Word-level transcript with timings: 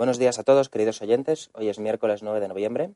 Buenos 0.00 0.16
días 0.16 0.38
a 0.38 0.44
todos, 0.44 0.70
queridos 0.70 1.02
oyentes. 1.02 1.50
Hoy 1.52 1.68
es 1.68 1.78
miércoles 1.78 2.22
9 2.22 2.40
de 2.40 2.48
noviembre. 2.48 2.94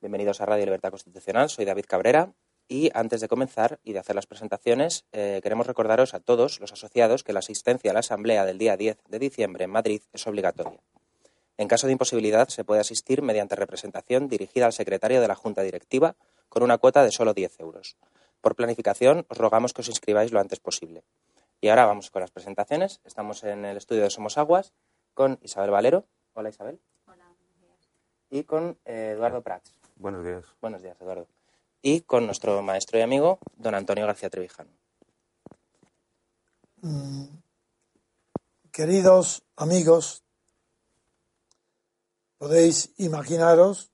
Bienvenidos 0.00 0.40
a 0.40 0.46
Radio 0.46 0.64
Libertad 0.64 0.88
Constitucional. 0.88 1.50
Soy 1.50 1.66
David 1.66 1.84
Cabrera 1.86 2.32
y 2.66 2.88
antes 2.94 3.20
de 3.20 3.28
comenzar 3.28 3.78
y 3.84 3.92
de 3.92 3.98
hacer 3.98 4.16
las 4.16 4.26
presentaciones, 4.26 5.04
eh, 5.12 5.40
queremos 5.42 5.66
recordaros 5.66 6.14
a 6.14 6.20
todos 6.20 6.58
los 6.58 6.72
asociados 6.72 7.24
que 7.24 7.34
la 7.34 7.40
asistencia 7.40 7.90
a 7.90 7.92
la 7.92 8.00
Asamblea 8.00 8.46
del 8.46 8.56
día 8.56 8.78
10 8.78 8.96
de 9.06 9.18
diciembre 9.18 9.64
en 9.64 9.70
Madrid 9.70 10.00
es 10.14 10.26
obligatoria. 10.26 10.80
En 11.58 11.68
caso 11.68 11.86
de 11.86 11.92
imposibilidad, 11.92 12.48
se 12.48 12.64
puede 12.64 12.80
asistir 12.80 13.20
mediante 13.20 13.54
representación 13.54 14.26
dirigida 14.28 14.64
al 14.64 14.72
secretario 14.72 15.20
de 15.20 15.28
la 15.28 15.34
Junta 15.34 15.60
Directiva 15.60 16.16
con 16.48 16.62
una 16.62 16.78
cuota 16.78 17.04
de 17.04 17.12
solo 17.12 17.34
10 17.34 17.60
euros. 17.60 17.98
Por 18.40 18.56
planificación, 18.56 19.26
os 19.28 19.36
rogamos 19.36 19.74
que 19.74 19.82
os 19.82 19.88
inscribáis 19.88 20.32
lo 20.32 20.40
antes 20.40 20.58
posible. 20.58 21.02
Y 21.60 21.68
ahora 21.68 21.84
vamos 21.84 22.10
con 22.10 22.22
las 22.22 22.30
presentaciones. 22.30 23.02
Estamos 23.04 23.44
en 23.44 23.66
el 23.66 23.76
estudio 23.76 24.04
de 24.04 24.08
Somos 24.08 24.38
Aguas 24.38 24.72
con 25.12 25.38
Isabel 25.42 25.70
Valero. 25.70 26.06
Hola 26.34 26.48
Isabel. 26.48 26.80
Hola, 27.06 27.26
buenos 27.38 27.60
días. 27.60 27.90
Y 28.30 28.44
con 28.44 28.78
eh, 28.84 29.12
Eduardo 29.14 29.42
Prats. 29.42 29.74
Buenos 29.96 30.24
días. 30.24 30.44
Buenos 30.60 30.82
días, 30.82 31.00
Eduardo. 31.00 31.26
Y 31.82 32.02
con 32.02 32.26
nuestro 32.26 32.62
maestro 32.62 32.98
y 32.98 33.02
amigo, 33.02 33.38
don 33.56 33.74
Antonio 33.74 34.06
García 34.06 34.30
Trevijano. 34.30 34.70
Mm, 36.82 37.26
Queridos 38.72 39.42
amigos, 39.56 40.22
podéis 42.38 42.94
imaginaros 42.98 43.90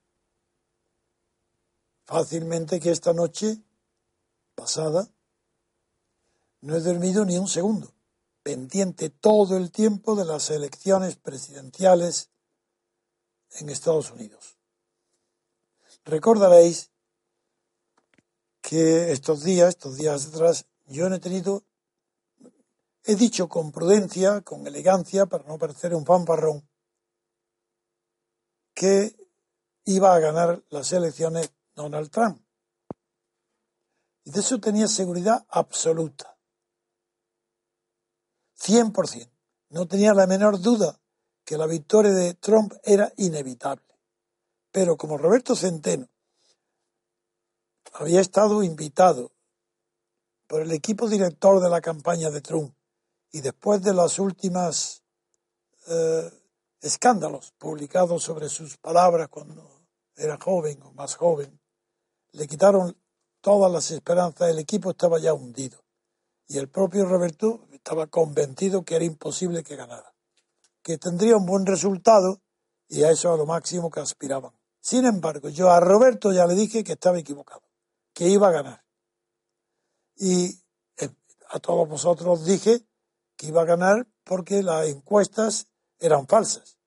fácilmente 2.05 2.79
que 2.79 2.91
esta 2.91 3.15
noche 3.15 3.57
pasada 4.55 5.09
no 6.61 6.77
he 6.77 6.81
dormido 6.81 7.25
ni 7.25 7.39
un 7.39 7.49
segundo, 7.49 7.91
pendiente 8.47 9.11
todo 9.11 9.57
el 9.57 9.73
tiempo 9.73 10.15
de 10.15 10.25
las 10.25 10.51
elecciones 10.51 11.17
presidenciales 11.17 12.31
en 13.59 13.71
Estados 13.71 14.13
Unidos. 14.13 14.57
Recordaréis 16.05 16.93
que 18.61 19.11
estos 19.11 19.43
días, 19.43 19.71
estos 19.71 19.97
días 19.97 20.27
atrás, 20.27 20.67
yo 20.85 21.09
no 21.09 21.17
he 21.17 21.19
tenido, 21.19 21.65
he 23.03 23.17
dicho 23.17 23.49
con 23.49 23.73
prudencia, 23.73 24.43
con 24.43 24.65
elegancia, 24.65 25.27
para 25.27 25.43
no 25.43 25.59
parecer 25.59 25.93
un 25.93 26.07
fanfarrón, 26.07 26.69
que 28.75 29.17
iba 29.87 30.15
a 30.15 30.21
ganar 30.21 30.63
las 30.69 30.93
elecciones 30.93 31.51
Donald 31.75 32.11
Trump. 32.11 32.41
Y 34.23 34.31
de 34.31 34.39
eso 34.39 34.61
tenía 34.61 34.87
seguridad 34.87 35.45
absoluta. 35.49 36.36
100%. 38.59 39.31
No 39.71 39.87
tenía 39.87 40.15
la 40.15 40.27
menor 40.27 40.61
duda 40.61 41.01
que 41.45 41.57
la 41.57 41.67
victoria 41.67 42.13
de 42.13 42.35
Trump 42.35 42.73
era 42.83 43.13
inevitable. 43.17 43.85
Pero 44.73 44.97
como 44.97 45.17
Roberto 45.17 45.55
Centeno 45.55 46.09
había 47.93 48.21
estado 48.21 48.63
invitado 48.63 49.33
por 50.47 50.61
el 50.61 50.73
equipo 50.73 51.09
director 51.09 51.61
de 51.61 51.71
la 51.71 51.81
campaña 51.81 52.31
de 52.31 52.41
Trump 52.41 52.75
y 53.33 53.41
después 53.41 53.83
de 53.83 53.95
los 53.95 54.19
últimos 54.19 55.03
eh, 55.89 56.31
escándalos 56.81 57.53
publicados 57.59 58.23
sobre 58.23 58.49
sus 58.49 58.77
palabras 58.77 59.29
cuando 59.29 59.87
era 60.17 60.39
joven 60.39 60.83
o 60.83 60.93
más 60.93 61.15
joven, 61.17 61.61
le 62.33 62.47
quitaron 62.47 62.97
todas 63.41 63.71
las 63.71 63.91
esperanzas, 63.91 64.51
el 64.51 64.59
equipo 64.59 64.91
estaba 64.91 65.19
ya 65.19 65.33
hundido. 65.33 65.86
Y 66.49 66.59
el 66.59 66.69
propio 66.69 67.05
Roberto 67.07 67.67
estaba 67.73 68.07
convencido 68.07 68.85
que 68.85 68.97
era 68.97 69.05
imposible 69.05 69.65
que 69.65 69.77
ganara, 69.77 70.15
que 70.83 70.99
tendría 70.99 71.37
un 71.37 71.47
buen 71.47 71.67
resultado 71.67 72.41
y 72.89 73.03
a 73.03 73.11
eso 73.11 73.33
a 73.33 73.37
lo 73.37 73.47
máximo 73.47 73.91
que 73.91 74.01
aspiraban. 74.01 74.53
Sin 74.81 75.05
embargo, 75.05 75.49
yo 75.49 75.71
a 75.71 75.81
Roberto 75.81 76.33
ya 76.33 76.47
le 76.47 76.55
dije 76.55 76.85
que 76.85 76.93
estaba 76.93 77.19
equivocado, 77.19 77.63
que 78.13 78.29
iba 78.29 78.49
a 78.49 78.53
ganar. 78.53 78.85
Y 80.17 80.63
eh, 80.97 81.11
a 81.51 81.59
todos 81.59 81.89
vosotros 81.89 82.45
dije 82.45 82.87
que 83.37 83.49
iba 83.49 83.63
a 83.63 83.67
ganar 83.67 84.07
porque 84.23 84.63
las 84.63 84.87
encuestas 84.87 85.67
eran 85.99 86.27
falsas. 86.27 86.79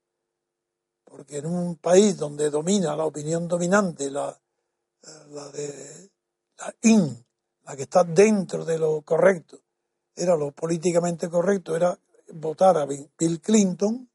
Porque 1.03 1.37
en 1.37 1.47
un 1.47 1.75
país 1.75 2.17
donde 2.17 2.49
domina 2.49 2.95
la 2.95 3.05
opinión 3.05 3.47
dominante, 3.47 4.09
la, 4.09 4.39
la 5.29 5.49
de 5.49 6.11
la 6.57 6.75
IN, 6.81 7.25
la 7.69 7.75
que 7.75 7.83
está 7.83 8.03
dentro 8.03 8.65
de 8.65 8.79
lo 8.79 9.03
correcto, 9.03 9.59
era 10.15 10.35
lo 10.35 10.51
políticamente 10.51 11.29
correcto, 11.29 11.75
era 11.75 11.95
votar 12.33 12.75
a 12.77 12.87
Bill 12.87 13.39
Clinton, 13.41 14.09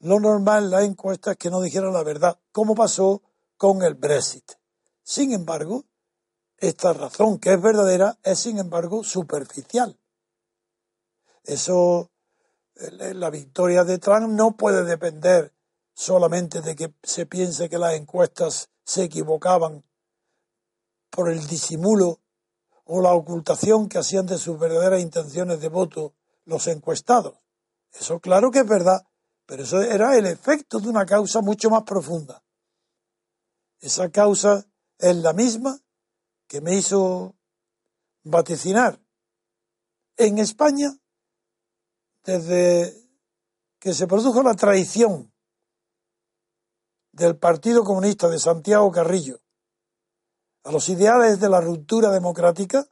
lo 0.00 0.20
normal 0.20 0.64
en 0.64 0.70
la 0.70 0.84
encuesta 0.84 1.30
es 1.30 1.38
que 1.38 1.48
no 1.48 1.62
dijera 1.62 1.90
la 1.90 2.02
verdad, 2.02 2.38
como 2.52 2.74
pasó 2.74 3.22
con 3.56 3.82
el 3.82 3.94
Brexit. 3.94 4.52
Sin 5.02 5.32
embargo, 5.32 5.86
esta 6.58 6.92
razón 6.92 7.38
que 7.38 7.54
es 7.54 7.62
verdadera 7.62 8.18
es 8.22 8.38
sin 8.40 8.58
embargo 8.58 9.02
superficial. 9.02 9.98
Eso, 11.44 12.10
la 12.74 13.30
victoria 13.30 13.84
de 13.84 13.96
Trump 13.96 14.28
no 14.28 14.58
puede 14.58 14.84
depender 14.84 15.54
solamente 15.94 16.60
de 16.60 16.76
que 16.76 16.92
se 17.02 17.24
piense 17.24 17.70
que 17.70 17.78
las 17.78 17.94
encuestas 17.94 18.68
se 18.84 19.04
equivocaban 19.04 19.84
por 21.08 21.30
el 21.30 21.46
disimulo 21.46 22.20
o 22.90 23.02
la 23.02 23.12
ocultación 23.12 23.86
que 23.86 23.98
hacían 23.98 24.24
de 24.24 24.38
sus 24.38 24.58
verdaderas 24.58 25.02
intenciones 25.02 25.60
de 25.60 25.68
voto 25.68 26.14
los 26.46 26.66
encuestados. 26.68 27.36
Eso 27.92 28.18
claro 28.18 28.50
que 28.50 28.60
es 28.60 28.66
verdad, 28.66 29.06
pero 29.44 29.64
eso 29.64 29.82
era 29.82 30.16
el 30.16 30.24
efecto 30.24 30.80
de 30.80 30.88
una 30.88 31.04
causa 31.04 31.42
mucho 31.42 31.68
más 31.68 31.82
profunda. 31.82 32.42
Esa 33.80 34.10
causa 34.10 34.66
es 34.96 35.16
la 35.16 35.34
misma 35.34 35.78
que 36.46 36.62
me 36.62 36.76
hizo 36.76 37.36
vaticinar 38.24 38.98
en 40.16 40.38
España 40.38 40.88
desde 42.24 43.06
que 43.78 43.92
se 43.92 44.06
produjo 44.06 44.42
la 44.42 44.54
traición 44.54 45.30
del 47.12 47.36
Partido 47.36 47.84
Comunista 47.84 48.28
de 48.28 48.38
Santiago 48.38 48.90
Carrillo 48.90 49.42
a 50.68 50.70
los 50.70 50.90
ideales 50.90 51.40
de 51.40 51.48
la 51.48 51.62
ruptura 51.62 52.10
democrática, 52.10 52.86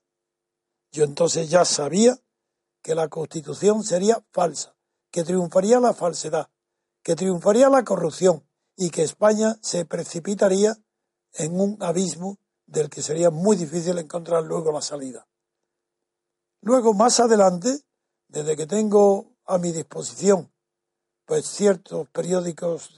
yo 0.93 1.05
entonces 1.05 1.51
ya 1.51 1.67
sabía 1.67 2.19
que 2.83 2.95
la 2.95 3.09
Constitución 3.09 3.85
sería 3.85 4.25
falsa, 4.33 4.75
que 5.11 5.25
triunfaría 5.25 5.79
la 5.79 5.93
falsedad, 5.93 6.49
que 7.03 7.15
triunfaría 7.15 7.69
la 7.69 7.85
corrupción 7.85 8.49
y 8.77 8.89
que 8.89 9.03
España 9.03 9.59
se 9.61 9.85
precipitaría 9.85 10.79
en 11.35 11.61
un 11.61 11.77
abismo 11.83 12.39
del 12.65 12.89
que 12.89 13.03
sería 13.03 13.29
muy 13.29 13.57
difícil 13.57 13.99
encontrar 13.99 14.45
luego 14.45 14.73
la 14.73 14.81
salida. 14.81 15.29
Luego, 16.63 16.95
más 16.95 17.21
adelante, 17.21 17.83
desde 18.29 18.57
que 18.57 18.67
tengo 18.67 19.37
a 19.45 19.59
mi 19.59 19.73
disposición 19.73 20.51
pues 21.27 21.45
ciertos 21.45 22.09
periódicos, 22.09 22.97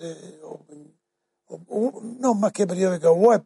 no 1.48 2.34
más 2.34 2.52
que 2.52 2.64
periódicos 2.64 3.16
web, 3.16 3.44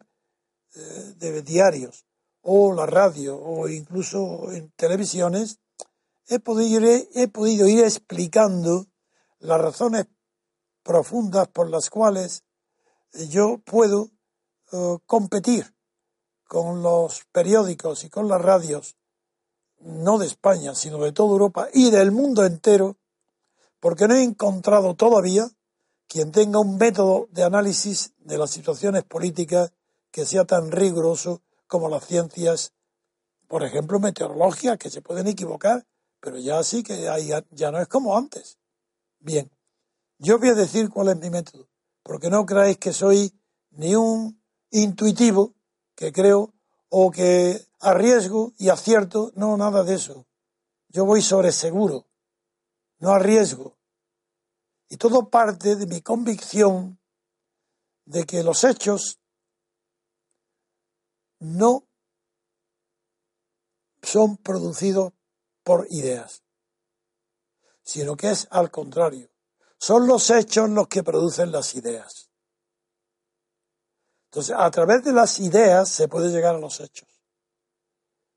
de 0.75 1.43
diarios, 1.43 2.07
o 2.41 2.73
la 2.73 2.87
radio, 2.87 3.39
o 3.39 3.69
incluso 3.69 4.51
en 4.53 4.71
televisiones, 4.73 5.59
he 6.27 6.39
podido, 6.39 6.81
ir, 6.81 7.09
he 7.15 7.29
podido 7.29 7.67
ir 7.69 7.85
explicando 7.85 8.87
las 9.39 9.61
razones 9.61 10.07
profundas 10.83 11.49
por 11.49 11.71
las 11.71 11.91
cuales 11.91 12.45
yo 13.31 13.59
puedo 13.59 14.11
eh, 14.73 14.99
competir 15.07 15.75
con 16.49 16.83
los 16.83 17.25
periódicos 17.33 18.05
y 18.05 18.11
con 18.11 18.29
las 18.29 18.41
radios, 18.41 18.97
no 19.81 20.19
de 20.19 20.27
España, 20.27 20.75
sino 20.75 20.99
de 20.99 21.13
toda 21.13 21.33
Europa 21.33 21.69
y 21.73 21.91
del 21.91 22.13
mundo 22.13 22.45
entero, 22.45 22.97
porque 23.81 24.07
no 24.07 24.15
he 24.15 24.23
encontrado 24.23 24.95
todavía 24.95 25.49
quien 26.07 26.31
tenga 26.31 26.61
un 26.61 26.77
método 26.77 27.27
de 27.31 27.43
análisis 27.43 28.13
de 28.19 28.39
las 28.39 28.51
situaciones 28.51 29.03
políticas 29.05 29.73
que 30.13 30.25
sea 30.25 30.45
tan 30.45 30.71
riguroso 30.71 31.43
como 31.67 31.89
las 31.89 32.07
ciencias, 32.07 32.73
por 33.49 33.65
ejemplo, 33.65 33.99
meteorológicas, 33.99 34.79
que 34.79 34.91
se 34.91 35.03
pueden 35.03 35.27
equivocar, 35.27 35.85
pero 36.21 36.39
ya 36.39 36.63
sí 36.63 36.85
que 36.85 37.03
ya 37.51 37.71
no 37.73 37.81
es 37.81 37.89
como 37.89 38.17
antes. 38.17 38.59
Bien, 39.19 39.51
yo 40.19 40.39
voy 40.39 40.51
a 40.51 40.55
decir 40.55 40.89
cuál 40.89 41.09
es 41.09 41.17
mi 41.17 41.31
método, 41.31 41.69
porque 42.05 42.31
no 42.31 42.47
creáis 42.47 42.79
que 42.79 42.93
soy 42.93 43.33
ni 43.71 43.97
un 43.97 44.41
intuitivo, 44.71 45.55
que 45.97 46.13
creo, 46.13 46.55
o 46.89 47.11
que 47.11 47.67
arriesgo 47.81 48.53
y 48.59 48.69
acierto, 48.69 49.33
no, 49.35 49.57
nada 49.57 49.83
de 49.83 49.95
eso. 49.95 50.27
Yo 50.89 51.05
voy 51.05 51.23
sobre 51.23 51.51
seguro 51.51 52.07
no 53.03 53.11
arriesgo. 53.11 53.77
Y 54.89 54.97
todo 54.97 55.29
parte 55.29 55.75
de 55.75 55.87
mi 55.87 56.01
convicción 56.03 57.01
de 58.05 58.25
que 58.25 58.45
los 58.45 58.63
hechos 58.63 59.19
no 61.43 61.89
son 64.03 64.37
producidos 64.37 65.13
por 65.65 65.87
ideas, 65.91 66.43
sino 67.83 68.17
que 68.17 68.31
es 68.31 68.47
al 68.51 68.71
contrario. 68.71 69.29
Son 69.79 70.07
los 70.07 70.31
hechos 70.31 70.71
los 70.71 70.87
que 70.87 71.03
producen 71.03 71.51
las 71.51 71.75
ideas. 71.75 72.31
Entonces, 74.27 74.55
a 74.57 74.71
través 74.71 75.03
de 75.03 75.13
las 75.13 75.41
ideas 75.41 75.89
se 75.89 76.09
puede 76.09 76.31
llegar 76.31 76.55
a 76.55 76.59
los 76.59 76.81
hechos. 76.81 77.09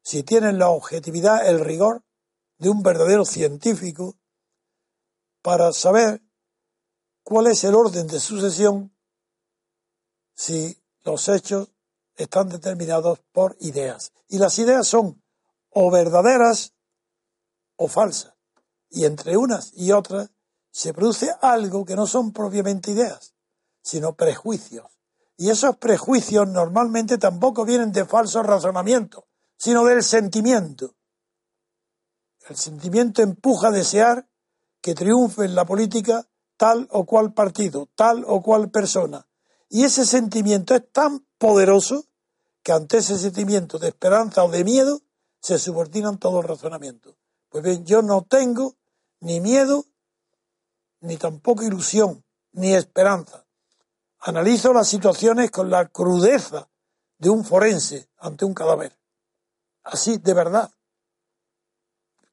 Si 0.02 0.24
tienen 0.24 0.58
la 0.58 0.70
objetividad, 0.70 1.48
el 1.48 1.60
rigor 1.60 2.04
de 2.58 2.70
un 2.70 2.82
verdadero 2.82 3.24
científico, 3.24 4.18
para 5.42 5.72
saber 5.74 6.24
cuál 7.24 7.48
es 7.48 7.64
el 7.64 7.76
orden 7.76 8.08
de 8.08 8.20
sucesión 8.20 8.96
si 10.34 10.84
los 11.04 11.30
hechos 11.30 11.75
están 12.24 12.50
determinados 12.50 13.20
por 13.32 13.56
ideas. 13.60 14.12
Y 14.28 14.38
las 14.38 14.58
ideas 14.60 14.88
son 14.88 15.22
o 15.70 15.92
verdaderas 15.92 16.74
o 17.76 17.88
falsas. 17.88 18.34
Y 18.90 19.06
entre 19.06 19.38
unas 19.38 19.72
y 19.74 19.92
otras 19.92 20.32
se 20.72 20.94
produce 20.94 21.32
algo 21.42 21.86
que 21.86 21.96
no 21.96 22.08
son 22.08 22.32
propiamente 22.32 22.92
ideas, 22.92 23.34
sino 23.82 24.16
prejuicios. 24.16 24.86
Y 25.38 25.50
esos 25.50 25.78
prejuicios 25.78 26.48
normalmente 26.48 27.18
tampoco 27.18 27.66
vienen 27.66 27.92
de 27.92 28.06
falsos 28.06 28.46
razonamientos, 28.46 29.26
sino 29.58 29.84
del 29.84 30.04
sentimiento. 30.04 30.96
El 32.48 32.56
sentimiento 32.56 33.22
empuja 33.22 33.70
a 33.70 33.72
desear 33.72 34.28
que 34.82 34.94
triunfe 34.94 35.46
en 35.46 35.56
la 35.56 35.66
política 35.66 36.28
tal 36.58 36.88
o 36.92 37.06
cual 37.06 37.34
partido, 37.34 37.90
tal 37.96 38.24
o 38.28 38.42
cual 38.42 38.70
persona. 38.70 39.28
Y 39.70 39.84
ese 39.84 40.06
sentimiento 40.06 40.76
es 40.76 40.84
tan 40.92 41.26
poderoso 41.38 42.06
que 42.64 42.72
ante 42.72 42.98
ese 42.98 43.18
sentimiento 43.18 43.78
de 43.78 43.90
esperanza 43.90 44.44
o 44.44 44.50
de 44.50 44.64
miedo 44.64 45.02
se 45.40 45.60
subordinan 45.60 46.18
todos 46.18 46.36
los 46.36 46.46
razonamientos. 46.46 47.16
Pues 47.50 47.64
bien, 47.64 47.86
yo 47.86 48.02
no 48.02 48.24
tengo 48.24 48.76
ni 49.20 49.40
miedo, 49.40 49.86
ni 51.02 51.18
tampoco 51.18 51.64
ilusión, 51.64 52.24
ni 52.54 52.74
esperanza. 52.74 53.46
Analizo 54.20 54.74
las 54.74 54.88
situaciones 54.88 55.52
con 55.52 55.70
la 55.70 55.88
crudeza 55.88 56.68
de 57.18 57.30
un 57.30 57.46
forense 57.46 58.10
ante 58.18 58.46
un 58.46 58.54
cadáver. 58.54 58.98
Así, 59.84 60.18
de 60.18 60.34
verdad. 60.34 60.72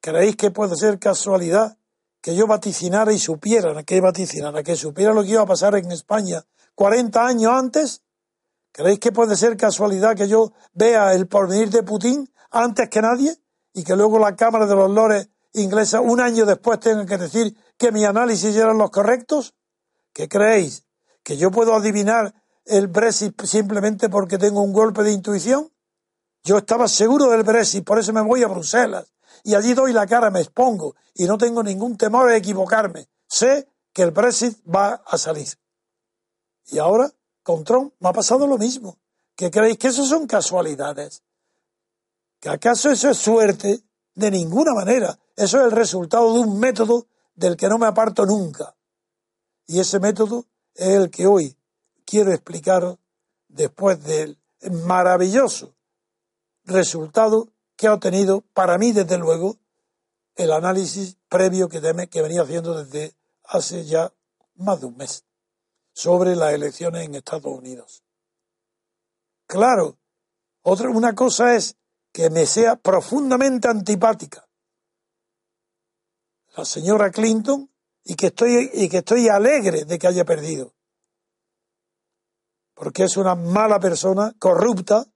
¿Creéis 0.01 0.37
que 0.37 0.51
puede 0.51 0.77
ser 0.77 0.99
casualidad 0.99 1.77
que 2.21 2.35
yo 2.35 2.47
vaticinara 2.47 3.13
y 3.13 3.19
supiera 3.19 3.83
que 3.83 4.01
vaticinara, 4.01 4.63
que 4.63 4.77
supiera 4.77 5.13
lo 5.13 5.23
que 5.23 5.31
iba 5.31 5.43
a 5.43 5.47
pasar 5.47 5.75
en 5.75 5.93
España 5.93 6.45
40 6.75 7.27
años 7.27 7.53
antes? 7.53 8.03
¿Creéis 8.73 9.01
que 9.01 9.13
puede 9.13 9.37
ser 9.37 9.57
casualidad 9.57 10.17
que 10.17 10.29
yo 10.29 10.53
vea 10.73 11.13
el 11.13 11.29
porvenir 11.29 11.71
de 11.71 11.83
Putin 11.83 12.33
antes 12.51 12.89
que 12.89 13.03
nadie 13.03 13.37
y 13.75 13.85
que 13.85 13.97
luego 13.97 14.19
la 14.19 14.35
Cámara 14.35 14.67
de 14.67 14.75
los 14.75 14.91
Lores 14.91 15.29
inglesa 15.53 16.01
un 16.01 16.21
año 16.21 16.47
después 16.47 16.81
tenga 16.81 17.05
que 17.05 17.19
decir 17.19 17.57
que 17.77 17.93
mi 17.93 18.05
análisis 18.05 18.57
eran 18.57 18.79
los 18.79 18.91
correctos? 18.91 19.55
¿Qué 20.13 20.29
creéis? 20.29 20.87
¿Que 21.23 21.37
yo 21.37 21.51
puedo 21.51 21.75
adivinar 21.75 22.35
el 22.65 22.89
Brexit 22.89 23.41
simplemente 23.43 24.09
porque 24.09 24.39
tengo 24.39 24.63
un 24.63 24.73
golpe 24.73 25.03
de 25.03 25.13
intuición? 25.13 25.71
Yo 26.45 26.59
estaba 26.59 26.89
seguro 26.89 27.31
del 27.31 27.43
Brexit, 27.43 27.85
por 27.85 27.99
eso 27.99 28.13
me 28.13 28.23
voy 28.23 28.43
a 28.43 28.49
Bruselas 28.49 29.13
y 29.45 29.55
allí 29.55 29.75
doy 29.75 29.93
la 29.93 30.07
cara, 30.07 30.31
me 30.31 30.41
expongo 30.41 30.95
y 31.15 31.25
no 31.25 31.39
tengo 31.39 31.63
ningún 31.63 31.97
temor 31.97 32.31
de 32.31 32.37
equivocarme. 32.37 33.09
Sé 33.27 33.69
que 33.93 34.03
el 34.03 34.11
Brexit 34.11 34.59
va 34.67 35.03
a 35.07 35.19
salir. 35.19 35.49
Y 36.67 36.79
ahora, 36.79 37.13
con 37.43 37.65
Trump, 37.65 37.95
me 37.99 38.09
ha 38.09 38.13
pasado 38.13 38.47
lo 38.47 38.59
mismo. 38.59 38.99
¿Que 39.35 39.51
creéis 39.51 39.79
que 39.79 39.89
eso 39.89 40.05
son 40.05 40.27
casualidades? 40.27 41.23
¿Que 42.41 42.49
acaso 42.49 42.91
eso 42.91 43.11
es 43.11 43.19
suerte? 43.19 43.83
De 44.15 44.31
ninguna 44.31 44.75
manera. 44.75 45.19
Eso 45.37 45.59
es 45.59 45.65
el 45.65 45.71
resultado 45.73 46.33
de 46.35 46.41
un 46.41 46.59
método 46.59 47.07
del 47.35 47.57
que 47.57 47.69
no 47.69 47.79
me 47.79 47.87
aparto 47.87 48.27
nunca. 48.27 48.77
Y 49.67 49.81
ese 49.81 49.99
método 50.01 50.47
es 50.75 50.89
el 50.89 51.11
que 51.11 51.27
hoy 51.27 51.57
quiero 52.05 52.33
explicar 52.33 52.99
después 53.49 54.03
del 54.05 54.39
maravilloso 54.71 55.75
resultado 56.65 57.49
que 57.77 57.87
ha 57.87 57.95
obtenido, 57.95 58.43
para 58.53 58.79
mí 58.79 58.93
desde 58.93 59.19
luego, 59.19 59.57
el 60.37 60.53
análisis 60.53 61.17
previo 61.29 61.69
que 61.69 61.81
venía 61.81 62.43
haciendo 62.43 62.85
desde 62.85 63.15
hace 63.45 63.85
ya 63.85 64.13
más 64.55 64.81
de 64.81 64.87
un 64.87 64.97
mes 64.97 65.25
sobre 65.93 66.37
las 66.37 66.53
elecciones 66.53 67.05
en 67.05 67.15
Estados 67.15 67.47
Unidos. 67.47 68.03
Claro, 69.47 69.99
otra, 70.63 70.89
una 70.91 71.15
cosa 71.15 71.55
es 71.55 71.77
que 72.13 72.31
me 72.31 72.47
sea 72.47 72.77
profundamente 72.77 73.69
antipática 73.69 74.47
la 76.57 76.65
señora 76.65 77.11
Clinton 77.11 77.71
y 78.05 78.15
que 78.15 78.27
estoy, 78.27 78.71
y 78.75 78.89
que 78.89 78.99
estoy 78.99 79.29
alegre 79.29 79.85
de 79.85 79.99
que 79.99 80.07
haya 80.07 80.25
perdido. 80.25 80.75
Porque 82.75 83.05
es 83.05 83.17
una 83.17 83.35
mala 83.35 83.79
persona, 83.81 84.35
corrupta, 84.39 85.07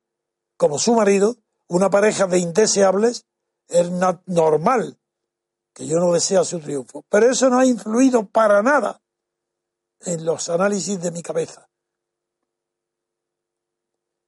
como 0.57 0.79
su 0.79 0.95
marido, 0.95 1.37
una 1.69 1.91
pareja 1.91 2.27
de 2.27 2.39
indeseables, 2.39 3.27
es 3.69 3.91
normal 4.27 4.99
que 5.75 5.87
yo 5.87 5.97
no 5.97 6.13
desea 6.13 6.45
su 6.45 6.61
triunfo. 6.61 7.05
Pero 7.09 7.31
eso 7.31 7.51
no 7.51 7.59
ha 7.59 7.67
influido 7.67 8.27
para 8.27 8.63
nada 8.63 9.03
en 10.07 10.25
los 10.25 10.49
análisis 10.49 11.01
de 11.01 11.11
mi 11.11 11.23
cabeza. 11.23 11.69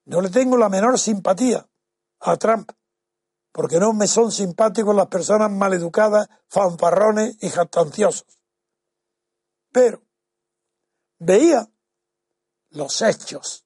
No 0.07 0.21
le 0.21 0.31
tengo 0.31 0.57
la 0.57 0.69
menor 0.69 0.99
simpatía 0.99 1.69
a 2.21 2.37
Trump, 2.37 2.71
porque 3.53 3.79
no 3.79 3.93
me 3.93 4.07
son 4.07 4.33
simpáticos 4.33 4.95
las 4.95 5.07
personas 5.07 5.51
maleducadas, 5.51 6.29
fanfarrones 6.49 7.37
y 7.41 7.49
jactanciosos. 7.49 8.39
Pero 9.71 10.03
veía 11.19 11.71
los 12.71 13.01
hechos, 13.03 13.65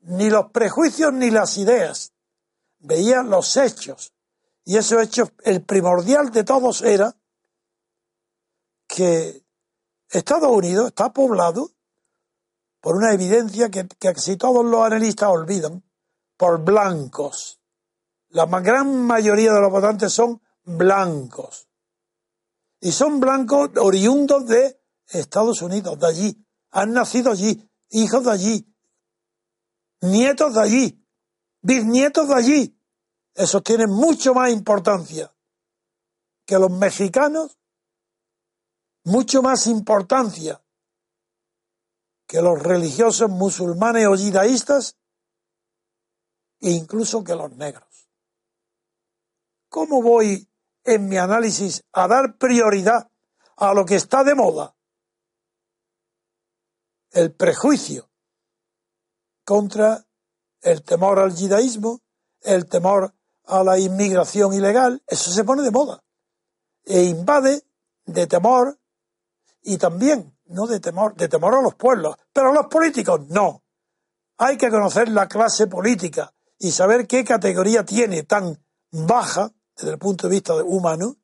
ni 0.00 0.30
los 0.30 0.50
prejuicios 0.52 1.12
ni 1.12 1.30
las 1.30 1.58
ideas, 1.58 2.12
veía 2.78 3.22
los 3.22 3.56
hechos. 3.56 4.12
Y 4.64 4.76
esos 4.76 5.02
hechos, 5.02 5.32
el 5.44 5.62
primordial 5.62 6.30
de 6.30 6.44
todos 6.44 6.82
era 6.82 7.14
que 8.88 9.45
Estados 10.10 10.50
Unidos 10.50 10.88
está 10.88 11.12
poblado 11.12 11.70
por 12.80 12.96
una 12.96 13.12
evidencia 13.12 13.70
que, 13.70 13.86
casi 13.98 14.36
todos 14.36 14.64
los 14.64 14.82
analistas 14.82 15.28
olvidan, 15.28 15.82
por 16.36 16.62
blancos. 16.62 17.60
La 18.28 18.46
gran 18.60 19.06
mayoría 19.06 19.52
de 19.52 19.60
los 19.60 19.70
votantes 19.70 20.12
son 20.12 20.40
blancos. 20.64 21.68
Y 22.80 22.92
son 22.92 23.20
blancos 23.20 23.70
oriundos 23.76 24.46
de 24.46 24.80
Estados 25.08 25.62
Unidos, 25.62 25.98
de 25.98 26.06
allí. 26.06 26.46
Han 26.70 26.92
nacido 26.92 27.32
allí, 27.32 27.68
hijos 27.90 28.24
de 28.24 28.30
allí, 28.30 28.76
nietos 30.02 30.54
de 30.54 30.60
allí, 30.60 31.06
bisnietos 31.62 32.28
de 32.28 32.34
allí. 32.34 32.80
Esos 33.34 33.62
tienen 33.62 33.90
mucho 33.90 34.34
más 34.34 34.50
importancia 34.50 35.34
que 36.44 36.58
los 36.58 36.70
mexicanos, 36.70 37.58
mucho 39.06 39.40
más 39.40 39.68
importancia 39.68 40.60
que 42.26 42.42
los 42.42 42.60
religiosos 42.60 43.30
musulmanes 43.30 44.08
o 44.08 44.16
yidaístas 44.16 44.96
e 46.60 46.70
incluso 46.70 47.22
que 47.22 47.36
los 47.36 47.52
negros. 47.52 48.08
¿Cómo 49.68 50.02
voy 50.02 50.48
en 50.82 51.08
mi 51.08 51.18
análisis 51.18 51.84
a 51.92 52.08
dar 52.08 52.36
prioridad 52.36 53.08
a 53.56 53.74
lo 53.74 53.84
que 53.84 53.94
está 53.94 54.24
de 54.24 54.34
moda? 54.34 54.76
El 57.12 57.32
prejuicio 57.32 58.10
contra 59.44 60.04
el 60.62 60.82
temor 60.82 61.20
al 61.20 61.32
yidaísmo, 61.32 62.00
el 62.40 62.66
temor 62.66 63.14
a 63.44 63.62
la 63.62 63.78
inmigración 63.78 64.52
ilegal, 64.52 65.00
eso 65.06 65.30
se 65.30 65.44
pone 65.44 65.62
de 65.62 65.70
moda 65.70 66.02
e 66.84 67.04
invade 67.04 67.62
de 68.04 68.26
temor 68.26 68.80
y 69.66 69.78
también, 69.78 70.32
no 70.46 70.68
de 70.68 70.78
temor, 70.78 71.16
de 71.16 71.28
temor 71.28 71.56
a 71.56 71.60
los 71.60 71.74
pueblos, 71.74 72.16
pero 72.32 72.50
a 72.50 72.54
los 72.54 72.68
políticos 72.68 73.20
no. 73.28 73.64
Hay 74.38 74.56
que 74.56 74.70
conocer 74.70 75.08
la 75.08 75.26
clase 75.26 75.66
política 75.66 76.32
y 76.56 76.70
saber 76.70 77.08
qué 77.08 77.24
categoría 77.24 77.84
tiene 77.84 78.22
tan 78.22 78.64
baja 78.92 79.52
desde 79.76 79.90
el 79.90 79.98
punto 79.98 80.28
de 80.28 80.36
vista 80.36 80.54
humano 80.54 81.16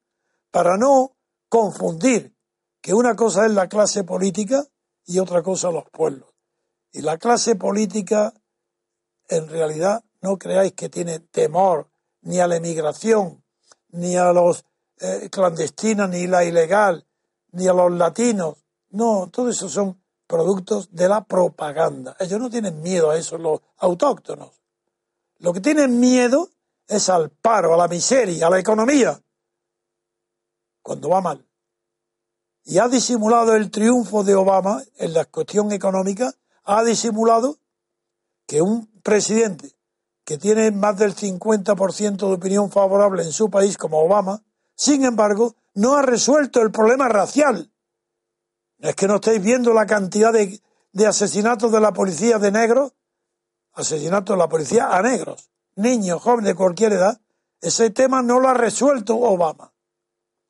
para 0.51 0.77
no 0.77 1.17
confundir 1.49 2.35
que 2.81 2.93
una 2.93 3.15
cosa 3.15 3.47
es 3.47 3.53
la 3.53 3.69
clase 3.69 4.03
política 4.03 4.65
y 5.07 5.21
otra 5.21 5.41
cosa 5.41 5.71
los 5.71 5.89
pueblos. 5.91 6.35
Y 6.91 7.03
la 7.03 7.19
clase 7.19 7.55
política, 7.55 8.35
en 9.29 9.49
realidad, 9.49 10.05
no 10.21 10.37
creáis 10.37 10.73
que 10.73 10.89
tiene 10.89 11.21
temor 11.21 11.89
ni 12.23 12.41
a 12.41 12.49
la 12.49 12.57
emigración, 12.57 13.45
ni 13.91 14.17
a 14.17 14.33
los 14.33 14.65
eh, 14.99 15.29
clandestinos, 15.31 16.09
ni 16.09 16.27
la 16.27 16.45
ilegal, 16.45 17.07
ni 17.53 17.69
a 17.69 17.73
los 17.73 17.93
latinos. 17.93 18.57
No, 18.91 19.29
todo 19.31 19.49
eso 19.49 19.69
son 19.69 20.03
productos 20.27 20.89
de 20.93 21.09
la 21.09 21.25
propaganda. 21.25 22.17
Ellos 22.19 22.41
no 22.41 22.51
tienen 22.51 22.83
miedo 22.83 23.11
a 23.11 23.17
eso, 23.17 23.39
los 23.39 23.61
autóctonos. 23.79 24.51
Lo 25.39 25.53
que 25.53 25.61
tienen 25.61 25.99
miedo 26.01 26.49
es 26.87 27.09
al 27.09 27.31
paro, 27.31 27.75
a 27.75 27.77
la 27.77 27.89
miseria, 27.89 28.47
a 28.47 28.51
la 28.51 28.59
economía, 28.59 29.21
cuando 30.83 31.09
va 31.09 31.21
mal. 31.21 31.47
Y 32.65 32.79
ha 32.79 32.89
disimulado 32.89 33.55
el 33.55 33.71
triunfo 33.71 34.23
de 34.23 34.35
Obama 34.35 34.83
en 34.97 35.15
la 35.15 35.25
cuestión 35.25 35.73
económica, 35.73 36.33
ha 36.65 36.85
disimulado 36.85 37.59
que 38.47 38.63
un 38.63 38.87
presidente 39.03 39.75
que 40.25 40.39
tiene 40.39 40.71
más 40.71 40.97
del 40.99 41.15
50% 41.15 42.17
de 42.17 42.35
opinión 42.35 42.71
favorable 42.71 43.23
en 43.23 43.33
su 43.33 43.51
país, 43.51 43.77
como 43.77 44.01
Obama, 44.01 44.43
sin 44.75 45.05
embargo, 45.05 45.57
no 45.75 45.95
ha 45.95 46.03
resuelto 46.03 46.61
el 46.61 46.71
problema 46.71 47.09
racial. 47.09 47.73
Es 48.79 48.95
que 48.95 49.07
no 49.07 49.17
estáis 49.17 49.43
viendo 49.43 49.73
la 49.73 49.87
cantidad 49.87 50.33
de, 50.33 50.61
asesinatos 51.07 51.71
de 51.73 51.81
la 51.81 51.93
policía 51.93 52.39
de 52.39 52.51
negros. 52.51 52.93
Asesinato 53.75 54.35
de 54.35 54.39
la 54.39 54.49
policía 54.49 54.95
a 54.95 55.01
negros, 55.01 55.51
niños, 55.77 56.21
jóvenes 56.21 56.49
de 56.49 56.55
cualquier 56.55 56.93
edad, 56.93 57.19
ese 57.61 57.89
tema 57.89 58.21
no 58.21 58.39
lo 58.39 58.51
ha 58.51 58.55
resuelto 58.55 59.17
Obama. 59.17 59.73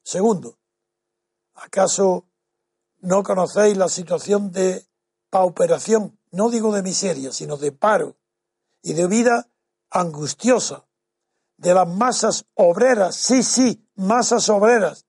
Segundo, 0.02 0.58
¿acaso 1.54 2.26
no 3.00 3.22
conocéis 3.22 3.76
la 3.76 3.88
situación 3.88 4.50
de 4.50 4.84
pauperación, 5.30 6.18
no 6.32 6.50
digo 6.50 6.74
de 6.74 6.82
miseria, 6.82 7.30
sino 7.30 7.56
de 7.56 7.70
paro 7.70 8.16
y 8.82 8.94
de 8.94 9.06
vida 9.06 9.48
angustiosa 9.90 10.84
de 11.62 11.74
las 11.74 11.88
masas 11.88 12.44
obreras, 12.54 13.14
sí, 13.14 13.44
sí, 13.44 13.86
masas 13.94 14.48
obreras, 14.48 15.06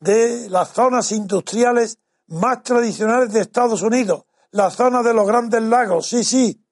de 0.00 0.48
las 0.50 0.72
zonas 0.72 1.12
industriales 1.12 1.98
más 2.26 2.62
tradicionales 2.62 3.32
de 3.32 3.40
Estados 3.40 3.82
Unidos, 3.82 4.24
la 4.50 4.70
zona 4.70 5.02
de 5.02 5.14
los 5.14 5.26
grandes 5.26 5.62
lagos, 5.62 6.06
sí, 6.06 6.24
sí, 6.24 6.64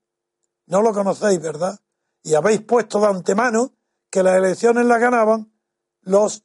no 0.67 0.83
lo 0.83 0.93
conocéis, 0.93 1.41
¿verdad? 1.41 1.79
Y 2.23 2.35
habéis 2.35 2.63
puesto 2.63 3.01
de 3.01 3.07
antemano 3.07 3.73
que 4.11 4.23
las 4.23 4.37
elecciones 4.37 4.87
las 4.87 5.01
ganaban 5.01 5.53
los 6.03 6.45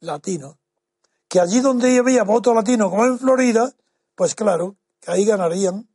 latinos. 0.00 0.56
Que 1.28 1.40
allí 1.40 1.60
donde 1.60 1.98
había 1.98 2.24
voto 2.24 2.54
latino, 2.54 2.90
como 2.90 3.04
en 3.04 3.18
Florida, 3.18 3.72
pues 4.14 4.34
claro, 4.34 4.76
que 5.00 5.10
ahí 5.10 5.24
ganarían. 5.24 5.88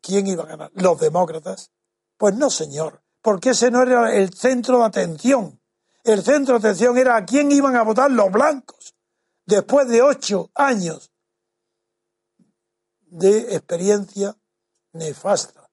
¿Quién 0.00 0.26
iba 0.26 0.44
a 0.44 0.46
ganar? 0.46 0.70
Los 0.74 1.00
demócratas. 1.00 1.72
Pues 2.16 2.34
no, 2.36 2.50
señor, 2.50 3.02
porque 3.20 3.50
ese 3.50 3.70
no 3.70 3.82
era 3.82 4.14
el 4.14 4.32
centro 4.32 4.78
de 4.78 4.84
atención. 4.84 5.57
El 6.08 6.24
centro 6.24 6.58
de 6.58 6.68
atención 6.68 6.96
era 6.96 7.16
a 7.16 7.26
quién 7.26 7.52
iban 7.52 7.76
a 7.76 7.82
votar 7.82 8.10
los 8.10 8.32
blancos. 8.32 8.94
Después 9.44 9.86
de 9.88 10.00
ocho 10.00 10.50
años 10.54 11.12
de 13.10 13.54
experiencia 13.54 14.34
nefasta. 14.94 15.68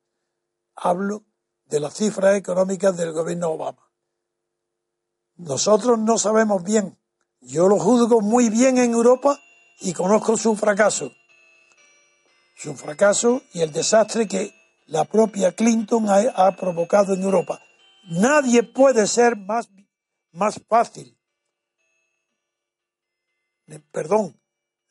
Hablo 0.75 1.23
de 1.67 1.79
las 1.79 1.93
cifras 1.93 2.35
económicas 2.35 2.97
del 2.97 3.13
gobierno 3.13 3.51
Obama. 3.51 3.89
Nosotros 5.37 5.99
no 5.99 6.17
sabemos 6.17 6.63
bien. 6.63 6.99
Yo 7.39 7.69
lo 7.69 7.79
juzgo 7.79 8.19
muy 8.19 8.49
bien 8.49 8.77
en 8.77 8.91
Europa 8.91 9.39
y 9.79 9.93
conozco 9.93 10.35
su 10.35 10.57
fracaso. 10.57 11.13
Su 12.57 12.75
fracaso 12.75 13.41
y 13.53 13.61
el 13.61 13.71
desastre 13.71 14.27
que 14.27 14.53
la 14.87 15.05
propia 15.05 15.53
Clinton 15.53 16.07
ha, 16.09 16.51
provocado 16.57 17.13
en 17.13 17.23
Europa. 17.23 17.61
Nadie 18.09 18.63
puede 18.63 19.07
ser 19.07 19.37
más, 19.37 19.69
más 20.35 20.61
fácil. 20.67 21.17
Perdón, 23.91 24.39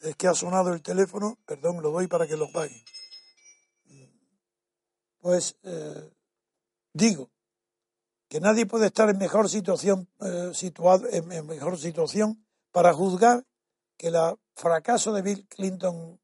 es 0.01 0.17
que 0.17 0.27
ha 0.27 0.35
sonado 0.35 0.73
el 0.73 0.83
teléfono, 0.83 1.39
perdón, 1.47 1.81
lo 1.83 1.91
doy 1.91 2.09
para 2.09 2.27
que 2.27 2.37
lo 2.37 2.51
paguen 2.51 2.85
pues 5.25 5.57
eh, 5.63 6.11
digo 6.93 7.31
que 8.29 8.41
nadie 8.41 8.67
puede 8.67 8.89
estar 8.89 9.09
en 9.09 9.17
mejor 9.17 9.49
situación 9.49 10.07
eh, 10.21 10.51
situado 10.53 11.09
en, 11.11 11.47
mejor 11.47 11.79
situación 11.79 12.45
para 12.73 12.93
juzgar 12.93 13.43
que 13.97 14.09
el 14.09 14.17
fracaso 14.55 15.15
de 15.15 15.23
Bill 15.23 15.49
Clinton 15.49 16.21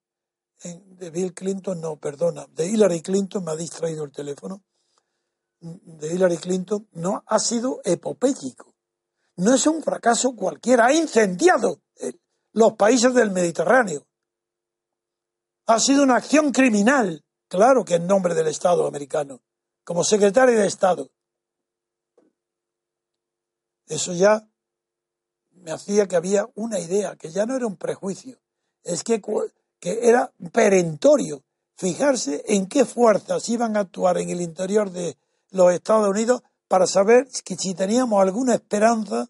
de 0.62 1.10
Bill 1.10 1.32
Clinton 1.32 1.80
no 1.80 1.96
perdona 1.96 2.46
de 2.48 2.66
Hillary 2.66 3.00
Clinton 3.00 3.42
me 3.42 3.52
ha 3.52 3.56
distraído 3.56 4.04
el 4.04 4.12
teléfono. 4.12 4.62
De 5.60 6.14
Hillary 6.14 6.36
Clinton 6.36 6.86
no 6.92 7.24
ha 7.26 7.38
sido 7.38 7.80
epopélico 7.84 8.69
no 9.40 9.54
es 9.54 9.66
un 9.66 9.82
fracaso 9.82 10.34
cualquiera 10.34 10.86
ha 10.86 10.94
incendiado 10.94 11.80
eh, 11.96 12.12
los 12.52 12.74
países 12.74 13.12
del 13.14 13.30
Mediterráneo 13.30 14.06
ha 15.66 15.78
sido 15.78 16.02
una 16.02 16.16
acción 16.16 16.50
criminal 16.52 17.24
Claro 17.50 17.84
que 17.84 17.96
en 17.96 18.06
nombre 18.06 18.32
del 18.32 18.46
Estado 18.46 18.86
americano, 18.86 19.42
como 19.82 20.04
secretario 20.04 20.56
de 20.56 20.68
Estado. 20.68 21.10
Eso 23.88 24.12
ya 24.12 24.48
me 25.50 25.72
hacía 25.72 26.06
que 26.06 26.14
había 26.14 26.46
una 26.54 26.78
idea, 26.78 27.16
que 27.16 27.30
ya 27.30 27.46
no 27.46 27.56
era 27.56 27.66
un 27.66 27.76
prejuicio, 27.76 28.38
es 28.84 29.02
que, 29.02 29.20
que 29.80 30.08
era 30.08 30.32
perentorio 30.52 31.42
fijarse 31.74 32.44
en 32.46 32.68
qué 32.68 32.84
fuerzas 32.84 33.48
iban 33.48 33.76
a 33.76 33.80
actuar 33.80 34.18
en 34.18 34.30
el 34.30 34.42
interior 34.42 34.92
de 34.92 35.16
los 35.50 35.72
Estados 35.72 36.08
Unidos 36.08 36.42
para 36.70 36.86
saber 36.86 37.26
que 37.44 37.56
si 37.56 37.74
teníamos 37.74 38.22
alguna 38.22 38.54
esperanza 38.54 39.28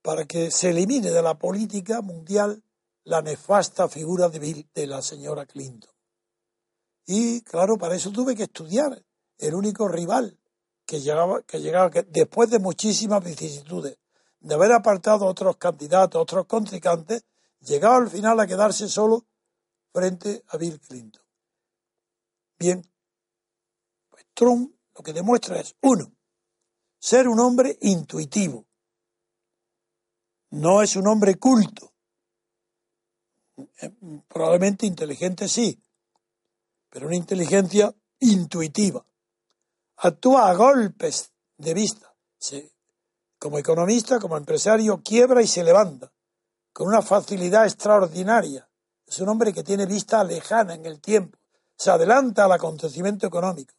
para 0.00 0.24
que 0.24 0.52
se 0.52 0.70
elimine 0.70 1.10
de 1.10 1.20
la 1.20 1.36
política 1.36 2.00
mundial 2.00 2.62
la 3.02 3.22
nefasta 3.22 3.88
figura 3.88 4.28
de, 4.28 4.68
de 4.72 4.86
la 4.86 5.02
señora 5.02 5.44
Clinton. 5.44 5.90
Y 7.06 7.40
claro, 7.42 7.76
para 7.76 7.96
eso 7.96 8.12
tuve 8.12 8.36
que 8.36 8.44
estudiar. 8.44 9.04
El 9.36 9.56
único 9.56 9.88
rival 9.88 10.38
que 10.86 11.00
llegaba, 11.00 11.42
que 11.42 11.60
llegaba 11.60 11.90
que 11.90 12.04
después 12.04 12.48
de 12.48 12.60
muchísimas 12.60 13.24
vicisitudes, 13.24 13.98
de 14.38 14.54
haber 14.54 14.70
apartado 14.70 15.26
otros 15.26 15.56
candidatos, 15.56 16.22
otros 16.22 16.46
contrincantes, 16.46 17.24
llegaba 17.58 17.96
al 17.96 18.08
final 18.08 18.38
a 18.38 18.46
quedarse 18.46 18.88
solo 18.88 19.26
frente 19.92 20.44
a 20.46 20.56
Bill 20.56 20.78
Clinton. 20.78 21.24
Bien, 22.56 22.80
pues 24.08 24.24
Trump 24.34 24.72
lo 24.94 25.02
que 25.02 25.12
demuestra 25.12 25.58
es, 25.58 25.74
uno, 25.82 26.12
ser 26.98 27.28
un 27.28 27.40
hombre 27.40 27.78
intuitivo. 27.80 28.66
No 30.50 30.82
es 30.82 30.96
un 30.96 31.06
hombre 31.06 31.36
culto. 31.36 31.92
Eh, 33.80 33.90
probablemente 34.28 34.86
inteligente 34.86 35.48
sí, 35.48 35.82
pero 36.88 37.06
una 37.06 37.16
inteligencia 37.16 37.94
intuitiva. 38.20 39.04
Actúa 39.96 40.50
a 40.50 40.54
golpes 40.54 41.32
de 41.56 41.74
vista. 41.74 42.14
como 43.38 43.58
economista, 43.58 44.20
como 44.20 44.36
empresario, 44.36 45.02
quiebra 45.02 45.42
y 45.42 45.46
se 45.46 45.64
levanta 45.64 46.12
con 46.72 46.88
una 46.88 47.02
facilidad 47.02 47.64
extraordinaria. 47.64 48.68
Es 49.06 49.20
un 49.20 49.28
hombre 49.28 49.52
que 49.52 49.62
tiene 49.62 49.86
vista 49.86 50.22
lejana 50.24 50.74
en 50.74 50.86
el 50.86 51.00
tiempo. 51.00 51.38
Se 51.76 51.90
adelanta 51.90 52.44
al 52.44 52.52
acontecimiento 52.52 53.26
económico. 53.26 53.74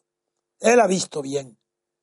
Él 0.60 0.80
ha 0.80 0.88
visto 0.88 1.22
bien. 1.22 1.58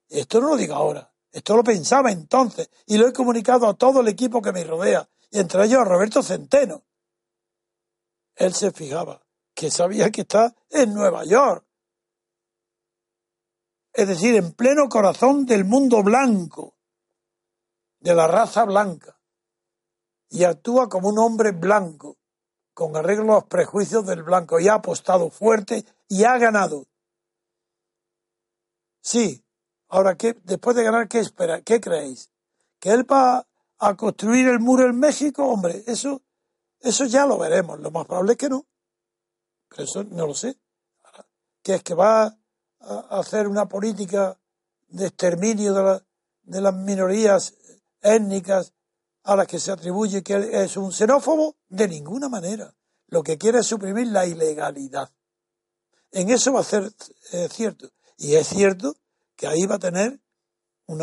Esto 0.09 0.41
no 0.41 0.51
lo 0.51 0.57
digo 0.57 0.75
ahora. 0.75 1.13
Esto 1.33 1.57
lo 1.57 1.63
pensaba 1.63 2.11
entonces 2.11 2.71
y 2.87 2.99
lo 2.99 3.07
he 3.07 3.13
comunicado 3.13 3.69
a 3.69 3.75
todo 3.75 4.01
el 4.01 4.09
equipo 4.09 4.43
que 4.43 4.53
me 4.53 4.65
rodea, 4.65 5.09
entre 5.31 5.65
ellos 5.65 5.81
a 5.81 5.85
Roberto 5.85 6.23
Centeno. 6.23 6.85
Él 8.35 8.53
se 8.53 8.73
fijaba 8.73 9.23
que 9.55 9.71
sabía 9.71 10.11
que 10.11 10.23
está 10.23 10.55
en 10.71 10.95
Nueva 10.95 11.25
York. 11.25 11.65
Es 13.93 14.09
decir, 14.09 14.35
en 14.37 14.53
pleno 14.53 14.89
corazón 14.89 15.47
del 15.47 15.65
mundo 15.65 16.03
blanco, 16.03 16.77
de 18.01 18.15
la 18.15 18.27
raza 18.27 18.65
blanca. 18.65 19.21
Y 20.31 20.45
actúa 20.45 20.89
como 20.89 21.09
un 21.09 21.19
hombre 21.19 21.51
blanco, 21.51 22.19
con 22.73 22.97
arreglo 22.97 23.33
a 23.33 23.37
los 23.41 23.45
prejuicios 23.45 24.07
del 24.07 24.23
blanco, 24.23 24.59
y 24.61 24.69
ha 24.69 24.75
apostado 24.75 25.29
fuerte 25.29 25.85
y 26.09 26.25
ha 26.25 26.39
ganado. 26.39 26.87
Sí, 29.01 29.45
Ahora, 29.91 30.17
¿qué, 30.17 30.37
después 30.45 30.77
de 30.77 30.85
ganar, 30.85 31.09
¿qué 31.09 31.19
espera? 31.19 31.63
¿Qué 31.63 31.81
creéis? 31.81 32.31
¿Que 32.79 32.91
él 32.91 33.11
va 33.11 33.45
a 33.79 33.97
construir 33.97 34.47
el 34.47 34.61
muro 34.61 34.87
en 34.87 34.97
México? 34.97 35.45
Hombre, 35.45 35.83
eso, 35.87 36.23
eso 36.79 37.07
ya 37.07 37.27
lo 37.27 37.39
veremos. 37.39 37.81
Lo 37.81 37.91
más 37.91 38.07
probable 38.07 38.33
es 38.33 38.39
que 38.39 38.49
no. 38.49 38.67
Pero 39.69 39.83
eso 39.83 40.05
no 40.05 40.29
lo 40.29 40.35
sé. 40.35 40.57
¿Qué 41.63 41.75
es 41.75 41.83
que 41.83 41.95
va 41.95 42.39
a 42.79 43.19
hacer 43.19 43.49
una 43.49 43.69
política 43.69 44.39
de 44.89 45.09
exterminio 45.09 45.75
de, 45.75 46.03
de 46.43 46.61
las 46.61 46.75
minorías 46.75 47.55
étnicas 48.01 48.73
a 49.25 49.35
las 49.35 49.49
que 49.49 49.59
se 49.59 49.73
atribuye 49.73 50.23
que 50.23 50.35
él 50.35 50.45
es 50.55 50.77
un 50.77 50.93
xenófobo? 50.93 51.57
De 51.69 51.89
ninguna 51.89 52.29
manera. 52.29 52.73
Lo 53.09 53.25
que 53.25 53.37
quiere 53.37 53.59
es 53.59 53.67
suprimir 53.67 54.07
la 54.07 54.25
ilegalidad. 54.25 55.11
En 56.13 56.31
eso 56.31 56.53
va 56.53 56.61
a 56.61 56.65
ser 56.65 56.93
eh, 57.33 57.49
cierto. 57.51 57.91
Y 58.21 58.35
es 58.35 58.49
cierto 58.49 58.97
que 59.35 59.47
ahí 59.47 59.65
va 59.65 59.77
a 59.77 59.79
tener 59.79 60.21
un 60.85 61.01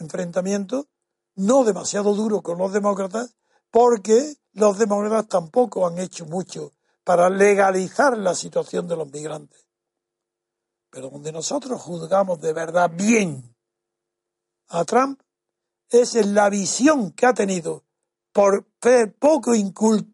enfrentamiento 0.00 0.88
no 1.34 1.64
demasiado 1.64 2.14
duro 2.14 2.40
con 2.40 2.56
los 2.56 2.72
demócratas, 2.72 3.36
porque 3.70 4.36
los 4.54 4.78
demócratas 4.78 5.28
tampoco 5.28 5.86
han 5.86 5.98
hecho 5.98 6.24
mucho 6.24 6.72
para 7.04 7.28
legalizar 7.28 8.16
la 8.16 8.34
situación 8.34 8.88
de 8.88 8.96
los 8.96 9.12
migrantes. 9.12 9.66
Pero 10.88 11.10
donde 11.10 11.30
nosotros 11.30 11.78
juzgamos 11.82 12.40
de 12.40 12.54
verdad 12.54 12.90
bien 12.90 13.54
a 14.68 14.86
Trump 14.86 15.20
es 15.90 16.14
en 16.14 16.34
la 16.34 16.48
visión 16.48 17.10
que 17.10 17.26
ha 17.26 17.34
tenido 17.34 17.84
por 18.32 18.66
poco, 19.18 19.52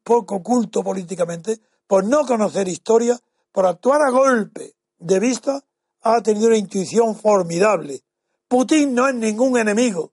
poco 0.02 0.42
culto 0.42 0.82
políticamente, 0.82 1.60
por 1.86 2.04
no 2.04 2.26
conocer 2.26 2.66
historia, 2.66 3.16
por 3.52 3.64
actuar 3.64 4.02
a 4.02 4.10
golpe 4.10 4.74
de 4.98 5.20
vista 5.20 5.64
ha 6.02 6.20
tenido 6.22 6.48
una 6.48 6.56
intuición 6.56 7.14
formidable. 7.14 8.02
Putin 8.48 8.94
no 8.94 9.08
es 9.08 9.14
ningún 9.14 9.58
enemigo, 9.58 10.12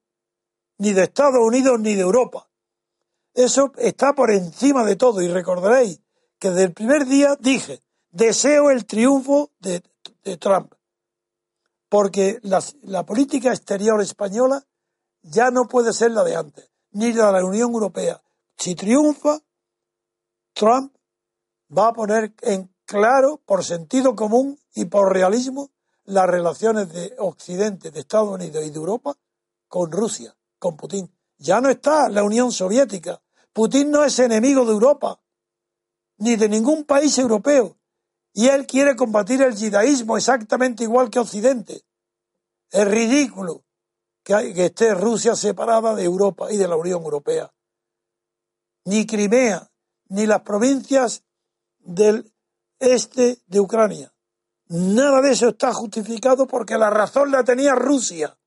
ni 0.77 0.93
de 0.93 1.03
Estados 1.03 1.39
Unidos 1.41 1.79
ni 1.79 1.95
de 1.95 2.01
Europa. 2.01 2.49
Eso 3.33 3.71
está 3.77 4.13
por 4.13 4.31
encima 4.31 4.85
de 4.85 4.95
todo 4.95 5.21
y 5.21 5.27
recordaréis 5.27 6.01
que 6.37 6.49
desde 6.49 6.63
el 6.63 6.73
primer 6.73 7.05
día 7.05 7.35
dije, 7.39 7.81
deseo 8.11 8.69
el 8.69 8.85
triunfo 8.85 9.51
de, 9.59 9.83
Trump, 10.37 10.73
porque 11.89 12.39
la 12.43 13.03
política 13.03 13.49
exterior 13.49 13.99
española 13.99 14.63
ya 15.21 15.49
no 15.49 15.67
puede 15.67 15.91
ser 15.91 16.11
la 16.11 16.23
de 16.23 16.35
antes, 16.35 16.71
ni 16.91 17.13
la 17.13 17.27
de 17.27 17.39
la 17.39 17.45
Unión 17.45 17.71
Europea. 17.71 18.21
Si 18.57 18.75
triunfa, 18.75 19.39
Trump 20.53 20.95
va 21.75 21.87
a 21.87 21.93
poner 21.93 22.33
en 22.41 22.73
claro, 22.85 23.41
por 23.45 23.63
sentido 23.63 24.15
común 24.15 24.59
y 24.73 24.85
por 24.85 25.13
realismo, 25.13 25.71
las 26.09 26.27
relaciones 26.27 26.91
de 26.91 27.15
Occidente, 27.19 27.91
de 27.91 27.99
Estados 27.99 28.29
Unidos 28.29 28.65
y 28.65 28.69
de 28.69 28.75
Europa 28.75 29.15
con 29.67 29.91
Rusia, 29.91 30.35
con 30.57 30.75
Putin. 30.75 31.11
Ya 31.37 31.61
no 31.61 31.69
está 31.69 32.09
la 32.09 32.23
Unión 32.23 32.51
Soviética. 32.51 33.21
Putin 33.53 33.91
no 33.91 34.03
es 34.03 34.17
enemigo 34.19 34.65
de 34.65 34.71
Europa, 34.71 35.21
ni 36.17 36.35
de 36.35 36.49
ningún 36.49 36.83
país 36.83 37.17
europeo. 37.17 37.77
Y 38.33 38.47
él 38.47 38.65
quiere 38.65 38.95
combatir 38.95 39.41
el 39.41 39.55
yidaísmo 39.55 40.17
exactamente 40.17 40.83
igual 40.83 41.09
que 41.09 41.19
Occidente. 41.19 41.83
Es 42.71 42.87
ridículo 42.87 43.63
que, 44.23 44.53
que 44.53 44.65
esté 44.65 44.93
Rusia 44.93 45.35
separada 45.35 45.95
de 45.95 46.03
Europa 46.03 46.51
y 46.51 46.57
de 46.57 46.67
la 46.67 46.75
Unión 46.75 47.03
Europea. 47.03 47.51
Ni 48.85 49.05
Crimea, 49.05 49.69
ni 50.09 50.25
las 50.25 50.41
provincias 50.41 51.23
del 51.79 52.31
este 52.79 53.39
de 53.45 53.59
Ucrania 53.59 54.13
Nada 54.69 55.21
de 55.21 55.31
eso 55.31 55.49
está 55.49 55.73
justificado 55.73 56.45
porque 56.45 56.77
la 56.77 56.91
razón 56.91 57.31
la 57.31 57.43
tenía 57.43 57.73
Rusia. 57.73 58.37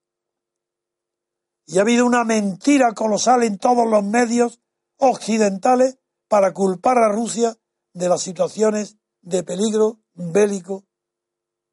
Y 1.66 1.78
ha 1.78 1.82
habido 1.82 2.06
una 2.06 2.24
mentira 2.24 2.92
colosal 2.92 3.42
en 3.42 3.58
todos 3.58 3.88
los 3.88 4.04
medios 4.04 4.60
occidentales 4.98 5.98
para 6.28 6.52
culpar 6.52 6.98
a 6.98 7.08
Rusia 7.08 7.56
de 7.92 8.08
las 8.08 8.22
situaciones 8.22 8.96
de 9.20 9.42
peligro 9.42 10.00
bélico 10.14 10.84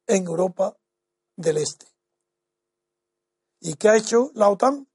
en 0.06 0.26
Europa 0.26 0.76
del 1.36 1.58
Este. 1.58 1.86
¿Y 3.60 3.74
qué 3.74 3.88
ha 3.88 3.96
hecho 3.96 4.32
la 4.34 4.48
OTAN? 4.48 4.88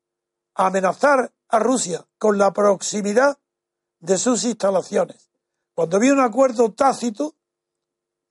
Amenazar 0.56 1.34
a 1.48 1.60
Rusia 1.60 2.06
con 2.18 2.38
la 2.38 2.52
proximidad 2.52 3.40
de 4.00 4.18
sus 4.18 4.44
instalaciones. 4.44 5.30
Cuando 5.74 5.98
había 5.98 6.14
un 6.14 6.22
acuerdo 6.22 6.74
tácito 6.74 7.36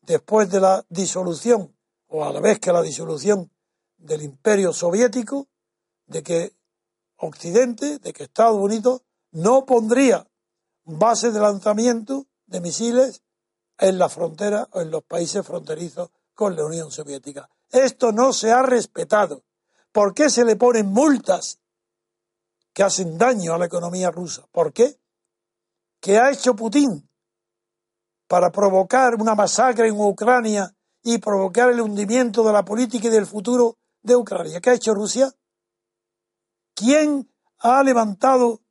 después 0.07 0.51
de 0.51 0.61
la 0.61 0.85
disolución, 0.89 1.75
o 2.09 2.25
a 2.25 2.33
la 2.33 2.41
vez 2.41 2.59
que 2.61 2.73
la 2.73 2.83
disolución 2.83 3.51
del 3.97 4.23
imperio 4.23 4.73
soviético, 4.73 5.49
de 6.07 6.23
que 6.23 6.57
Occidente, 7.17 7.99
de 7.99 8.13
que 8.13 8.25
Estados 8.25 8.57
Unidos 8.57 9.03
no 9.33 9.65
pondría 9.65 10.27
bases 10.85 11.33
de 11.33 11.41
lanzamiento 11.41 12.27
de 12.47 12.61
misiles 12.61 13.23
en 13.79 13.99
la 13.99 14.09
frontera 14.09 14.69
o 14.73 14.81
en 14.81 14.91
los 14.91 15.03
países 15.03 15.47
fronterizos 15.47 16.11
con 16.35 16.55
la 16.57 16.65
Unión 16.65 16.91
Soviética. 16.91 17.49
Esto 17.71 18.13
no 18.13 18.33
se 18.33 18.53
ha 18.53 18.63
respetado. 18.63 19.45
¿Por 19.91 20.15
qué 20.15 20.29
se 20.29 20.45
le 20.45 20.57
ponen 20.57 20.87
multas 20.87 21.61
que 22.73 22.83
hacen 22.83 23.17
daño 23.17 23.55
a 23.55 23.59
la 23.59 23.67
economía 23.67 24.11
rusa? 24.11 24.47
¿Por 24.51 24.73
qué? 24.73 24.99
¿Qué 26.01 26.19
ha 26.19 26.31
hecho 26.31 26.55
Putin? 26.55 27.09
Para 28.27 28.51
provocar 28.51 29.15
una 29.15 29.35
masacre 29.35 29.89
en 29.89 30.01
Ucrania 30.01 30.75
y 31.03 31.19
provocar 31.19 31.71
el 31.71 31.81
hundimiento 31.81 32.43
de 32.45 32.53
la 32.53 32.65
política 32.65 33.09
y 33.09 33.11
del 33.11 33.27
futuro 33.27 33.77
de 34.03 34.17
Ucrania. 34.17 34.61
¿Qué 34.61 34.71
ha 34.71 34.75
hecho 34.75 34.95
Rusia? 34.95 35.33
¿Quién 36.75 37.31
ha 37.59 37.83
levantado 37.83 38.63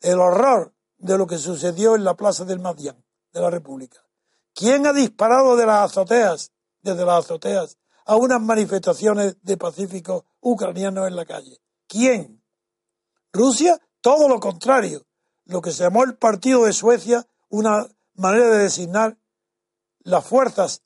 el 0.00 0.18
horror 0.18 0.74
de 0.98 1.16
lo 1.16 1.26
que 1.26 1.38
sucedió 1.38 1.94
en 1.94 2.04
la 2.04 2.14
plaza 2.14 2.44
del 2.44 2.58
Madián 2.60 3.04
de 3.32 3.40
la 3.40 3.50
República? 3.50 4.04
¿Quién 4.54 4.86
ha 4.86 4.92
disparado 4.92 5.56
de 5.56 5.66
las 5.66 5.90
azoteas, 5.90 6.52
desde 6.82 7.04
las 7.04 7.24
azoteas, 7.24 7.78
a 8.04 8.16
unas 8.16 8.40
manifestaciones 8.40 9.36
de 9.42 9.56
pacíficos 9.56 10.24
ucranianos 10.40 11.06
en 11.06 11.16
la 11.16 11.24
calle? 11.24 11.60
¿Quién? 11.86 12.42
¿Rusia? 13.32 13.80
Todo 14.00 14.28
lo 14.28 14.40
contrario. 14.40 15.06
Lo 15.44 15.60
que 15.60 15.70
se 15.70 15.84
llamó 15.84 16.04
el 16.04 16.16
Partido 16.16 16.64
de 16.64 16.72
Suecia, 16.72 17.26
una 17.48 17.86
manera 18.20 18.50
de 18.50 18.58
designar 18.58 19.16
las 20.00 20.24
fuerzas 20.24 20.82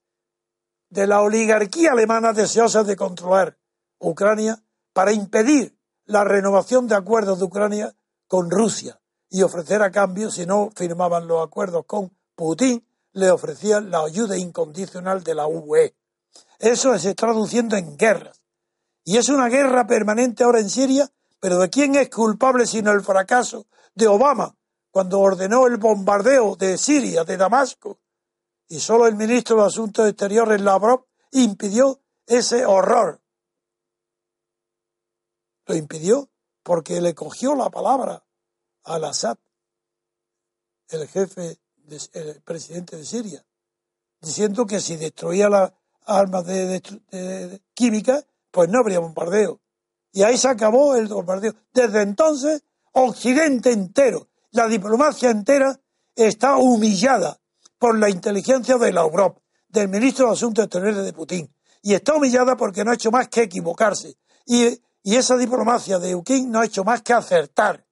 de 0.88 1.06
la 1.08 1.20
oligarquía 1.20 1.92
alemana 1.92 2.32
deseosas 2.32 2.86
de 2.86 2.96
controlar 2.96 3.58
Ucrania 3.98 4.62
para 4.92 5.12
impedir 5.12 5.76
la 6.04 6.22
renovación 6.22 6.86
de 6.86 6.94
acuerdos 6.94 7.40
de 7.40 7.44
Ucrania 7.44 7.96
con 8.28 8.50
Rusia 8.50 9.00
y 9.28 9.42
ofrecer 9.42 9.82
a 9.82 9.90
cambio, 9.90 10.30
si 10.30 10.46
no 10.46 10.70
firmaban 10.76 11.26
los 11.26 11.44
acuerdos 11.44 11.84
con 11.86 12.16
Putin, 12.36 12.86
le 13.12 13.30
ofrecían 13.30 13.90
la 13.90 14.04
ayuda 14.04 14.36
incondicional 14.36 15.24
de 15.24 15.34
la 15.34 15.48
UE. 15.48 15.96
Eso 16.60 16.96
se 16.98 17.10
está 17.10 17.26
traduciendo 17.26 17.76
en 17.76 17.96
guerras. 17.96 18.40
Y 19.02 19.16
es 19.16 19.28
una 19.28 19.48
guerra 19.48 19.88
permanente 19.88 20.44
ahora 20.44 20.60
en 20.60 20.70
Siria, 20.70 21.10
pero 21.40 21.58
¿de 21.58 21.68
quién 21.68 21.96
es 21.96 22.10
culpable 22.10 22.66
sino 22.66 22.92
el 22.92 23.02
fracaso 23.02 23.66
de 23.94 24.06
Obama 24.06 24.56
cuando 24.94 25.18
ordenó 25.18 25.66
el 25.66 25.76
bombardeo 25.76 26.54
de 26.54 26.78
Siria, 26.78 27.24
de 27.24 27.36
Damasco? 27.36 27.98
Y 28.68 28.78
solo 28.78 29.08
el 29.08 29.16
ministro 29.16 29.56
de 29.56 29.66
Asuntos 29.66 30.08
Exteriores, 30.08 30.60
Lavrov, 30.60 31.06
impidió 31.32 32.00
ese 32.24 32.64
horror. 32.64 33.20
Lo 35.66 35.74
impidió 35.74 36.30
porque 36.62 37.00
le 37.00 37.12
cogió 37.12 37.56
la 37.56 37.70
palabra 37.70 38.24
al 38.84 39.04
Assad, 39.04 39.36
el 40.90 41.08
jefe, 41.08 41.58
el 42.12 42.40
presidente 42.42 42.96
de 42.96 43.04
Siria, 43.04 43.44
diciendo 44.20 44.64
que 44.64 44.78
si 44.78 44.94
destruía 44.94 45.48
las 45.48 45.72
armas 46.06 46.46
de, 46.46 47.60
químicas, 47.74 48.28
pues 48.52 48.68
no 48.68 48.78
habría 48.78 49.00
bombardeo. 49.00 49.60
Y 50.12 50.22
ahí 50.22 50.38
se 50.38 50.46
acabó 50.46 50.94
el 50.94 51.08
bombardeo. 51.08 51.52
Desde 51.72 52.02
entonces, 52.02 52.62
Occidente 52.92 53.72
entero, 53.72 54.28
la 54.54 54.68
diplomacia 54.68 55.30
entera, 55.30 55.80
está 56.14 56.56
humillada 56.56 57.40
por 57.76 57.98
la 57.98 58.08
inteligencia 58.08 58.78
de 58.78 58.92
la 58.92 59.00
Europa, 59.00 59.40
del 59.68 59.88
ministro 59.88 60.26
de 60.26 60.32
Asuntos 60.32 60.64
Exteriores 60.64 61.04
de 61.04 61.12
Putin. 61.12 61.52
Y 61.82 61.92
está 61.94 62.14
humillada 62.14 62.56
porque 62.56 62.84
no 62.84 62.92
ha 62.92 62.94
hecho 62.94 63.10
más 63.10 63.28
que 63.28 63.42
equivocarse. 63.42 64.16
Y, 64.46 64.80
esa 65.02 65.36
diplomacia 65.36 65.98
de 65.98 66.16
Putin 66.16 66.50
no 66.50 66.60
ha 66.60 66.64
hecho 66.64 66.84
más 66.84 67.02
que 67.02 67.12
acertar. 67.12 67.84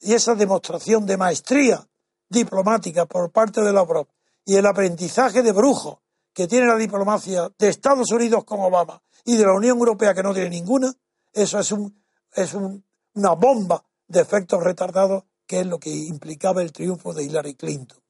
Y 0.00 0.14
esa 0.14 0.34
demostración 0.34 1.06
de 1.06 1.16
maestría 1.16 1.86
diplomática 2.28 3.04
por 3.06 3.30
parte 3.30 3.60
de 3.60 3.72
la 3.72 3.80
Europa 3.80 4.12
y 4.44 4.56
el 4.56 4.66
aprendizaje 4.66 5.42
de 5.42 5.52
brujo 5.52 6.02
que 6.32 6.48
tiene 6.48 6.66
la 6.66 6.76
diplomacia 6.76 7.52
de 7.58 7.68
Estados 7.68 8.10
Unidos 8.10 8.44
con 8.44 8.60
Obama 8.60 9.02
y 9.24 9.36
de 9.36 9.44
la 9.44 9.52
Unión 9.52 9.78
Europea 9.78 10.14
que 10.14 10.22
no 10.22 10.32
tiene 10.32 10.48
ninguna, 10.48 10.92
eso 11.32 11.60
es, 11.60 11.70
un, 11.70 12.02
es 12.32 12.54
una 12.54 13.34
bomba 13.34 13.84
de 14.08 14.22
efectos 14.22 14.64
retardados 14.64 15.24
que 15.52 15.60
es 15.60 15.66
lo 15.66 15.78
que 15.78 15.90
implicaba 15.90 16.62
el 16.62 16.72
triunfo 16.72 17.12
de 17.12 17.24
Hillary 17.24 17.56
Clinton. 17.56 18.02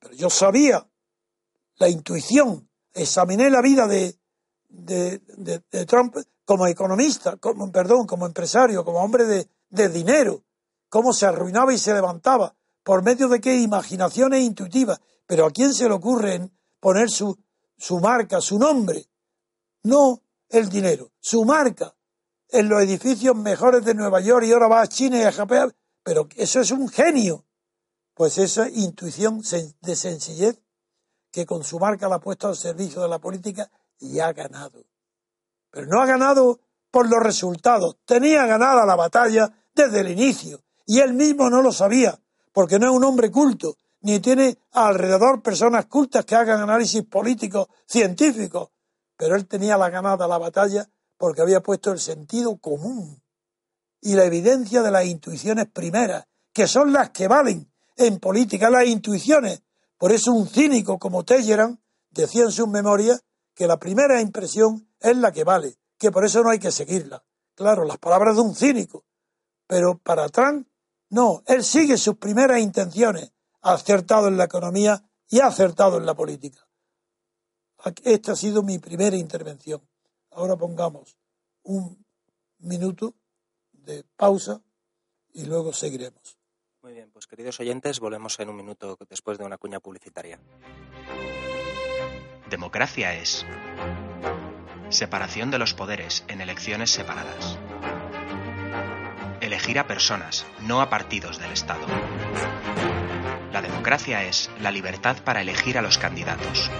Pero 0.00 0.12
yo 0.12 0.28
sabía 0.28 0.84
la 1.76 1.88
intuición, 1.88 2.68
examiné 2.92 3.48
la 3.48 3.62
vida 3.62 3.86
de, 3.86 4.18
de, 4.68 5.20
de, 5.20 5.86
Trump 5.86 6.16
como 6.44 6.66
economista, 6.66 7.36
como, 7.36 7.70
perdón, 7.70 8.08
como 8.08 8.26
empresario, 8.26 8.84
como 8.84 9.04
hombre 9.04 9.24
de, 9.24 9.48
de 9.70 9.88
dinero, 9.88 10.42
cómo 10.88 11.12
se 11.12 11.26
arruinaba 11.26 11.72
y 11.72 11.78
se 11.78 11.94
levantaba, 11.94 12.56
por 12.82 13.04
medio 13.04 13.28
de 13.28 13.40
qué 13.40 13.60
imaginaciones 13.60 14.42
intuitivas. 14.42 15.00
Pero 15.28 15.46
¿a 15.46 15.52
quién 15.52 15.72
se 15.72 15.86
le 15.86 15.94
ocurre 15.94 16.50
poner 16.80 17.08
su, 17.08 17.38
su 17.78 18.00
marca, 18.00 18.40
su 18.40 18.58
nombre? 18.58 19.06
No 19.84 20.22
el 20.48 20.68
dinero, 20.68 21.12
su 21.20 21.44
marca 21.44 21.94
en 22.52 22.68
los 22.68 22.82
edificios 22.82 23.34
mejores 23.34 23.84
de 23.84 23.94
Nueva 23.94 24.20
York 24.20 24.44
y 24.46 24.52
ahora 24.52 24.68
va 24.68 24.82
a 24.82 24.86
China 24.86 25.18
y 25.18 25.22
a 25.22 25.32
Japón. 25.32 25.74
Pero 26.04 26.28
eso 26.36 26.60
es 26.60 26.70
un 26.70 26.88
genio. 26.88 27.44
Pues 28.14 28.38
esa 28.38 28.68
intuición 28.68 29.42
de 29.80 29.96
sencillez 29.96 30.60
que 31.30 31.46
con 31.46 31.64
su 31.64 31.78
marca 31.78 32.08
la 32.08 32.16
ha 32.16 32.20
puesto 32.20 32.48
al 32.48 32.56
servicio 32.56 33.00
de 33.00 33.08
la 33.08 33.18
política 33.18 33.70
y 33.98 34.20
ha 34.20 34.32
ganado. 34.32 34.84
Pero 35.70 35.86
no 35.86 36.02
ha 36.02 36.06
ganado 36.06 36.60
por 36.90 37.08
los 37.08 37.22
resultados. 37.22 37.96
Tenía 38.04 38.44
ganada 38.44 38.84
la 38.84 38.96
batalla 38.96 39.50
desde 39.74 40.00
el 40.00 40.10
inicio. 40.10 40.62
Y 40.84 41.00
él 41.00 41.14
mismo 41.14 41.48
no 41.48 41.62
lo 41.62 41.72
sabía, 41.72 42.20
porque 42.52 42.78
no 42.78 42.90
es 42.90 42.92
un 42.92 43.04
hombre 43.04 43.30
culto, 43.30 43.78
ni 44.02 44.20
tiene 44.20 44.58
alrededor 44.72 45.40
personas 45.40 45.86
cultas 45.86 46.26
que 46.26 46.34
hagan 46.34 46.60
análisis 46.60 47.02
políticos, 47.04 47.68
científicos. 47.86 48.68
Pero 49.16 49.36
él 49.36 49.46
tenía 49.46 49.78
la 49.78 49.88
ganada 49.88 50.26
la 50.26 50.36
batalla 50.36 50.86
porque 51.22 51.40
había 51.40 51.60
puesto 51.60 51.92
el 51.92 52.00
sentido 52.00 52.56
común 52.56 53.22
y 54.00 54.14
la 54.14 54.24
evidencia 54.24 54.82
de 54.82 54.90
las 54.90 55.06
intuiciones 55.06 55.68
primeras, 55.72 56.24
que 56.52 56.66
son 56.66 56.92
las 56.92 57.10
que 57.10 57.28
valen 57.28 57.72
en 57.94 58.18
política, 58.18 58.68
las 58.70 58.88
intuiciones. 58.88 59.62
Por 59.98 60.10
eso 60.10 60.32
un 60.32 60.48
cínico 60.48 60.98
como 60.98 61.22
Telleran 61.22 61.80
decía 62.10 62.42
en 62.42 62.50
sus 62.50 62.66
memorias 62.66 63.22
que 63.54 63.68
la 63.68 63.78
primera 63.78 64.20
impresión 64.20 64.88
es 64.98 65.16
la 65.16 65.30
que 65.30 65.44
vale, 65.44 65.76
que 65.96 66.10
por 66.10 66.24
eso 66.24 66.42
no 66.42 66.50
hay 66.50 66.58
que 66.58 66.72
seguirla. 66.72 67.22
Claro, 67.54 67.84
las 67.84 67.98
palabras 67.98 68.34
de 68.34 68.42
un 68.42 68.56
cínico. 68.56 69.04
Pero 69.68 69.98
para 69.98 70.28
Trump 70.28 70.66
no, 71.08 71.44
él 71.46 71.62
sigue 71.62 71.98
sus 71.98 72.16
primeras 72.16 72.58
intenciones, 72.58 73.30
ha 73.60 73.74
acertado 73.74 74.26
en 74.26 74.36
la 74.36 74.46
economía 74.46 75.08
y 75.28 75.38
ha 75.38 75.46
acertado 75.46 75.98
en 75.98 76.06
la 76.06 76.16
política. 76.16 76.66
Esta 78.02 78.32
ha 78.32 78.36
sido 78.36 78.64
mi 78.64 78.80
primera 78.80 79.16
intervención. 79.16 79.82
Ahora 80.32 80.56
pongamos 80.56 81.16
un 81.62 82.04
minuto 82.58 83.14
de 83.72 84.04
pausa 84.16 84.62
y 85.32 85.44
luego 85.44 85.72
seguiremos. 85.72 86.38
Muy 86.82 86.94
bien, 86.94 87.10
pues 87.12 87.26
queridos 87.26 87.60
oyentes, 87.60 88.00
volvemos 88.00 88.38
en 88.40 88.48
un 88.48 88.56
minuto 88.56 88.98
después 89.08 89.38
de 89.38 89.44
una 89.44 89.58
cuña 89.58 89.80
publicitaria. 89.80 90.40
Democracia 92.50 93.14
es 93.14 93.46
separación 94.90 95.50
de 95.50 95.58
los 95.58 95.74
poderes 95.74 96.24
en 96.28 96.40
elecciones 96.40 96.90
separadas 96.90 97.58
elegir 99.42 99.78
a 99.78 99.86
personas, 99.86 100.46
no 100.62 100.80
a 100.80 100.88
partidos 100.88 101.38
del 101.38 101.50
Estado. 101.50 101.84
La 103.52 103.60
democracia 103.60 104.24
es 104.24 104.48
la 104.60 104.70
libertad 104.70 105.16
para 105.24 105.42
elegir 105.42 105.76
a 105.76 105.82
los 105.82 105.98
candidatos. 105.98 106.70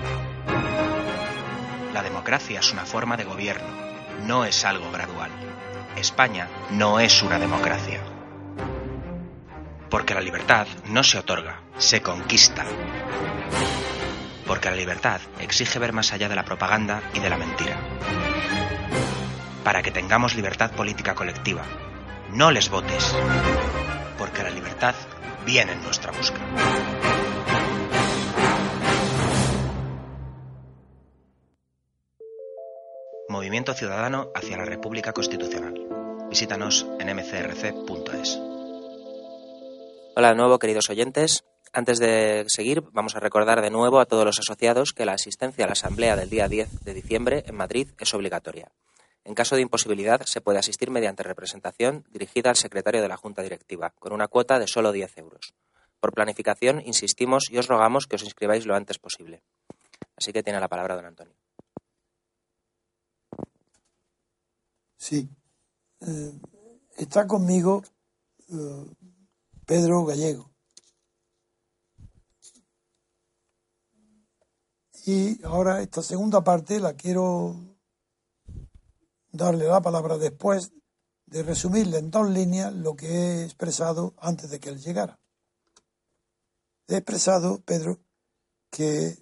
La 1.92 2.02
democracia 2.02 2.61
es 2.61 2.72
una 2.72 2.87
forma 2.87 3.18
de 3.18 3.24
gobierno, 3.24 3.68
no 4.24 4.46
es 4.46 4.64
algo 4.64 4.90
gradual. 4.90 5.31
España 5.94 6.48
no 6.70 7.00
es 7.00 7.22
una 7.22 7.38
democracia. 7.38 8.00
Porque 9.90 10.14
la 10.14 10.22
libertad 10.22 10.66
no 10.87 11.05
se 11.05 11.18
otorga, 11.18 11.61
se 11.76 12.00
conquista. 12.00 12.64
Porque 14.46 14.70
la 14.70 14.76
libertad 14.76 15.20
exige 15.38 15.78
ver 15.78 15.92
más 15.92 16.14
allá 16.14 16.31
de 16.31 16.37
la 16.37 16.46
propaganda 16.46 17.02
y 17.12 17.20
de 17.20 17.28
la 17.28 17.37
mentira. 17.37 17.76
Para 19.62 19.83
que 19.83 19.90
tengamos 19.90 20.35
libertad 20.35 20.70
política 20.70 21.14
colectiva, 21.14 21.62
no 22.31 22.50
les 22.50 22.70
votes, 22.70 23.14
porque 24.16 24.42
la 24.42 24.50
libertad 24.50 24.94
viene 25.44 25.72
en 25.72 25.83
nuestra 25.83 26.11
busca. 26.11 26.40
Movimiento 33.42 33.74
Ciudadano 33.74 34.31
hacia 34.37 34.57
la 34.57 34.64
República 34.64 35.12
Constitucional. 35.12 35.74
Visítanos 36.31 36.87
en 37.00 37.09
mcrc.es. 37.09 38.38
Hola 40.14 40.28
de 40.28 40.35
nuevo, 40.37 40.61
queridos 40.61 40.88
oyentes. 40.90 41.42
Antes 41.72 41.98
de 41.98 42.44
seguir, 42.46 42.85
vamos 42.92 43.16
a 43.16 43.18
recordar 43.18 43.61
de 43.61 43.70
nuevo 43.70 43.98
a 43.98 44.07
todos 44.07 44.24
los 44.24 44.38
asociados 44.38 44.92
que 44.92 45.05
la 45.05 45.14
asistencia 45.14 45.64
a 45.64 45.66
la 45.66 45.72
Asamblea 45.72 46.14
del 46.14 46.31
día 46.31 46.46
10 46.46 46.85
de 46.85 46.94
diciembre 46.94 47.42
en 47.44 47.57
Madrid 47.57 47.88
es 47.98 48.14
obligatoria. 48.14 48.70
En 49.24 49.35
caso 49.35 49.57
de 49.57 49.62
imposibilidad, 49.62 50.22
se 50.24 50.40
puede 50.40 50.61
asistir 50.61 50.92
mediante 50.92 51.24
representación 51.24 52.05
dirigida 52.12 52.50
al 52.50 52.57
secretario 52.57 53.02
de 53.02 53.09
la 53.09 53.16
Junta 53.16 53.42
Directiva, 53.42 53.92
con 53.98 54.12
una 54.12 54.28
cuota 54.28 54.61
de 54.61 54.68
solo 54.68 54.92
10 54.92 55.18
euros. 55.18 55.52
Por 55.98 56.12
planificación, 56.12 56.81
insistimos 56.87 57.50
y 57.50 57.59
os 57.59 57.66
rogamos 57.66 58.07
que 58.07 58.14
os 58.14 58.22
inscribáis 58.22 58.66
lo 58.66 58.76
antes 58.76 59.00
posible. 59.00 59.42
Así 60.16 60.33
que 60.33 60.44
tiene 60.44 60.61
la 60.61 60.68
palabra 60.68 60.94
don 60.94 61.07
Antonio. 61.07 61.41
Sí. 65.03 65.29
Eh, 65.99 66.41
está 66.97 67.27
conmigo 67.27 67.83
eh, 68.49 68.87
Pedro 69.67 70.05
Gallego. 70.05 70.49
Y 75.05 75.45
ahora 75.45 75.83
esta 75.83 76.03
segunda 76.03 76.45
parte 76.45 76.79
la 76.79 76.95
quiero 76.95 77.57
darle 79.33 79.65
la 79.65 79.83
palabra 79.83 80.19
después 80.19 80.71
de 81.27 81.43
resumirle 81.43 81.99
en 81.99 82.12
dos 82.12 82.31
líneas 82.31 82.73
lo 82.73 82.95
que 82.95 83.09
he 83.09 83.45
expresado 83.45 84.15
antes 84.19 84.51
de 84.51 84.61
que 84.61 84.69
él 84.69 84.81
llegara. 84.81 85.19
He 86.87 86.95
expresado, 86.95 87.61
Pedro, 87.65 87.99
que 88.71 89.19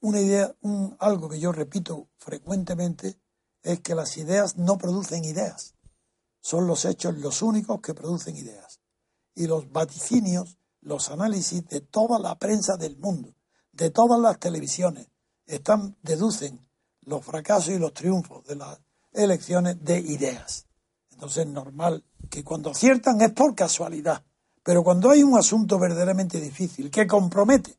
una 0.00 0.20
idea, 0.20 0.52
un, 0.62 0.96
algo 0.98 1.28
que 1.28 1.38
yo 1.38 1.52
repito 1.52 2.08
frecuentemente, 2.18 3.20
es 3.66 3.80
que 3.80 3.94
las 3.94 4.16
ideas 4.16 4.56
no 4.56 4.78
producen 4.78 5.24
ideas. 5.24 5.74
Son 6.40 6.66
los 6.66 6.84
hechos 6.84 7.16
los 7.16 7.42
únicos 7.42 7.80
que 7.80 7.94
producen 7.94 8.36
ideas. 8.36 8.80
Y 9.34 9.46
los 9.46 9.70
vaticinios, 9.72 10.58
los 10.80 11.10
análisis 11.10 11.66
de 11.66 11.80
toda 11.80 12.18
la 12.18 12.38
prensa 12.38 12.76
del 12.76 12.96
mundo, 12.96 13.34
de 13.72 13.90
todas 13.90 14.20
las 14.20 14.38
televisiones, 14.38 15.08
están, 15.46 15.96
deducen 16.02 16.60
los 17.02 17.24
fracasos 17.24 17.70
y 17.70 17.78
los 17.78 17.92
triunfos 17.92 18.44
de 18.46 18.56
la 18.56 18.78
elecciones 19.12 19.82
de 19.82 19.98
ideas. 19.98 20.66
Entonces 21.10 21.46
es 21.46 21.52
normal 21.52 22.04
que 22.30 22.44
cuando 22.44 22.70
aciertan 22.70 23.20
es 23.20 23.32
por 23.32 23.54
casualidad, 23.54 24.22
pero 24.62 24.84
cuando 24.84 25.10
hay 25.10 25.22
un 25.22 25.38
asunto 25.38 25.78
verdaderamente 25.78 26.40
difícil 26.40 26.90
que 26.90 27.06
compromete 27.06 27.76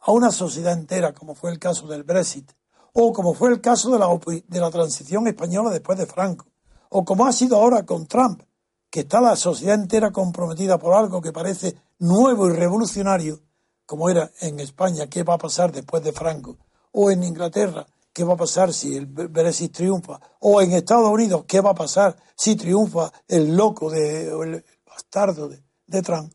a 0.00 0.12
una 0.12 0.30
sociedad 0.30 0.74
entera, 0.74 1.12
como 1.12 1.34
fue 1.34 1.50
el 1.50 1.58
caso 1.58 1.86
del 1.86 2.02
Brexit, 2.02 2.52
o 2.92 3.12
como 3.12 3.34
fue 3.34 3.50
el 3.50 3.60
caso 3.60 3.90
de 3.90 3.98
la, 3.98 4.08
de 4.46 4.60
la 4.60 4.70
transición 4.70 5.26
española 5.26 5.70
después 5.70 5.98
de 5.98 6.06
Franco, 6.06 6.46
o 6.90 7.04
como 7.04 7.26
ha 7.26 7.32
sido 7.32 7.56
ahora 7.56 7.84
con 7.84 8.06
Trump, 8.06 8.42
que 8.90 9.00
está 9.00 9.20
la 9.20 9.36
sociedad 9.36 9.74
entera 9.74 10.10
comprometida 10.10 10.78
por 10.78 10.94
algo 10.94 11.22
que 11.22 11.32
parece 11.32 11.76
nuevo 11.98 12.48
y 12.48 12.52
revolucionario, 12.52 13.40
como 13.86 14.10
era 14.10 14.30
en 14.40 14.60
España, 14.60 15.06
qué 15.06 15.22
va 15.22 15.34
a 15.34 15.38
pasar 15.38 15.72
después 15.72 16.02
de 16.02 16.12
Franco, 16.12 16.58
o 16.92 17.10
en 17.10 17.22
Inglaterra, 17.22 17.86
qué 18.12 18.24
va 18.24 18.34
a 18.34 18.36
pasar 18.36 18.72
si 18.72 18.94
el 18.94 19.06
Brexit 19.06 19.72
triunfa, 19.74 20.20
o 20.40 20.60
en 20.60 20.72
Estados 20.72 21.10
Unidos, 21.10 21.44
qué 21.48 21.60
va 21.60 21.70
a 21.70 21.74
pasar 21.74 22.16
si 22.36 22.56
triunfa 22.56 23.10
el 23.26 23.56
loco 23.56 23.90
de, 23.90 24.30
o 24.32 24.42
el 24.44 24.64
bastardo 24.86 25.48
de, 25.48 25.62
de 25.86 26.02
Trump. 26.02 26.32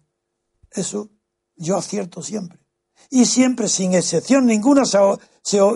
Eso 0.71 1.09
yo 1.55 1.77
acierto 1.77 2.23
siempre. 2.23 2.66
Y 3.09 3.25
siempre, 3.25 3.67
sin 3.67 3.93
excepción 3.93 4.45
ninguna, 4.45 4.85
se, 4.85 4.99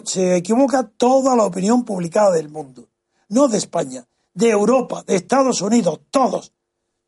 se, 0.04 0.36
equivoca 0.36 0.84
toda 0.84 1.36
la 1.36 1.46
opinión 1.46 1.86
publicada 1.86 2.32
del 2.32 2.50
mundo. 2.50 2.89
No 3.30 3.48
de 3.48 3.58
España, 3.58 4.06
de 4.34 4.50
Europa, 4.50 5.04
de 5.08 5.15
Estados 5.15 5.62
Unidos, 5.62 6.02
todos. 6.10 6.54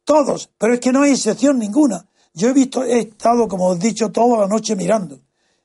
Todos. 0.06 0.50
Pero 0.58 0.74
es 0.74 0.80
que 0.80 0.92
no 0.92 1.04
hay 1.04 1.12
excepción 1.12 1.60
ninguna. 1.60 2.06
Yo 2.34 2.50
he 2.50 2.54
visto, 2.54 2.84
he 2.84 3.00
estado, 3.00 3.48
como 3.48 3.68
os 3.68 3.78
he 3.78 3.88
dicho, 3.88 4.12
toda 4.12 4.40
la 4.40 4.48
noche 4.48 4.76
mirando. 4.76 5.20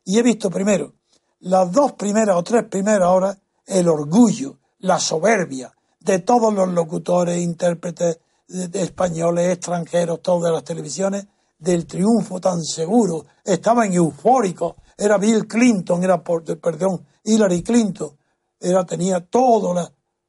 Y 0.04 0.18
he 0.18 0.22
visto 0.22 0.50
primero, 0.50 0.94
las 1.40 1.70
dos 1.70 1.92
primeras 1.92 2.36
o 2.36 2.42
tres 2.42 2.64
primeras 2.64 3.08
horas, 3.08 3.38
el 3.66 3.88
orgullo, 3.88 4.58
la 4.80 4.98
soberbia 4.98 5.72
de 6.00 6.18
todos 6.20 6.52
los 6.52 6.68
locutores, 6.68 7.38
intérpretes 7.40 8.18
españoles, 8.48 9.52
extranjeros, 9.52 10.22
todos 10.22 10.44
de 10.44 10.52
las 10.52 10.64
televisiones, 10.64 11.26
del 11.58 11.86
triunfo 11.86 12.40
tan 12.40 12.62
seguro, 12.62 13.26
estaban 13.44 13.92
eufóricos, 13.92 14.76
era 14.96 15.18
Bill 15.18 15.46
Clinton, 15.46 16.02
era, 16.02 16.22
por, 16.22 16.44
perdón, 16.60 17.04
Hillary 17.24 17.62
Clinton, 17.62 18.16
era, 18.60 18.84
tenía 18.84 19.20
todo 19.20 19.74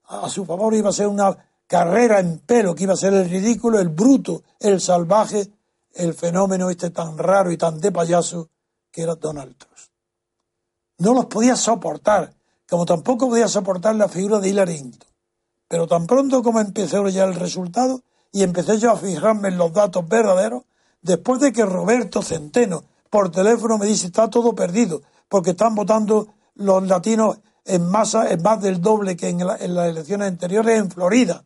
a 0.06 0.30
su 0.30 0.46
favor, 0.46 0.74
iba 0.74 0.90
a 0.90 0.94
ser 0.94 1.08
una 1.08 1.38
carrera 1.68 2.20
en 2.20 2.40
pelo, 2.40 2.74
que 2.74 2.84
iba 2.84 2.94
a 2.94 2.98
ser 2.98 3.14
el 3.14 3.30
ridículo, 3.30 3.80
el 3.80 3.90
bruto, 3.90 4.44
el 4.60 4.82
salvaje, 4.82 5.52
el 5.94 6.14
fenómeno 6.14 6.70
este 6.70 6.90
tan 6.90 7.18
raro 7.18 7.52
y 7.52 7.58
tan 7.58 7.80
de 7.80 7.92
payaso 7.92 8.50
que 8.92 9.04
era 9.04 9.16
Donald 9.16 9.56
Trump. 9.56 9.76
No 10.98 11.14
los 11.14 11.26
podía 11.26 11.56
soportar, 11.56 12.34
como 12.68 12.86
tampoco 12.86 13.30
podía 13.30 13.48
soportar 13.48 13.96
la 13.96 14.10
figura 14.10 14.40
de 14.40 14.50
Hillary 14.50 14.80
Clinton. 14.80 15.10
Pero 15.68 15.88
tan 15.88 16.08
pronto 16.08 16.42
como 16.42 16.60
empecé 16.60 16.98
ya 17.12 17.26
el 17.26 17.36
resultado 17.36 18.02
y 18.32 18.42
empecé 18.42 18.80
yo 18.80 18.92
a 18.92 18.98
fijarme 18.98 19.50
en 19.50 19.58
los 19.58 19.72
datos 19.72 20.08
verdaderos, 20.08 20.64
después 21.02 21.40
de 21.40 21.54
que 21.54 21.66
Roberto 21.66 22.22
Centeno 22.22 22.84
por 23.10 23.32
teléfono 23.32 23.78
me 23.78 23.86
dice 23.86 24.08
está 24.08 24.30
todo 24.30 24.54
perdido, 24.54 25.02
porque 25.28 25.52
están 25.52 25.76
votando 25.76 26.36
los 26.56 26.88
latinos 26.88 27.40
en 27.66 27.90
masa, 27.90 28.32
en 28.32 28.42
más 28.42 28.62
del 28.62 28.82
doble 28.82 29.16
que 29.16 29.30
en, 29.30 29.46
las 29.46 29.62
elecciones 29.62 30.28
anteriores 30.28 30.80
en 30.80 30.92
Florida. 30.92 31.46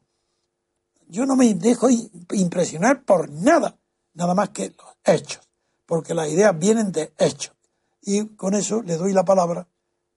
Yo 1.08 1.26
no 1.26 1.36
me 1.36 1.54
dejo 1.54 1.88
impresionar 2.32 3.04
por 3.04 3.30
nada, 3.30 3.78
nada 4.13 4.34
más 4.34 4.50
que 4.50 4.70
los 4.70 4.96
hechos, 5.04 5.42
porque 5.86 6.13
las 6.13 6.30
ideas 6.30 6.58
vienen 6.58 6.92
de 6.92 7.13
hechos. 7.18 7.54
Y 8.02 8.36
con 8.36 8.56
eso 8.56 8.82
le 8.82 8.98
doy 8.98 9.13
la 9.13 9.24
palabra, 9.24 9.68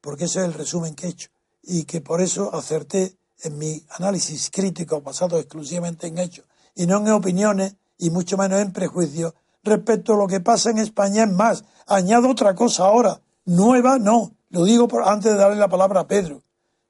porque 0.01 0.25
ese 0.25 0.41
es 0.41 0.47
el 0.47 0.55
resumen 0.55 0.95
que 0.95 1.07
he 1.07 1.11
hecho, 1.11 1.31
y 1.63 1.85
que 1.85 2.01
por 2.01 2.21
eso 2.21 2.55
acerté 2.55 3.19
en 3.43 3.59
mi 3.59 3.85
análisis 3.91 4.51
crítico 4.51 5.01
basado 5.01 5.39
exclusivamente 5.39 6.07
en 6.07 6.19
hechos 6.19 6.47
y 6.75 6.87
no 6.87 6.99
en 6.99 7.09
opiniones 7.09 7.77
y 7.99 8.11
mucho 8.11 8.37
menos 8.37 8.61
en 8.61 8.73
prejuicios 8.73 9.35
respecto 9.63 10.15
a 10.15 10.17
lo 10.17 10.27
que 10.27 10.41
pasa 10.41 10.71
en 10.71 10.79
España. 10.79 11.25
Es 11.25 11.33
más, 11.33 11.65
añado 11.87 12.31
otra 12.31 12.55
cosa 12.55 12.85
ahora, 12.85 13.21
nueva 13.45 13.99
no, 13.99 14.35
lo 14.51 14.65
digo 14.65 14.89
por, 14.89 15.09
antes 15.09 15.33
de 15.33 15.39
darle 15.39 15.57
la 15.57 15.69
palabra 15.69 16.01
a 16.01 16.07
Pedro, 16.07 16.43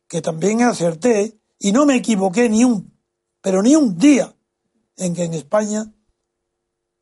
que 0.08 0.22
también 0.22 0.62
acerté 0.62 1.38
y 1.58 1.72
no 1.72 1.86
me 1.86 1.96
equivoqué 1.96 2.48
ni 2.48 2.64
un, 2.64 2.92
pero 3.40 3.62
ni 3.62 3.74
un 3.74 3.96
día 3.96 4.34
en 4.96 5.14
que 5.14 5.24
en 5.24 5.34
España 5.34 5.92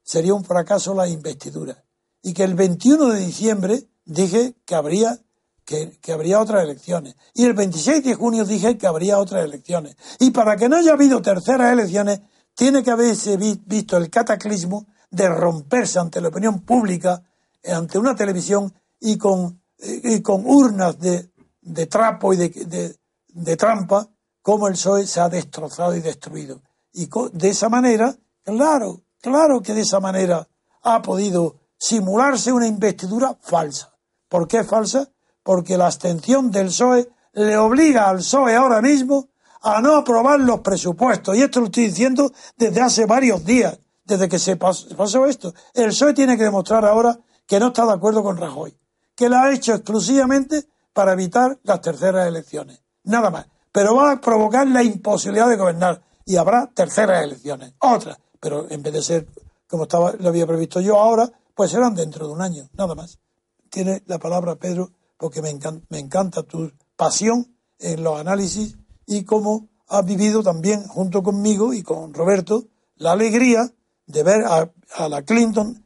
sería 0.03 0.35
un 0.35 0.45
fracaso 0.45 0.95
la 0.95 1.09
investidura. 1.09 1.85
Y 2.23 2.33
que 2.33 2.45
el 2.45 2.55
21 2.55 3.11
de 3.11 3.21
diciembre 3.21 3.89
dije 4.05 4.55
que 4.65 4.75
habría, 4.75 5.19
que, 5.65 5.99
que, 6.01 6.13
habría 6.13 6.41
otras 6.41 6.65
elecciones. 6.65 7.17
Y 7.35 7.45
el 7.45 7.53
26 7.53 8.03
de 8.03 8.15
junio 8.15 8.45
dije 8.45 8.79
que 8.79 8.87
habría 8.87 9.19
otras 9.19 9.45
elecciones. 9.45 9.97
Y 10.19 10.31
para 10.31 10.57
que 10.57 10.69
no 10.69 10.77
haya 10.77 10.93
habido 10.93 11.21
terceras 11.21 11.73
elecciones, 11.73 12.21
tiene 12.55 12.83
que 12.83 12.91
haberse 12.91 13.37
visto 13.37 13.97
el 13.97 14.11
cataclismo 14.11 14.87
de 15.11 15.29
romperse 15.29 15.99
ante 15.99 16.21
la 16.21 16.29
opinión 16.29 16.61
pública, 16.61 17.23
ante 17.65 17.99
una 17.99 18.15
televisión 18.15 18.73
y 19.01 19.17
con, 19.19 19.63
con 20.23 20.47
urnas 20.47 20.99
de, 20.99 21.31
de, 21.61 21.87
trapo 21.87 22.33
y 22.33 22.37
de, 22.37 22.97
de, 23.29 23.57
trampa, 23.57 24.09
como 24.43 24.69
el 24.69 24.75
PSOE 24.75 25.07
se 25.07 25.21
ha 25.21 25.29
destrozado 25.29 25.95
y 25.97 26.01
destruido. 26.01 26.63
Y 26.93 27.09
de 27.33 27.49
esa 27.49 27.69
manera, 27.69 28.15
claro, 28.43 29.03
claro 29.21 29.61
que 29.61 29.75
de 29.75 29.83
esa 29.83 30.01
manera 30.01 30.47
ha 30.83 31.03
podido 31.03 31.57
simularse 31.79 32.53
una 32.53 32.67
investidura 32.67 33.37
falsa. 33.41 33.95
¿Por 34.29 34.47
qué 34.49 34.65
falsa? 34.65 35.11
Porque 35.43 35.77
la 35.77 35.87
abstención 35.87 36.51
del 36.51 36.67
PSOE 36.67 37.09
le 37.33 37.57
obliga 37.57 38.09
al 38.09 38.19
PSOE 38.19 38.55
ahora 38.55 38.81
mismo 38.81 39.29
a 39.65 39.81
no 39.81 39.97
aprobar 39.97 40.41
los 40.41 40.61
presupuestos. 40.61 41.37
Y 41.37 41.43
esto 41.43 41.61
lo 41.61 41.67
estoy 41.67 41.87
diciendo 41.87 42.31
desde 42.57 42.83
hace 42.83 43.07
varios 43.07 43.45
días, 43.45 43.79
desde 44.05 44.29
que 44.29 44.39
se 44.39 44.57
pasó 44.57 45.27
esto. 45.27 45.55
El 45.73 45.89
PSOE 45.89 46.13
tiene 46.13 46.37
que 46.37 46.45
demostrar 46.45 46.85
ahora 46.85 47.19
que 47.47 47.59
no 47.59 47.69
está 47.69 47.87
de 47.87 47.95
acuerdo 47.95 48.23
con 48.23 48.37
Rajoy, 48.37 48.77
que 49.17 49.29
lo 49.29 49.37
ha 49.37 49.53
hecho 49.53 49.73
exclusivamente 49.75 50.67
para 50.93 51.15
evitar 51.15 51.59
las 51.63 51.81
terceras 51.81 52.29
elecciones. 52.29 52.83
Nada 53.05 53.31
más. 53.31 53.47
Pero 53.73 53.97
va 53.97 54.13
a 54.13 54.21
provocar 54.21 54.67
la 54.67 54.83
imposibilidad 54.83 55.49
de 55.49 55.57
gobernar 55.57 56.03
y 56.27 56.37
habrá 56.37 56.71
terceras 56.73 57.25
elecciones. 57.25 57.73
Otras. 57.79 58.19
Pero 58.39 58.71
en 58.71 58.83
vez 58.83 58.93
de 58.93 59.03
ser 59.03 59.27
como 59.67 59.85
estaba, 59.85 60.13
lo 60.13 60.29
había 60.29 60.47
previsto 60.47 60.81
yo 60.81 61.01
ahora, 61.01 61.29
pues 61.55 61.71
serán 61.71 61.95
dentro 61.95 62.27
de 62.27 62.35
un 62.35 62.43
año. 62.43 62.69
Nada 62.75 62.95
más. 62.95 63.19
Tiene 63.71 64.03
la 64.07 64.19
palabra 64.19 64.57
Pedro 64.57 64.91
porque 65.17 65.41
me 65.41 65.53
me 65.89 65.99
encanta 65.99 66.43
tu 66.43 66.71
pasión 66.97 67.57
en 67.79 68.05
los 68.05 68.21
análisis 68.21 68.77
y 69.07 69.25
cómo 69.25 69.69
ha 69.89 70.03
vivido 70.03 70.43
también 70.43 70.87
junto 70.87 71.23
conmigo 71.23 71.73
y 71.73 71.83
con 71.83 72.15
Roberto 72.15 72.67
la 72.97 73.13
alegría 73.13 73.71
de 74.07 74.23
ver 74.23 74.45
a, 74.45 75.09
la 75.09 75.23
Clinton, 75.23 75.85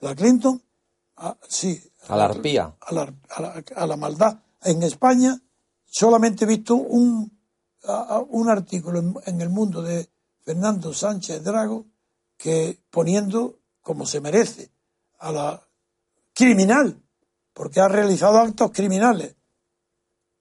la 0.00 0.14
Clinton, 0.14 0.62
sí, 1.48 1.80
a 2.08 2.16
la 2.16 2.24
arpía, 2.26 2.76
a 2.80 2.94
la, 2.94 3.12
a 3.74 3.86
la, 3.86 3.96
maldad. 3.96 4.38
En 4.62 4.82
España 4.82 5.40
solamente 5.84 6.44
he 6.44 6.48
visto 6.48 6.74
un, 6.74 7.38
un 8.28 8.48
artículo 8.48 9.20
en, 9.24 9.40
el 9.40 9.50
mundo 9.50 9.82
de 9.82 10.08
Fernando 10.44 10.92
Sánchez 10.92 11.42
Drago 11.42 11.86
que 12.36 12.78
poniendo 12.90 13.58
como 13.82 14.06
se 14.06 14.20
merece 14.20 14.70
a 15.18 15.32
la 15.32 15.62
criminal, 16.34 17.02
porque 17.52 17.80
ha 17.80 17.88
realizado 17.88 18.38
actos 18.38 18.70
criminales, 18.72 19.34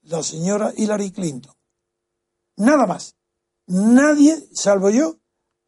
la 0.03 0.21
señora 0.21 0.73
Hillary 0.75 1.11
Clinton. 1.11 1.54
Nada 2.57 2.85
más. 2.85 3.15
Nadie, 3.67 4.47
salvo 4.53 4.89
yo, 4.89 5.17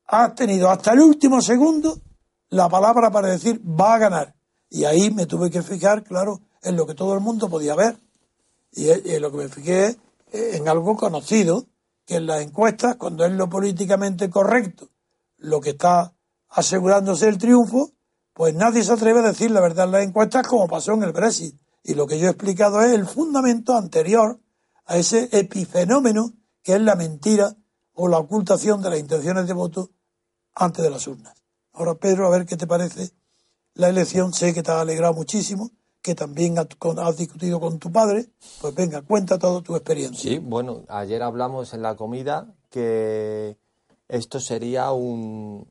ha 0.06 0.34
tenido 0.36 0.70
hasta 0.70 0.94
el 0.94 1.02
último 1.02 1.42
segundo 1.42 2.02
la 2.50 2.70
palabra 2.70 3.12
para 3.12 3.28
decir 3.28 3.62
va 3.62 3.96
a 3.96 3.98
ganar. 3.98 4.36
Y 4.70 4.86
ahí 4.86 5.12
me 5.12 5.26
tuve 5.26 5.50
que 5.50 5.62
fijar, 5.62 6.04
claro, 6.04 6.42
en 6.62 6.76
lo 6.76 6.86
que 6.86 6.94
todo 6.94 7.14
el 7.14 7.22
mundo 7.22 7.50
podía 7.50 7.76
ver. 7.76 7.98
Y, 8.72 8.90
en 8.90 9.22
lo 9.22 9.32
que 9.32 9.38
me 9.38 9.50
fijé 9.50 9.98
es 10.32 10.56
en 10.56 10.68
algo 10.68 10.96
conocido, 10.96 11.66
que 12.06 12.16
en 12.16 12.28
las 12.28 12.42
encuestas, 12.42 12.96
cuando 12.96 13.26
es 13.26 13.32
lo 13.32 13.50
políticamente 13.50 14.30
correcto, 14.30 14.90
lo 15.38 15.60
que 15.60 15.72
está 15.72 16.14
asegurándose 16.50 17.28
el 17.28 17.38
triunfo, 17.38 17.92
pues 18.34 18.54
nadie 18.54 18.84
se 18.84 18.94
atreve 18.94 19.20
a 19.20 19.24
decir 19.24 19.52
la 19.52 19.62
verdad 19.62 19.86
en 19.86 19.92
las 19.92 20.04
encuestas 20.04 20.48
como 20.48 20.68
pasó 20.68 20.94
en 20.94 21.04
el 21.04 21.12
Brexit. 21.12 21.60
Y 21.84 21.96
lo 21.96 22.08
que 22.08 22.20
yo 22.20 22.28
he 22.28 22.32
explicado 22.32 22.82
es 22.82 22.94
el 22.94 23.08
fundamento 23.08 23.76
anterior 23.76 24.40
a 24.86 24.98
ese 24.98 25.30
epifenómeno 25.32 26.34
que 26.68 26.74
es 26.74 26.82
la 26.82 26.98
mentira 26.98 27.56
o 27.94 28.10
la 28.10 28.18
ocultación 28.18 28.82
de 28.82 28.90
las 28.90 29.00
intenciones 29.00 29.48
de 29.48 29.54
voto 29.54 29.90
antes 30.54 30.84
de 30.84 30.90
las 30.90 31.08
urnas. 31.08 31.34
Ahora, 31.72 31.96
Pedro, 31.96 32.28
a 32.28 32.30
ver 32.30 32.46
qué 32.46 32.58
te 32.58 32.68
parece 32.68 33.12
la 33.76 33.88
elección. 33.88 34.34
Sé 34.34 34.54
que 34.54 34.64
te 34.64 34.72
ha 34.72 34.82
alegrado 34.82 35.14
muchísimo, 35.14 35.72
que 36.02 36.14
también 36.14 36.58
has 36.60 37.18
discutido 37.18 37.62
con 37.62 37.80
tu 37.80 37.90
padre. 37.90 38.26
Pues 38.60 38.76
venga, 38.76 39.02
cuenta 39.02 39.40
toda 39.40 39.62
tu 39.62 39.78
experiencia. 39.78 40.30
Sí, 40.30 40.40
bueno, 40.40 40.84
ayer 40.90 41.24
hablamos 41.24 41.74
en 41.74 41.84
la 41.84 41.96
comida 41.96 42.54
que 42.70 43.56
esto 44.10 44.42
sería 44.42 44.92
un, 44.92 45.70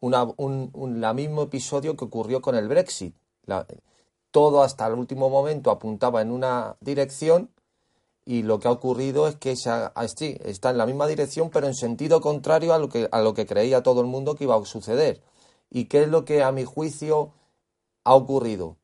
un, 0.00 1.14
mismo 1.14 1.42
episodio 1.42 1.96
que 1.96 2.04
ocurrió 2.04 2.42
con 2.42 2.56
el 2.56 2.66
Brexit. 2.66 3.14
todo 4.32 4.64
hasta 4.64 4.88
el 4.88 4.94
último 4.94 5.30
momento 5.30 5.70
apuntaba 5.70 6.20
en 6.20 6.32
una 6.32 6.74
dirección 6.80 7.48
y 8.26 8.42
lo 8.42 8.60
que 8.60 8.68
ha 8.68 8.72
ocurrido 8.72 9.28
es 9.28 9.36
que 9.36 9.52
está 9.52 10.70
en 10.70 10.78
la 10.78 10.84
misma 10.84 11.06
dirección 11.06 11.48
pero 11.48 11.66
en 11.66 11.74
sentido 11.74 12.20
contrario 12.20 12.74
a 12.74 12.78
lo 12.78 12.90
que 12.90 13.08
a 13.10 13.20
lo 13.22 13.32
que 13.32 13.46
creía 13.46 13.82
todo 13.82 14.02
el 14.02 14.06
mundo 14.06 14.34
que 14.34 14.44
iba 14.44 14.56
a 14.56 14.64
suceder. 14.66 15.22
Y 15.70 15.86
qué 15.86 16.02
es 16.02 16.08
lo 16.08 16.24
que 16.24 16.42
a 16.42 16.52
mi 16.52 16.64
juicio 16.64 17.32
ha 18.04 18.14
ocurrido 18.14 18.76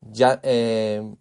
ya 0.00 0.40
eh, 0.42 1.14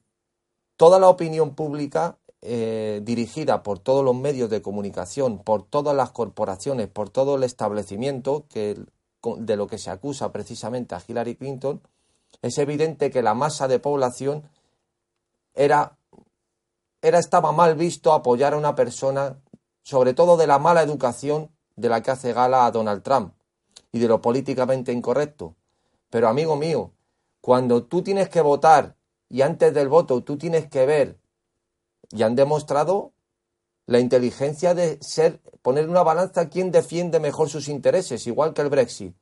toda 0.77 0.99
la 0.99 1.09
opinión 1.09 1.55
pública 1.55 2.17
eh, 2.41 3.01
dirigida 3.03 3.63
por 3.63 3.79
todos 3.79 4.03
los 4.03 4.15
medios 4.15 4.49
de 4.49 4.61
comunicación, 4.61 5.39
por 5.39 5.63
todas 5.63 5.95
las 5.95 6.11
corporaciones, 6.11 6.87
por 6.87 7.09
todo 7.09 7.35
el 7.35 7.43
establecimiento 7.43 8.45
que, 8.49 8.77
de 9.37 9.55
lo 9.55 9.67
que 9.67 9.77
se 9.77 9.89
acusa 9.89 10.31
precisamente 10.31 10.95
a 10.95 11.01
Hillary 11.05 11.35
Clinton, 11.35 11.81
es 12.41 12.57
evidente 12.57 13.11
que 13.11 13.21
la 13.21 13.33
masa 13.33 13.67
de 13.67 13.79
población 13.79 14.43
era, 15.53 15.97
era 17.03 17.19
estaba 17.19 17.51
mal 17.51 17.75
visto 17.75 18.13
apoyar 18.13 18.53
a 18.53 18.57
una 18.57 18.75
persona, 18.75 19.37
sobre 19.83 20.13
todo 20.13 20.37
de 20.37 20.47
la 20.47 20.57
mala 20.57 20.81
educación 20.81 21.51
de 21.75 21.89
la 21.89 22.01
que 22.01 22.11
hace 22.11 22.31
gala 22.31 22.65
a 22.65 22.71
Donald 22.71 23.03
Trump 23.03 23.33
y 23.91 23.99
de 23.99 24.07
lo 24.07 24.21
políticamente 24.21 24.93
incorrecto. 24.93 25.53
Pero 26.09 26.29
amigo 26.29 26.55
mío, 26.55 26.93
cuando 27.41 27.83
tú 27.83 28.03
tienes 28.03 28.29
que 28.29 28.39
votar 28.39 28.95
y 29.29 29.41
antes 29.41 29.73
del 29.73 29.89
voto 29.89 30.23
tú 30.23 30.37
tienes 30.37 30.69
que 30.69 30.85
ver 30.85 31.19
y 32.09 32.23
han 32.23 32.35
demostrado 32.35 33.11
la 33.85 33.99
inteligencia 33.99 34.73
de 34.73 34.97
ser 35.01 35.41
poner 35.61 35.89
una 35.89 36.03
balanza 36.03 36.49
quién 36.49 36.71
defiende 36.71 37.19
mejor 37.19 37.49
sus 37.49 37.67
intereses, 37.67 38.27
igual 38.27 38.53
que 38.53 38.61
el 38.61 38.69
Brexit. 38.69 39.13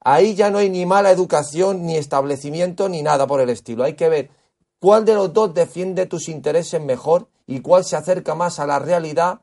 Ahí 0.00 0.34
ya 0.34 0.50
no 0.50 0.58
hay 0.58 0.68
ni 0.68 0.84
mala 0.84 1.10
educación, 1.10 1.86
ni 1.86 1.96
establecimiento, 1.96 2.90
ni 2.90 3.02
nada 3.02 3.26
por 3.26 3.40
el 3.40 3.48
estilo. 3.48 3.82
Hay 3.84 3.94
que 3.94 4.10
ver 4.10 4.30
cuál 4.84 5.06
de 5.06 5.14
los 5.14 5.32
dos 5.32 5.54
defiende 5.54 6.04
tus 6.04 6.28
intereses 6.28 6.78
mejor 6.78 7.30
y 7.46 7.60
cuál 7.60 7.86
se 7.86 7.96
acerca 7.96 8.34
más 8.34 8.60
a 8.60 8.66
la 8.66 8.78
realidad 8.78 9.40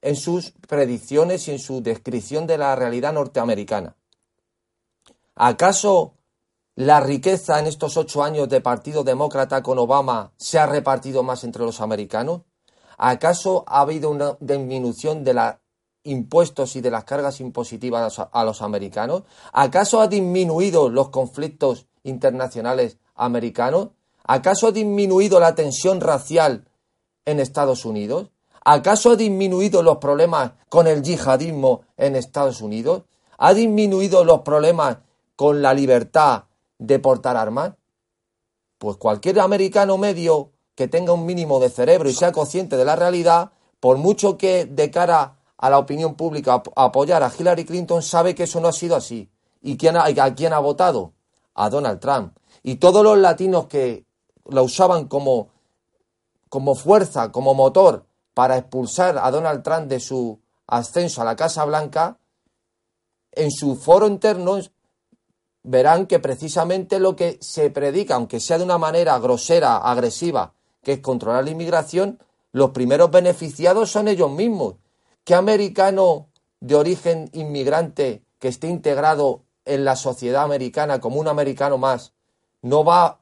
en 0.00 0.16
sus 0.16 0.52
predicciones 0.66 1.46
y 1.46 1.50
en 1.50 1.58
su 1.58 1.82
descripción 1.82 2.46
de 2.46 2.56
la 2.56 2.74
realidad 2.74 3.12
norteamericana. 3.12 3.96
¿Acaso 5.34 6.14
la 6.74 7.00
riqueza 7.00 7.58
en 7.58 7.66
estos 7.66 7.98
ocho 7.98 8.22
años 8.22 8.48
de 8.48 8.62
Partido 8.62 9.04
Demócrata 9.04 9.62
con 9.62 9.78
Obama 9.78 10.32
se 10.38 10.58
ha 10.58 10.64
repartido 10.64 11.22
más 11.22 11.44
entre 11.44 11.62
los 11.62 11.82
americanos? 11.82 12.40
¿Acaso 12.96 13.62
ha 13.66 13.82
habido 13.82 14.08
una 14.08 14.38
disminución 14.40 15.22
de 15.22 15.34
los 15.34 15.54
impuestos 16.04 16.76
y 16.76 16.80
de 16.80 16.90
las 16.90 17.04
cargas 17.04 17.40
impositivas 17.40 18.22
a 18.32 18.44
los 18.46 18.62
americanos? 18.62 19.24
¿Acaso 19.52 20.00
ha 20.00 20.08
disminuido 20.08 20.88
los 20.88 21.10
conflictos 21.10 21.88
internacionales 22.04 22.96
americanos? 23.16 23.88
¿Acaso 24.28 24.66
ha 24.66 24.72
disminuido 24.72 25.38
la 25.38 25.54
tensión 25.54 26.00
racial 26.00 26.66
en 27.24 27.38
Estados 27.38 27.84
Unidos? 27.84 28.30
¿Acaso 28.64 29.12
ha 29.12 29.16
disminuido 29.16 29.84
los 29.84 29.98
problemas 29.98 30.52
con 30.68 30.88
el 30.88 31.02
yihadismo 31.02 31.82
en 31.96 32.16
Estados 32.16 32.60
Unidos? 32.60 33.04
¿Ha 33.38 33.54
disminuido 33.54 34.24
los 34.24 34.40
problemas 34.40 34.98
con 35.36 35.62
la 35.62 35.72
libertad 35.72 36.44
de 36.78 36.98
portar 36.98 37.36
armas? 37.36 37.74
Pues 38.78 38.96
cualquier 38.96 39.38
americano 39.38 39.96
medio 39.96 40.50
que 40.74 40.88
tenga 40.88 41.12
un 41.12 41.24
mínimo 41.24 41.60
de 41.60 41.70
cerebro 41.70 42.08
y 42.08 42.12
sea 42.12 42.32
consciente 42.32 42.76
de 42.76 42.84
la 42.84 42.96
realidad, 42.96 43.52
por 43.78 43.96
mucho 43.96 44.36
que 44.36 44.66
de 44.66 44.90
cara 44.90 45.38
a 45.56 45.70
la 45.70 45.78
opinión 45.78 46.16
pública 46.16 46.62
apoyar 46.74 47.22
a 47.22 47.30
Hillary 47.36 47.64
Clinton, 47.64 48.02
sabe 48.02 48.34
que 48.34 48.42
eso 48.42 48.60
no 48.60 48.66
ha 48.68 48.72
sido 48.72 48.96
así. 48.96 49.30
¿Y 49.62 49.78
a 49.86 50.34
quién 50.34 50.52
ha 50.52 50.58
votado? 50.58 51.12
A 51.54 51.70
Donald 51.70 52.00
Trump. 52.00 52.36
Y 52.62 52.76
todos 52.76 53.04
los 53.04 53.16
latinos 53.18 53.66
que 53.66 54.05
la 54.50 54.62
usaban 54.62 55.08
como, 55.08 55.48
como 56.48 56.74
fuerza, 56.74 57.32
como 57.32 57.54
motor 57.54 58.06
para 58.34 58.58
expulsar 58.58 59.18
a 59.18 59.30
Donald 59.30 59.62
Trump 59.62 59.88
de 59.88 60.00
su 60.00 60.40
ascenso 60.66 61.22
a 61.22 61.24
la 61.24 61.36
Casa 61.36 61.64
Blanca, 61.64 62.18
en 63.32 63.50
su 63.50 63.76
foro 63.76 64.06
interno 64.06 64.58
verán 65.62 66.06
que 66.06 66.20
precisamente 66.20 67.00
lo 67.00 67.16
que 67.16 67.38
se 67.40 67.70
predica, 67.70 68.14
aunque 68.14 68.40
sea 68.40 68.58
de 68.58 68.64
una 68.64 68.78
manera 68.78 69.18
grosera, 69.18 69.76
agresiva, 69.78 70.54
que 70.82 70.94
es 70.94 71.00
controlar 71.00 71.44
la 71.44 71.50
inmigración, 71.50 72.18
los 72.52 72.70
primeros 72.70 73.10
beneficiados 73.10 73.90
son 73.90 74.08
ellos 74.08 74.30
mismos. 74.30 74.76
¿Qué 75.24 75.34
americano 75.34 76.28
de 76.60 76.76
origen 76.76 77.28
inmigrante 77.32 78.22
que 78.38 78.48
esté 78.48 78.68
integrado 78.68 79.42
en 79.64 79.84
la 79.84 79.96
sociedad 79.96 80.44
americana 80.44 81.00
como 81.00 81.20
un 81.20 81.28
americano 81.28 81.76
más 81.78 82.14
no 82.62 82.84
va 82.84 83.20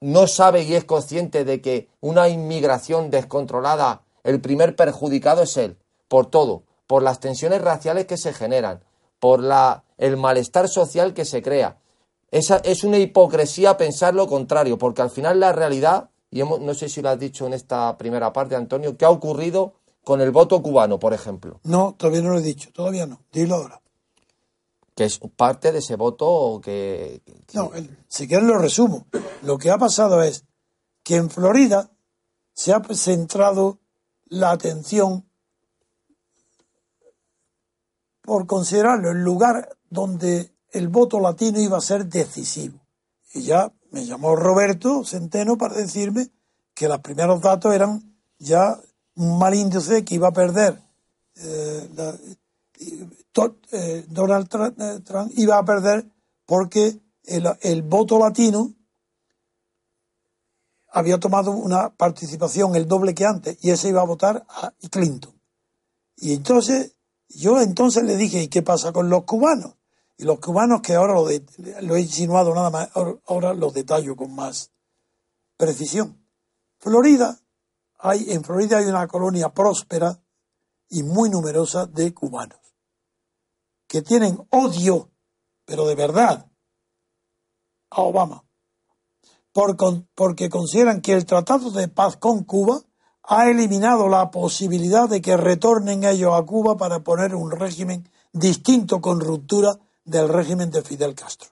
no 0.00 0.26
sabe 0.26 0.62
y 0.62 0.74
es 0.74 0.84
consciente 0.84 1.44
de 1.44 1.60
que 1.60 1.88
una 2.00 2.28
inmigración 2.28 3.10
descontrolada, 3.10 4.02
el 4.24 4.40
primer 4.40 4.76
perjudicado 4.76 5.42
es 5.42 5.56
él, 5.56 5.76
por 6.08 6.26
todo, 6.26 6.62
por 6.86 7.02
las 7.02 7.20
tensiones 7.20 7.60
raciales 7.60 8.06
que 8.06 8.16
se 8.16 8.32
generan, 8.32 8.84
por 9.20 9.40
la, 9.40 9.84
el 9.96 10.16
malestar 10.16 10.68
social 10.68 11.14
que 11.14 11.24
se 11.24 11.42
crea. 11.42 11.78
Esa, 12.30 12.58
es 12.58 12.84
una 12.84 12.98
hipocresía 12.98 13.76
pensar 13.76 14.14
lo 14.14 14.26
contrario, 14.26 14.78
porque 14.78 15.02
al 15.02 15.10
final 15.10 15.40
la 15.40 15.52
realidad, 15.52 16.10
y 16.30 16.42
no 16.42 16.74
sé 16.74 16.88
si 16.88 17.02
lo 17.02 17.08
has 17.08 17.18
dicho 17.18 17.46
en 17.46 17.54
esta 17.54 17.96
primera 17.96 18.32
parte, 18.32 18.54
Antonio, 18.54 18.96
¿qué 18.96 19.04
ha 19.04 19.10
ocurrido 19.10 19.74
con 20.04 20.20
el 20.20 20.30
voto 20.30 20.62
cubano, 20.62 20.98
por 20.98 21.14
ejemplo? 21.14 21.60
No, 21.64 21.94
todavía 21.96 22.22
no 22.22 22.30
lo 22.30 22.38
he 22.38 22.42
dicho, 22.42 22.70
todavía 22.72 23.06
no. 23.06 23.20
Dilo 23.32 23.56
ahora 23.56 23.80
que 24.98 25.04
es 25.04 25.20
parte 25.36 25.70
de 25.70 25.78
ese 25.78 25.94
voto 25.94 26.60
que... 26.60 27.22
No, 27.54 27.70
si 28.08 28.26
quieren 28.26 28.48
lo 28.48 28.58
resumo. 28.58 29.06
Lo 29.42 29.56
que 29.56 29.70
ha 29.70 29.78
pasado 29.78 30.24
es 30.24 30.44
que 31.04 31.14
en 31.14 31.30
Florida 31.30 31.88
se 32.52 32.72
ha 32.72 32.82
centrado 32.82 33.78
la 34.24 34.50
atención 34.50 35.30
por 38.22 38.48
considerarlo 38.48 39.12
el 39.12 39.22
lugar 39.22 39.78
donde 39.88 40.50
el 40.72 40.88
voto 40.88 41.20
latino 41.20 41.60
iba 41.60 41.78
a 41.78 41.80
ser 41.80 42.06
decisivo. 42.06 42.80
Y 43.34 43.42
ya 43.42 43.72
me 43.92 44.04
llamó 44.04 44.34
Roberto 44.34 45.04
Centeno 45.04 45.56
para 45.56 45.76
decirme 45.76 46.32
que 46.74 46.88
los 46.88 46.98
primeros 46.98 47.40
datos 47.40 47.72
eran 47.72 48.18
ya 48.40 48.76
un 49.14 49.38
mal 49.38 49.54
índice 49.54 50.04
que 50.04 50.16
iba 50.16 50.26
a 50.26 50.32
perder 50.32 50.82
eh, 51.36 51.88
eh, 52.80 54.04
Donald 54.08 54.48
eh, 54.78 55.00
Trump, 55.04 55.32
iba 55.36 55.58
a 55.58 55.64
perder 55.64 56.06
porque 56.46 56.98
el, 57.24 57.82
voto 57.82 58.18
latino 58.18 58.74
había 60.90 61.18
tomado 61.20 61.52
una 61.52 61.90
participación 61.90 62.74
el 62.74 62.88
doble 62.88 63.14
que 63.14 63.26
antes 63.26 63.58
y 63.60 63.70
ese 63.70 63.90
iba 63.90 64.00
a 64.00 64.06
votar 64.06 64.46
a 64.48 64.72
Clinton. 64.90 65.38
Y 66.16 66.32
entonces, 66.32 66.96
yo 67.28 67.60
entonces 67.60 68.02
le 68.02 68.16
dije, 68.16 68.42
¿y 68.42 68.48
qué 68.48 68.62
pasa 68.62 68.92
con 68.92 69.08
los 69.08 69.24
cubanos? 69.24 69.74
Y 70.16 70.24
los 70.24 70.40
cubanos 70.40 70.80
que 70.80 70.94
ahora 70.94 71.14
lo, 71.14 71.28
lo 71.82 71.96
he 71.96 72.00
insinuado 72.00 72.54
nada 72.54 72.70
más, 72.70 72.90
ahora 73.26 73.54
los 73.54 73.74
detallo 73.74 74.16
con 74.16 74.34
más 74.34 74.72
precisión. 75.56 76.24
Florida, 76.78 77.38
hay, 77.98 78.32
en 78.32 78.42
Florida 78.42 78.78
hay 78.78 78.86
una 78.86 79.06
colonia 79.06 79.50
próspera 79.50 80.20
y 80.88 81.02
muy 81.02 81.30
numerosa 81.30 81.86
de 81.86 82.12
cubanos 82.14 82.67
que 83.88 84.02
tienen 84.02 84.38
odio, 84.50 85.10
pero 85.64 85.86
de 85.86 85.94
verdad, 85.94 86.46
a 87.90 88.02
Obama, 88.02 88.44
porque 90.14 90.50
consideran 90.50 91.00
que 91.00 91.14
el 91.14 91.26
Tratado 91.26 91.70
de 91.70 91.88
Paz 91.88 92.16
con 92.16 92.44
Cuba 92.44 92.82
ha 93.22 93.50
eliminado 93.50 94.08
la 94.08 94.30
posibilidad 94.30 95.08
de 95.08 95.20
que 95.20 95.36
retornen 95.36 96.04
ellos 96.04 96.32
a 96.34 96.42
Cuba 96.42 96.76
para 96.76 97.00
poner 97.00 97.34
un 97.34 97.50
régimen 97.50 98.08
distinto 98.32 99.00
con 99.00 99.20
ruptura 99.20 99.78
del 100.04 100.28
régimen 100.28 100.70
de 100.70 100.82
Fidel 100.82 101.14
Castro. 101.14 101.50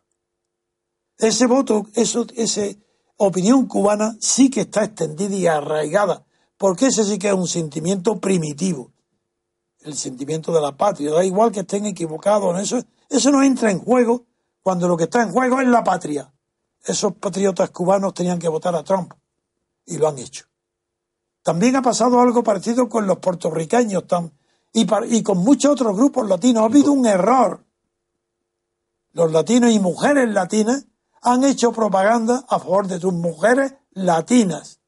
Ese 1.19 1.47
voto, 1.47 1.87
eso, 1.95 2.27
esa 2.35 2.63
opinión 3.17 3.67
cubana 3.67 4.17
sí 4.21 4.51
que 4.51 4.63
está 4.63 4.85
extendida 4.85 5.35
y 5.35 5.47
arraigada, 5.47 6.25
porque 6.59 6.87
ese 6.87 7.05
sí 7.05 7.19
que 7.19 7.29
es 7.29 7.35
un 7.35 7.49
sentimiento 7.49 8.21
primitivo 8.21 8.93
el 9.87 9.97
sentimiento 9.97 10.53
de 10.53 10.61
la 10.61 10.77
patria. 10.77 11.13
Da 11.13 11.25
igual 11.25 11.53
que 11.53 11.61
estén 11.61 11.87
equivocados 11.87 12.55
en 12.55 12.61
eso. 12.61 12.83
Eso 13.09 13.31
no 13.31 13.43
entra 13.43 13.71
en 13.71 13.79
juego 13.79 14.25
cuando 14.63 14.89
lo 14.89 14.97
que 14.97 15.05
está 15.05 15.23
en 15.23 15.31
juego 15.31 15.61
es 15.61 15.69
la 15.69 15.85
patria. 15.85 16.33
Esos 16.85 17.15
patriotas 17.15 17.71
cubanos 17.71 18.15
tenían 18.15 18.39
que 18.39 18.49
votar 18.49 18.75
a 18.75 18.83
Trump 18.83 19.13
y 19.87 19.97
lo 19.97 20.09
han 20.09 20.19
hecho. 20.19 20.45
También 21.43 21.77
ha 21.77 21.83
pasado 21.83 22.21
algo 22.21 22.43
parecido 22.43 22.89
con 22.89 23.07
los 23.07 23.19
puertorriqueños 23.19 24.05
y, 24.73 24.87
y 25.09 25.23
con 25.23 25.39
muchos 25.39 25.73
otros 25.73 25.97
grupos 25.97 26.29
latinos. 26.29 26.63
Ha 26.63 26.67
habido 26.67 26.93
un 26.93 27.07
error. 27.07 27.65
Los 29.13 29.33
latinos 29.33 29.71
y 29.71 29.79
mujeres 29.79 30.29
latinas 30.29 30.87
han 31.23 31.45
hecho 31.45 31.73
propaganda 31.73 32.45
a 32.49 32.59
favor 32.59 32.87
de 32.89 33.01
sus 33.01 33.13
mujeres 33.13 33.75
latinas. 33.93 34.81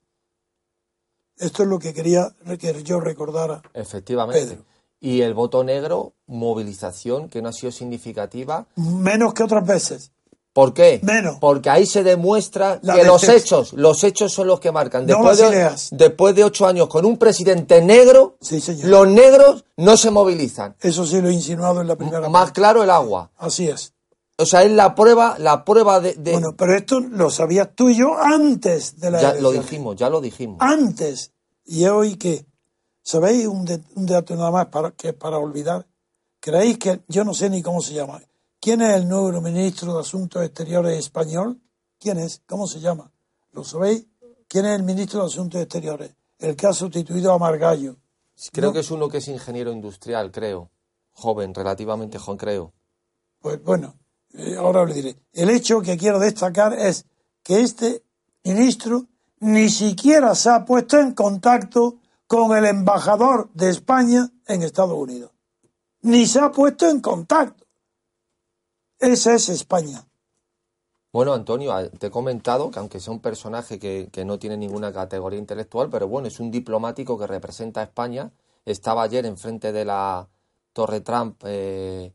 Esto 1.37 1.63
es 1.63 1.69
lo 1.69 1.79
que 1.79 1.95
quería 1.95 2.35
que 2.59 2.83
yo 2.83 2.99
recordara. 2.99 3.63
Efectivamente 3.73 4.59
y 5.01 5.23
el 5.23 5.35
voto 5.35 5.65
negro, 5.65 6.13
movilización 6.27 7.29
que 7.29 7.43
no 7.43 7.49
ha 7.49 7.53
sido 7.53 7.73
significativa. 7.73 8.67
Menos 8.77 9.35
que 9.35 9.43
otras 9.43 9.67
veces. 9.67 10.13
¿Por 10.53 10.75
qué? 10.75 10.99
Menos. 11.05 11.37
Porque 11.41 11.71
ahí 11.71 11.87
se 11.87 12.03
demuestra 12.03 12.81
que 12.81 13.05
los 13.05 13.29
hechos, 13.29 13.73
los 13.75 14.03
hechos 14.03 14.33
son 14.33 14.49
los 14.49 14.59
que 14.59 14.73
marcan. 14.73 15.07
Después, 15.07 15.39
de, 15.39 15.71
después 15.93 16.35
de 16.35 16.43
ocho 16.43 16.67
años 16.67 16.89
con 16.89 17.05
un 17.05 17.17
presidente 17.17 17.81
negro, 17.81 18.37
los 18.83 19.07
negros 19.07 19.65
no 19.77 19.97
se 19.97 20.11
movilizan. 20.11 20.75
Eso 20.81 21.07
sí 21.07 21.21
lo 21.21 21.29
he 21.29 21.33
insinuado 21.33 21.81
en 21.81 21.87
la 21.87 21.95
primera. 21.95 22.29
Más 22.29 22.51
claro 22.51 22.83
el 22.83 22.91
agua. 22.91 23.31
Así 23.37 23.69
es. 23.69 23.93
O 24.37 24.47
sea, 24.47 24.65
es 24.65 24.73
la 24.73 24.95
prueba, 24.95 25.37
la 25.39 25.65
prueba 25.65 26.01
de, 26.01 26.15
Bueno, 26.15 26.55
pero 26.57 26.77
esto 26.77 26.99
lo 27.01 27.31
sabías 27.31 27.71
tú 27.75 27.91
y 27.91 27.97
yo 27.97 28.17
antes 28.17 28.99
de 28.99 29.11
la 29.13 29.21
Ya 29.21 29.35
lo 29.35 29.53
dijimos, 29.53 29.97
ya 29.97 30.11
lo 30.11 30.21
dijimos. 30.21 30.59
Antes 30.61 31.33
¿Y 31.71 31.85
hoy 31.85 32.17
qué? 32.17 32.47
¿Sabéis 33.11 33.47
un, 33.47 33.65
de- 33.65 33.83
un 33.95 34.05
dato 34.05 34.37
nada 34.37 34.51
más 34.51 34.67
para, 34.67 34.91
que 34.91 35.15
para 35.15 35.39
olvidar? 35.39 35.87
¿Creéis 36.41 36.77
que 36.77 37.01
yo 37.09 37.25
no 37.25 37.33
sé 37.33 37.49
ni 37.49 37.63
cómo 37.63 37.81
se 37.81 37.95
llama? 37.95 38.21
¿Quién 38.61 38.83
es 38.83 38.95
el 38.97 39.09
nuevo 39.09 39.41
ministro 39.41 39.95
de 39.95 40.01
Asuntos 40.01 40.45
Exteriores 40.45 40.99
español? 40.99 41.59
¿Quién 41.99 42.19
es? 42.19 42.43
¿Cómo 42.47 42.67
se 42.67 42.81
llama? 42.81 43.11
¿Lo 43.53 43.65
sabéis? 43.65 44.05
¿Quién 44.47 44.67
es 44.67 44.77
el 44.79 44.83
ministro 44.83 45.21
de 45.21 45.27
Asuntos 45.27 45.59
Exteriores? 45.59 46.11
El 46.39 46.55
que 46.55 46.67
ha 46.67 46.75
sustituido 46.75 47.33
a 47.33 47.39
Margallo. 47.39 47.97
Creo 48.53 48.67
No. 48.69 48.73
que 48.75 48.81
es 48.81 48.91
uno 48.91 49.09
que 49.09 49.19
es 49.19 49.29
ingeniero 49.29 49.73
industrial, 49.73 50.31
creo. 50.31 50.71
Joven, 51.13 51.55
relativamente 51.55 52.19
joven, 52.19 52.37
creo. 52.37 52.73
Pues 53.41 53.63
bueno, 53.65 53.95
eh, 54.35 54.55
ahora 54.59 54.83
os 54.83 54.95
diré. 54.95 55.17
El 55.33 55.49
hecho 55.49 55.81
que 55.81 55.97
quiero 55.97 56.19
destacar 56.19 56.75
es 56.75 57.07
que 57.43 57.63
este 57.63 58.05
ministro 58.45 59.07
ni 59.41 59.71
siquiera 59.71 60.35
se 60.35 60.51
ha 60.51 60.67
puesto 60.67 60.99
en 60.99 61.15
contacto 61.15 62.01
con 62.29 62.57
el 62.57 62.65
embajador 62.67 63.51
de 63.55 63.71
España 63.71 64.31
en 64.47 64.63
Estados 64.63 64.97
Unidos. 64.97 65.33
Ni 66.03 66.27
se 66.27 66.39
ha 66.39 66.53
puesto 66.53 66.89
en 66.89 67.01
contacto. 67.01 67.65
Esa 69.01 69.35
es 69.35 69.49
España. 69.49 70.05
Bueno, 71.13 71.33
Antonio, 71.33 71.73
a- 71.73 71.89
te 71.89 72.09
he 72.09 72.11
comentado 72.11 72.71
que 72.71 72.79
aunque 72.79 73.01
sea 73.01 73.13
un 73.13 73.21
personaje 73.21 73.79
que, 73.79 74.09
que 74.13 74.25
no 74.25 74.39
tiene 74.39 74.57
ninguna 74.57 74.93
categoría 74.93 75.39
intelectual, 75.39 75.89
pero 75.91 76.07
bueno, 76.07 76.29
es 76.29 76.39
un 76.39 76.51
diplomático 76.51 77.19
que 77.19 77.27
representa 77.27 77.81
a 77.81 77.85
España. 77.85 78.31
Estaba 78.65 79.03
ayer 79.05 79.25
enfrente 79.25 79.73
de 79.73 79.85
la 79.87 80.29
Torre 80.75 81.01
Trump 81.01 81.43
eh, 81.47 82.13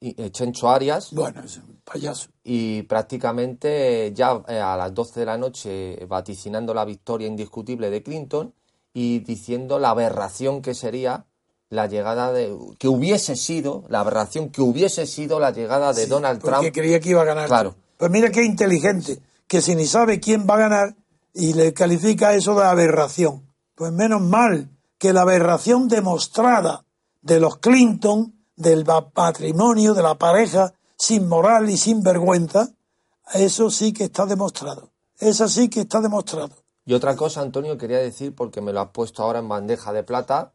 eh, 0.00 0.30
Chencho 0.30 0.70
Arias 0.70 1.12
Bueno, 1.12 1.42
es 1.44 1.58
un 1.58 1.80
payaso. 1.84 2.30
y 2.42 2.82
prácticamente 2.84 4.10
ya 4.14 4.42
eh, 4.48 4.58
a 4.58 4.76
las 4.76 4.94
12 4.94 5.20
de 5.20 5.26
la 5.26 5.36
noche 5.36 6.06
vaticinando 6.06 6.72
la 6.72 6.86
victoria 6.86 7.28
indiscutible 7.28 7.90
de 7.90 8.02
Clinton 8.02 8.54
y 8.92 9.20
diciendo 9.20 9.78
la 9.78 9.90
aberración 9.90 10.62
que 10.62 10.74
sería 10.74 11.26
la 11.68 11.86
llegada 11.86 12.32
de 12.32 12.56
que 12.78 12.88
hubiese 12.88 13.36
sido 13.36 13.84
la 13.88 14.00
aberración 14.00 14.50
que 14.50 14.60
hubiese 14.60 15.06
sido 15.06 15.38
la 15.38 15.52
llegada 15.52 15.92
de 15.92 16.04
Sí, 16.04 16.10
Donald 16.10 16.40
porque 16.40 16.58
Trump 16.58 16.74
creía 16.74 17.00
que 17.00 17.10
iba 17.10 17.22
a 17.22 17.26
ganar. 17.26 17.46
Claro. 17.46 17.76
Pues 17.96 18.10
mira 18.10 18.30
qué 18.30 18.44
inteligente, 18.44 19.20
que 19.46 19.60
si 19.60 19.76
ni 19.76 19.86
sabe 19.86 20.20
quién 20.20 20.46
va 20.48 20.54
a 20.54 20.58
ganar 20.68 20.96
y 21.32 21.52
le 21.52 21.72
califica 21.72 22.34
eso 22.34 22.54
de 22.54 22.64
aberración. 22.64 23.46
Pues 23.76 23.92
menos 23.92 24.20
mal 24.20 24.68
que 24.98 25.12
la 25.12 25.22
aberración 25.22 25.88
demostrada 25.88 26.84
de 27.22 27.40
los 27.40 27.58
Clinton, 27.58 28.34
del 28.56 28.84
patrimonio, 28.84 29.94
de 29.94 30.02
la 30.02 30.16
pareja 30.16 30.74
sin 30.96 31.28
moral 31.28 31.70
y 31.70 31.76
sin 31.76 32.02
vergüenza, 32.02 32.70
eso 33.32 33.70
sí 33.70 33.92
que 33.92 34.04
está 34.04 34.26
demostrado. 34.26 34.90
Eso 35.18 35.48
sí 35.48 35.68
que 35.68 35.80
está 35.80 36.00
demostrado. 36.00 36.59
Y 36.84 36.94
otra 36.94 37.16
cosa, 37.16 37.40
Antonio, 37.42 37.78
quería 37.78 37.98
decir, 37.98 38.34
porque 38.34 38.60
me 38.60 38.72
lo 38.72 38.80
has 38.80 38.88
puesto 38.90 39.22
ahora 39.22 39.38
en 39.40 39.48
bandeja 39.48 39.92
de 39.92 40.02
plata, 40.02 40.52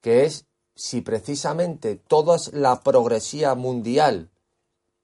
que 0.00 0.24
es 0.24 0.44
si 0.74 1.00
precisamente 1.00 1.96
toda 1.96 2.36
la 2.52 2.80
progresía 2.82 3.54
mundial 3.54 4.30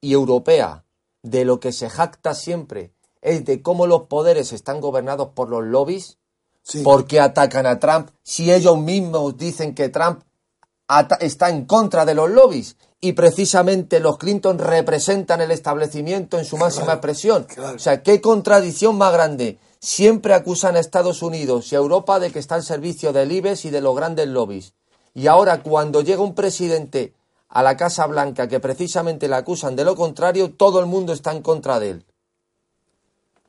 y 0.00 0.12
europea 0.12 0.84
de 1.22 1.44
lo 1.44 1.58
que 1.58 1.72
se 1.72 1.88
jacta 1.90 2.34
siempre 2.34 2.92
es 3.22 3.44
de 3.46 3.62
cómo 3.62 3.86
los 3.86 4.02
poderes 4.02 4.52
están 4.52 4.80
gobernados 4.80 5.30
por 5.34 5.48
los 5.48 5.64
lobbies, 5.64 6.18
Sí. 6.62 6.82
¿por 6.82 7.06
qué 7.06 7.20
atacan 7.20 7.66
a 7.66 7.78
Trump 7.78 8.08
si 8.22 8.50
ellos 8.52 8.78
mismos 8.78 9.36
dicen 9.36 9.74
que 9.74 9.88
Trump 9.90 10.22
está 11.20 11.50
en 11.50 11.64
contra 11.66 12.04
de 12.04 12.14
los 12.14 12.30
lobbies? 12.30 12.76
Y 13.00 13.12
precisamente 13.12 14.00
los 14.00 14.16
Clinton 14.16 14.58
representan 14.58 15.40
el 15.42 15.50
establecimiento 15.50 16.38
en 16.38 16.44
su 16.46 16.56
máxima 16.56 16.84
Claro, 16.84 16.98
expresión. 16.98 17.44
claro. 17.44 17.76
O 17.76 17.78
sea, 17.78 18.02
¿qué 18.02 18.20
contradicción 18.22 18.96
más 18.96 19.12
grande? 19.12 19.58
Siempre 19.84 20.32
acusan 20.32 20.76
a 20.76 20.80
Estados 20.80 21.20
Unidos 21.20 21.70
y 21.70 21.74
a 21.74 21.78
Europa 21.78 22.18
de 22.18 22.32
que 22.32 22.38
está 22.38 22.54
al 22.54 22.62
servicio 22.62 23.12
del 23.12 23.30
IBEX 23.30 23.66
y 23.66 23.70
de 23.70 23.82
los 23.82 23.94
grandes 23.94 24.26
lobbies. 24.28 24.72
Y 25.12 25.26
ahora, 25.26 25.62
cuando 25.62 26.00
llega 26.00 26.22
un 26.22 26.34
presidente 26.34 27.12
a 27.48 27.62
la 27.62 27.76
Casa 27.76 28.06
Blanca 28.06 28.48
que 28.48 28.60
precisamente 28.60 29.28
le 29.28 29.34
acusan 29.34 29.76
de 29.76 29.84
lo 29.84 29.94
contrario, 29.94 30.54
todo 30.54 30.80
el 30.80 30.86
mundo 30.86 31.12
está 31.12 31.32
en 31.32 31.42
contra 31.42 31.78
de 31.80 31.90
él. 31.90 32.06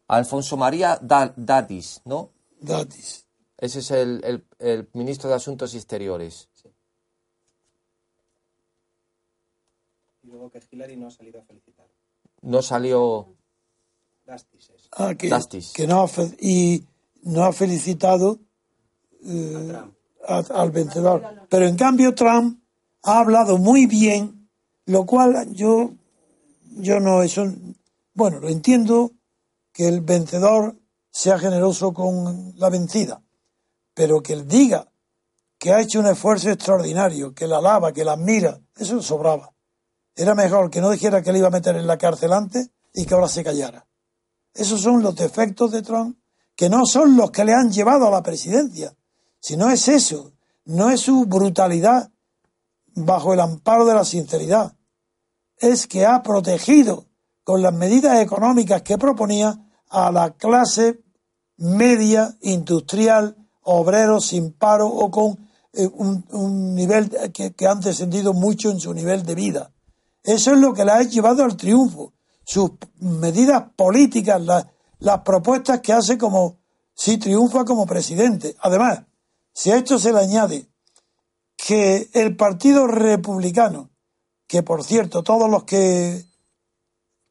Alfonso 0.09 0.57
María 0.57 0.99
Da- 1.01 1.33
Dadis, 1.37 2.01
¿no? 2.03 2.31
Datis. 2.59 3.25
Ese 3.57 3.79
es 3.79 3.91
el, 3.91 4.21
el- 4.25 4.45
el 4.59 4.89
ministro 4.91 5.29
de 5.29 5.35
Asuntos 5.35 5.73
Exteriores. 5.73 6.49
Y 10.21 10.27
luego 10.27 10.49
que 10.51 10.61
Hillary 10.69 10.97
no 10.97 11.07
ha 11.07 11.11
salido 11.11 11.39
a 11.39 11.43
felicitar. 11.43 11.87
No 12.41 12.61
salió. 12.61 13.27
Dastis. 14.25 14.69
Ah, 14.95 15.13
que, 15.15 15.29
Dastis. 15.29 15.73
que 15.73 15.87
no 15.87 16.03
ha 16.03 16.09
y 16.39 16.83
no 17.23 17.43
ha 17.43 17.51
felicitado 17.53 18.39
eh, 19.25 19.73
a- 20.27 20.43
al 20.61 20.71
vencedor. 20.71 21.23
Pero 21.49 21.67
en 21.67 21.75
cambio 21.75 22.13
Trump 22.15 22.59
ha 23.03 23.19
hablado 23.19 23.57
muy 23.57 23.85
bien, 23.87 24.49
lo 24.85 25.05
cual 25.05 25.51
yo, 25.53 25.91
yo 26.77 26.99
no 26.99 27.23
eso, 27.23 27.45
bueno, 28.13 28.39
lo 28.39 28.49
entiendo 28.49 29.11
que 29.73 29.87
el 29.87 30.01
vencedor 30.01 30.75
sea 31.11 31.37
generoso 31.39 31.93
con 31.93 32.53
la 32.57 32.69
vencida, 32.69 33.21
pero 33.93 34.21
que 34.21 34.33
él 34.33 34.47
diga 34.47 34.87
que 35.57 35.73
ha 35.73 35.81
hecho 35.81 35.99
un 35.99 36.07
esfuerzo 36.07 36.49
extraordinario, 36.51 37.33
que 37.33 37.47
la 37.47 37.57
alaba, 37.57 37.91
que 37.93 38.05
la 38.05 38.13
admira, 38.13 38.59
eso 38.77 39.01
sobraba. 39.01 39.53
Era 40.15 40.35
mejor 40.35 40.69
que 40.69 40.81
no 40.81 40.89
dijera 40.91 41.21
que 41.21 41.31
le 41.33 41.39
iba 41.39 41.47
a 41.47 41.51
meter 41.51 41.75
en 41.75 41.87
la 41.87 41.97
cárcel 41.97 42.31
antes 42.33 42.69
y 42.93 43.05
que 43.05 43.13
ahora 43.13 43.27
se 43.27 43.43
callara. 43.43 43.85
Esos 44.55 44.81
son 44.81 45.03
los 45.03 45.15
defectos 45.15 45.71
de 45.71 45.81
Trump, 45.81 46.17
que 46.55 46.69
no 46.69 46.85
son 46.85 47.17
los 47.17 47.29
que 47.29 47.43
le 47.43 47.53
han 47.53 47.71
llevado 47.71 48.07
a 48.07 48.11
la 48.11 48.23
presidencia, 48.23 48.95
sino 49.39 49.69
es 49.69 49.89
eso, 49.89 50.31
no 50.63 50.89
es 50.89 51.01
su 51.01 51.25
brutalidad 51.25 52.09
bajo 52.95 53.33
el 53.33 53.41
amparo 53.41 53.85
de 53.85 53.93
la 53.93 54.05
sinceridad, 54.05 54.73
es 55.57 55.87
que 55.87 56.05
ha 56.05 56.23
protegido 56.23 57.05
con 57.43 57.61
las 57.61 57.73
medidas 57.73 58.21
económicas 58.21 58.81
que 58.81 58.97
proponía 58.97 59.59
a 59.89 60.11
la 60.11 60.31
clase 60.31 61.01
media, 61.57 62.35
industrial, 62.41 63.35
obreros 63.61 64.27
sin 64.27 64.53
paro 64.53 64.87
o 64.87 65.11
con 65.11 65.37
eh, 65.73 65.87
un, 65.93 66.73
nivel 66.73 67.09
que, 67.33 67.53
que 67.53 67.67
han 67.67 67.81
descendido 67.81 68.33
mucho 68.33 68.71
en 68.71 68.79
su 68.79 68.93
nivel 68.93 69.23
de 69.23 69.35
vida. 69.35 69.71
Eso 70.23 70.53
es 70.53 70.59
lo 70.59 70.73
que 70.73 70.85
le 70.85 70.91
ha 70.91 71.03
llevado 71.03 71.43
al 71.43 71.57
triunfo. 71.57 72.14
Sus 72.45 72.71
medidas 72.99 73.63
políticas, 73.75 74.41
las, 74.41 74.65
las 74.99 75.21
propuestas 75.21 75.81
que 75.81 75.91
hace 75.91 76.17
como 76.17 76.59
si 76.93 77.17
triunfa 77.17 77.65
como 77.65 77.85
presidente. 77.85 78.55
Además, 78.61 79.03
si 79.53 79.71
a 79.71 79.77
esto 79.77 79.99
se 79.99 80.13
le 80.13 80.19
añade 80.19 80.67
que 81.57 82.09
el 82.13 82.35
Partido 82.35 82.87
Republicano, 82.87 83.89
que 84.47 84.63
por 84.63 84.83
cierto 84.83 85.23
todos 85.23 85.49
los 85.49 85.63
que 85.63 86.25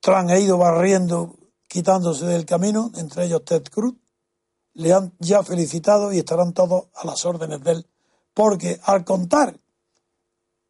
Trump 0.01 0.31
ha 0.31 0.39
ido 0.39 0.59
barriendo, 0.59 1.37
quitándose 1.69 2.27
del 2.27 2.45
camino, 2.45 2.91
entre 2.97 3.25
ellos 3.25 3.45
Ted 3.45 3.65
Cruz, 3.65 3.95
le 4.75 4.93
han 4.93 5.15
ya 5.19 5.43
felicitado 5.43 6.13
y 6.13 6.19
estarán 6.19 6.53
todos 6.53 6.87
a 6.95 7.07
las 7.07 7.25
órdenes 7.25 7.63
de 7.63 7.73
él, 7.73 7.87
porque 8.35 8.81
al 8.85 9.05
contar 9.05 9.59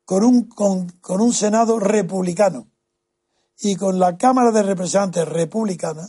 con 0.04 0.22
un, 0.22 0.44
con, 0.48 0.88
con 1.00 1.20
un 1.20 1.32
Senado 1.32 1.78
republicano 1.78 2.68
y 3.58 3.76
con 3.76 3.98
la 3.98 4.16
Cámara 4.16 4.50
de 4.50 4.62
Representantes 4.62 5.28
republicana 5.28 6.08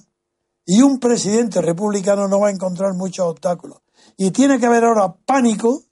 y 0.66 0.82
un 0.82 1.00
presidente 1.00 1.62
republicano 1.62 2.28
no 2.28 2.40
va 2.40 2.48
a 2.48 2.52
encontrar 2.52 2.94
muchos 2.96 3.28
obstáculos. 3.28 3.80
Y 4.18 4.32
tiene 4.32 4.60
que 4.60 4.66
haber 4.66 4.84
ahora 4.84 5.14
pánico 5.26 5.84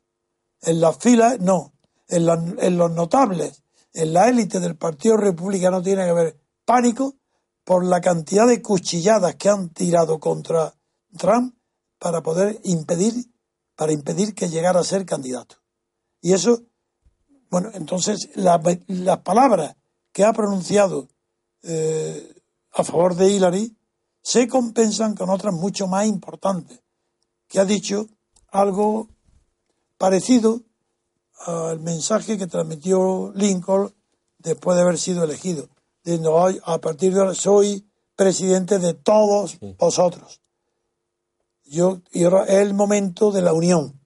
en 0.62 0.82
las 0.82 0.98
filas, 0.98 1.40
no, 1.40 1.74
en, 2.08 2.26
la- 2.26 2.44
en 2.60 2.78
los 2.78 2.92
notables, 2.92 3.64
en 3.94 4.14
la 4.14 4.30
élite 4.30 4.60
del 4.60 4.76
Partido 4.76 5.18
Republicano 5.18 5.82
tiene 5.82 6.04
que 6.04 6.10
haber 6.10 6.40
pánico 6.66 7.16
por 7.64 7.86
la 7.86 8.02
cantidad 8.02 8.48
de 8.48 8.62
cuchilladas 8.62 9.36
que 9.36 9.50
han 9.50 9.70
tirado 9.70 10.20
contra 10.20 10.74
Trump 11.18 11.56
para 12.00 12.22
poder 12.24 12.60
impedir, 12.64 13.14
para 13.76 13.92
impedir 13.94 14.34
que 14.34 14.50
llegara 14.50 14.80
a 14.80 14.84
ser 14.84 15.06
candidato. 15.06 15.58
Y 16.22 16.34
eso, 16.34 16.64
bueno, 17.50 17.70
entonces 17.74 18.30
la- 18.36 18.60
las 18.88 19.20
palabras 19.20 19.76
que 20.12 20.24
ha 20.24 20.34
pronunciado 20.34 21.08
eh, 21.64 22.34
a 22.72 22.84
favor 22.84 23.16
de 23.16 23.30
Hillary 23.30 23.76
se 24.22 24.48
compensan 24.48 25.16
con 25.16 25.30
otras 25.30 25.54
mucho 25.54 25.88
más 25.88 26.06
importantes, 26.06 26.82
que 27.48 27.60
ha 27.60 27.66
dicho 27.66 28.08
algo 28.50 29.10
parecido 29.98 30.62
al 31.46 31.80
mensaje 31.80 32.38
que 32.38 32.48
transmitió 32.48 33.32
Lincoln 33.36 33.94
después 34.38 34.78
de 34.78 34.84
haber 34.84 34.98
sido 34.98 35.24
elegido, 35.24 35.68
diciendo, 36.04 36.44
"Ay, 36.44 36.60
a 36.64 36.80
partir 36.80 37.14
de 37.14 37.20
ahora 37.20 37.36
soy 37.36 37.86
presidente 38.16 38.80
de 38.80 38.94
todos 38.94 39.58
vosotros. 39.78 40.42
Yo, 41.66 42.02
y 42.12 42.24
ahora 42.24 42.46
es 42.46 42.60
el 42.60 42.74
momento 42.74 43.32
de 43.32 43.42
la 43.42 43.54
unión. 43.54 44.00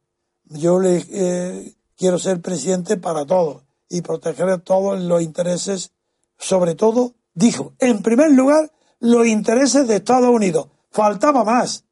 Yo 0.46 0.80
le, 0.80 1.06
eh, 1.10 1.76
quiero 1.96 2.20
ser 2.20 2.42
presidente 2.42 2.98
para 2.98 3.26
todos 3.26 3.64
y 3.90 4.02
proteger 4.02 4.50
a 4.50 4.60
todos 4.60 5.00
los 5.02 5.22
intereses, 5.22 5.92
sobre 6.38 6.76
todo, 6.76 7.16
dijo, 7.38 7.74
en 7.78 8.02
primer 8.02 8.32
lugar, 8.32 8.72
los 9.00 9.28
intereses 9.28 9.88
de 9.88 9.98
Estados 9.98 10.30
Unidos. 10.30 10.68
Faltaba 10.90 11.44
más. 11.44 11.86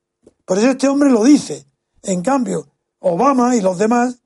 Por 0.43 0.57
eso 0.57 0.71
este 0.71 0.87
hombre 0.87 1.11
lo 1.11 1.23
dice. 1.23 1.67
En 2.01 2.23
cambio, 2.23 2.67
Obama 2.99 3.55
y 3.55 3.61
los 3.61 3.77
demás, 3.77 4.21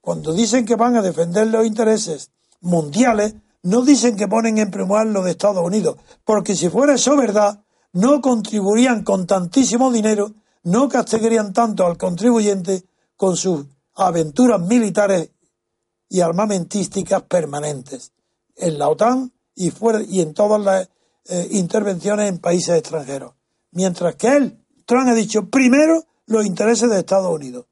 cuando 0.00 0.32
dicen 0.32 0.66
que 0.66 0.74
van 0.74 0.96
a 0.96 1.02
defender 1.02 1.46
los 1.46 1.64
intereses 1.64 2.32
mundiales, 2.60 3.34
no 3.62 3.82
dicen 3.82 4.16
que 4.16 4.26
ponen 4.26 4.58
en 4.58 4.70
primer 4.70 5.06
lo 5.06 5.22
de 5.22 5.30
Estados 5.30 5.64
Unidos, 5.64 5.96
porque 6.24 6.56
si 6.56 6.68
fuera 6.68 6.94
eso 6.94 7.16
verdad, 7.16 7.62
no 7.92 8.20
contribuirían 8.20 9.04
con 9.04 9.26
tantísimo 9.26 9.92
dinero, 9.92 10.32
no 10.64 10.88
castigarían 10.88 11.52
tanto 11.52 11.86
al 11.86 11.96
contribuyente 11.96 12.84
con 13.16 13.36
sus 13.36 13.64
aventuras 13.94 14.60
militares 14.60 15.30
y 16.08 16.20
armamentísticas 16.20 17.22
permanentes 17.22 18.12
en 18.56 18.78
la 18.78 18.88
OTAN 18.88 19.33
y, 19.54 19.70
fuera, 19.70 20.02
y 20.02 20.20
en 20.20 20.34
todas 20.34 20.60
las 20.60 20.88
eh, 21.26 21.48
intervenciones 21.52 22.28
en 22.28 22.38
países 22.38 22.76
extranjeros. 22.76 23.34
Mientras 23.72 24.16
que 24.16 24.28
él, 24.28 24.64
Trump 24.86 25.08
ha 25.08 25.14
dicho 25.14 25.48
primero 25.48 26.04
los 26.26 26.44
intereses 26.44 26.88
de 26.90 26.98
Estados 26.98 27.34
Unidos. 27.34 27.66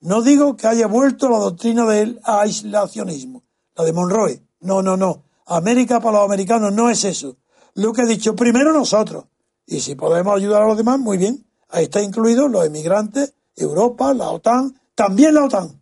No 0.00 0.22
digo 0.22 0.56
que 0.56 0.66
haya 0.66 0.86
vuelto 0.86 1.28
la 1.28 1.38
doctrina 1.38 1.86
del 1.86 2.20
aislacionismo, 2.24 3.44
la 3.76 3.84
de 3.84 3.92
Monroe. 3.92 4.42
No, 4.60 4.82
no, 4.82 4.96
no. 4.96 5.24
América 5.46 6.00
para 6.00 6.18
los 6.18 6.26
americanos 6.26 6.72
no 6.72 6.90
es 6.90 7.04
eso. 7.04 7.36
Lo 7.74 7.92
que 7.92 8.02
ha 8.02 8.06
dicho 8.06 8.34
primero 8.34 8.72
nosotros. 8.72 9.26
Y 9.66 9.80
si 9.80 9.94
podemos 9.94 10.36
ayudar 10.36 10.62
a 10.62 10.66
los 10.66 10.76
demás, 10.76 10.98
muy 10.98 11.18
bien. 11.18 11.46
Ahí 11.68 11.84
está 11.84 12.02
incluidos 12.02 12.50
los 12.50 12.66
emigrantes, 12.66 13.34
Europa, 13.56 14.12
la 14.12 14.30
OTAN, 14.30 14.78
también 14.94 15.34
la 15.34 15.44
OTAN. 15.44 15.80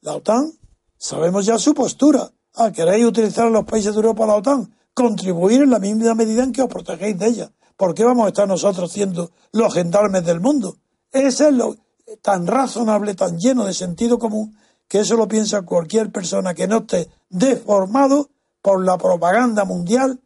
La 0.00 0.14
OTAN, 0.14 0.52
sabemos 0.96 1.44
ya 1.44 1.58
su 1.58 1.74
postura. 1.74 2.30
Ah, 2.54 2.72
queréis 2.72 3.04
utilizar 3.04 3.46
a 3.46 3.50
los 3.50 3.64
países 3.64 3.92
de 3.92 4.00
Europa 4.00 4.26
la 4.26 4.36
OTAN, 4.36 4.74
contribuir 4.92 5.62
en 5.62 5.70
la 5.70 5.78
misma 5.78 6.14
medida 6.14 6.42
en 6.42 6.52
que 6.52 6.62
os 6.62 6.68
protegéis 6.68 7.18
de 7.18 7.26
ella. 7.26 7.52
¿Por 7.76 7.94
qué 7.94 8.04
vamos 8.04 8.26
a 8.26 8.28
estar 8.28 8.46
nosotros 8.46 8.92
siendo 8.92 9.30
los 9.52 9.72
gendarmes 9.72 10.24
del 10.24 10.40
mundo? 10.40 10.76
Ese 11.12 11.48
es 11.48 11.54
lo 11.54 11.76
tan 12.22 12.46
razonable, 12.46 13.14
tan 13.14 13.38
lleno 13.38 13.64
de 13.64 13.74
sentido 13.74 14.18
común, 14.18 14.56
que 14.88 15.00
eso 15.00 15.16
lo 15.16 15.28
piensa 15.28 15.62
cualquier 15.62 16.10
persona 16.10 16.54
que 16.54 16.66
no 16.66 16.78
esté 16.78 17.08
deformado 17.28 18.30
por 18.60 18.84
la 18.84 18.98
propaganda 18.98 19.64
mundial 19.64 20.20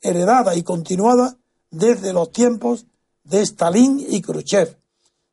heredada 0.00 0.54
y 0.54 0.62
continuada 0.62 1.36
desde 1.70 2.12
los 2.12 2.30
tiempos 2.30 2.86
de 3.24 3.40
Stalin 3.42 4.04
y 4.08 4.20
Khrushchev, 4.20 4.78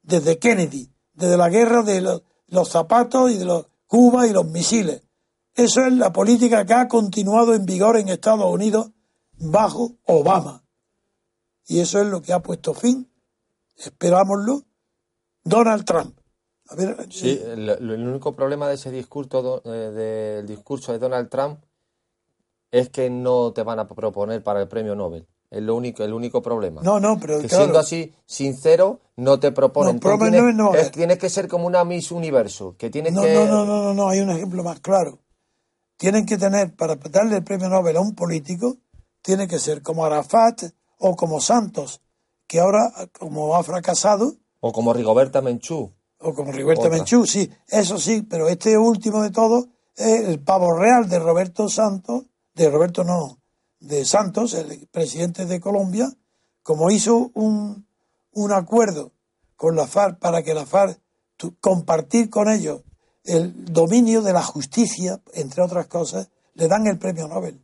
desde 0.02 0.39
Kennedy, 0.39 0.89
desde 1.14 1.38
la 1.38 1.50
guerra 1.50 1.84
de 1.84 2.02
los, 2.02 2.24
los 2.48 2.70
zapatos 2.70 3.32
y 3.32 3.38
de 3.38 3.46
los 3.46 3.68
Cuba 3.86 4.26
y 4.26 4.32
los 4.32 4.46
misiles. 4.46 5.04
Eso 5.56 5.82
es 5.86 5.93
la 5.93 6.14
política 6.14 6.66
que 6.66 6.74
ha 6.74 6.88
continuado 6.88 7.54
en 7.54 7.66
vigor 7.66 7.97
en 7.97 8.10
Estados 8.10 8.52
Unidos 8.52 8.91
bajo 9.38 9.97
Obama. 10.06 10.64
Y 11.68 11.80
eso 11.80 11.99
es 11.99 12.08
lo 12.08 12.22
que 12.22 12.34
ha 12.34 12.39
puesto 12.39 12.74
fin, 12.74 13.10
esperámoslo, 13.78 14.64
Donald 15.43 15.86
Trump. 15.86 16.18
sí, 17.10 17.41
el, 17.43 18.08
único 18.08 18.36
problema 18.36 18.68
de 18.68 18.76
ese 18.76 18.91
discurso, 18.91 19.62
eh, 19.66 19.70
del 19.70 20.47
discurso 20.47 20.91
de 20.91 20.99
Donald 20.99 21.30
Trump, 21.30 21.60
es 22.72 22.89
que 22.89 23.10
no 23.10 23.52
te 23.52 23.64
van 23.64 23.80
a 23.80 23.88
proponer 23.88 24.43
para 24.43 24.62
el 24.62 24.68
premio 24.68 24.95
Nobel. 24.95 25.28
Es 25.49 25.62
lo 25.62 25.76
único, 25.76 26.04
el 26.04 26.14
único 26.14 26.41
problema. 26.41 26.82
No, 26.82 27.02
no, 27.02 27.20
pero 27.20 27.41
que 27.41 27.49
siendo 27.49 27.78
así 27.78 28.14
sincero, 28.26 29.02
no 29.18 29.38
te 29.38 29.52
proponen. 29.52 29.99
No, 30.56 30.72
tienes, 30.93 31.18
que 31.18 31.30
ser 31.30 31.49
como 31.49 31.68
una 31.68 31.84
Miss 31.84 32.12
Universo, 32.12 32.76
que 32.78 32.89
tienes 32.89 33.12
no, 33.12 33.22
que... 33.22 33.34
No, 33.34 33.45
no, 33.45 33.66
no, 33.66 33.84
no, 33.84 33.93
no, 33.93 34.08
hay 34.08 34.22
un 34.22 34.30
ejemplo 34.30 34.64
más 34.64 34.80
claro. 34.80 35.20
Tienen 36.02 36.26
que 36.26 36.39
tener, 36.39 36.76
para 36.76 36.95
darle 36.95 37.36
el 37.38 37.43
premio 37.43 37.70
Nobel 37.70 37.95
a 37.95 38.02
un 38.02 38.16
político, 38.16 38.78
tiene 39.22 39.47
que 39.47 39.60
ser 39.60 39.84
como 39.84 40.04
Arafat 40.04 40.64
o 40.97 41.16
como 41.16 41.39
Santos, 41.39 42.02
que 42.47 42.60
ahora, 42.60 42.91
como 43.20 43.56
ha 43.56 43.62
fracasado... 43.62 44.34
O 44.62 44.72
como 44.72 44.93
Rigoberta 44.93 45.43
Menchú. 45.43 45.93
O 46.18 46.34
como 46.34 46.52
Rigoberta 46.52 46.89
Menchú, 46.89 47.28
sí, 47.28 47.52
eso 47.68 47.99
sí, 47.99 48.24
pero 48.24 48.49
este 48.49 48.80
último 48.80 49.22
de 49.22 49.30
todos 49.30 49.68
es 49.95 50.28
el 50.28 50.39
pavo 50.39 50.76
real 50.76 51.08
de 51.08 51.20
Roberto 51.20 51.70
Santos, 51.70 52.24
de 52.56 52.68
Roberto 52.72 53.04
no, 53.04 53.38
de 53.80 54.04
Santos, 54.04 54.56
el 54.56 54.88
presidente 54.88 55.45
de 55.45 55.60
Colombia, 55.60 56.12
como 56.64 56.89
hizo 56.89 57.30
un, 57.36 57.86
un 58.32 58.52
acuerdo 58.52 59.12
con 59.56 59.76
la 59.76 59.86
FARC 59.86 60.18
para 60.18 60.41
que 60.41 60.56
la 60.56 60.66
FARC 60.66 60.99
compartir 61.60 62.32
con 62.32 62.49
ellos 62.49 62.82
el 63.24 63.66
dominio 63.66 64.22
de 64.22 64.34
la 64.34 64.44
justicia, 64.44 65.22
entre 65.34 65.64
otras 65.64 65.88
cosas, 65.88 66.30
le 66.56 66.68
dan 66.68 66.88
el 66.88 66.98
premio 66.98 67.28
Nobel. 67.28 67.62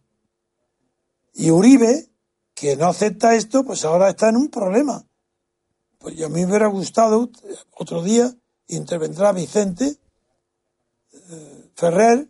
Y 1.34 1.52
Uribe, 1.52 2.10
que 2.54 2.76
no 2.76 2.88
acepta 2.88 3.36
esto, 3.36 3.64
pues 3.64 3.86
ahora 3.86 4.10
está 4.10 4.30
en 4.30 4.38
un 4.38 4.50
problema. 4.50 5.06
Pues 6.00 6.16
yo 6.16 6.28
a 6.28 6.30
mí 6.30 6.42
me 6.42 6.52
hubiera 6.52 6.68
gustado, 6.68 7.30
otro 7.76 8.04
día 8.04 8.34
intervendrá 8.68 9.32
Vicente 9.32 9.98
eh, 11.30 11.72
Ferrer, 11.76 12.28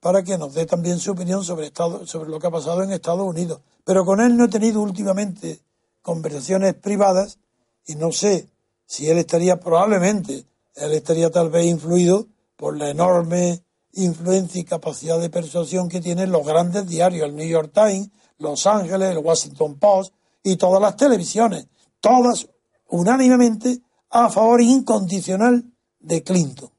para 0.00 0.22
que 0.22 0.38
nos 0.38 0.54
dé 0.54 0.66
también 0.66 1.00
su 1.00 1.12
opinión 1.12 1.42
sobre, 1.42 1.66
Estado, 1.66 2.06
sobre 2.06 2.30
lo 2.30 2.38
que 2.38 2.46
ha 2.46 2.50
pasado 2.50 2.82
en 2.82 2.92
Estados 2.92 3.26
Unidos. 3.26 3.60
Pero 3.84 4.04
con 4.04 4.20
él 4.20 4.36
no 4.36 4.44
he 4.44 4.48
tenido 4.48 4.80
últimamente 4.80 5.60
conversaciones 6.00 6.74
privadas 6.74 7.38
y 7.86 7.96
no 7.96 8.12
sé 8.12 8.48
si 8.86 9.10
él 9.10 9.18
estaría 9.18 9.58
probablemente, 9.58 10.46
él 10.76 10.92
estaría 10.92 11.30
tal 11.30 11.50
vez 11.50 11.66
influido 11.66 12.28
por 12.56 12.76
la 12.76 12.90
enorme 12.90 13.62
influencia 13.92 14.60
y 14.60 14.64
capacidad 14.64 15.20
de 15.20 15.30
persuasión 15.30 15.88
que 15.88 16.00
tienen 16.00 16.30
los 16.30 16.46
grandes 16.46 16.86
diarios, 16.86 17.28
el 17.28 17.36
New 17.36 17.48
York 17.48 17.72
Times, 17.72 18.10
Los 18.38 18.66
Ángeles, 18.66 19.10
el 19.10 19.18
Washington 19.18 19.78
Post 19.78 20.14
y 20.42 20.56
todas 20.56 20.80
las 20.80 20.96
televisiones, 20.96 21.66
todas 22.00 22.48
unánimemente 22.88 23.80
a 24.10 24.28
favor 24.28 24.60
incondicional 24.60 25.64
de 25.98 26.22
Clinton. 26.22 26.70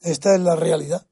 Esta 0.00 0.34
es 0.34 0.40
la 0.40 0.54
realidad. 0.54 1.06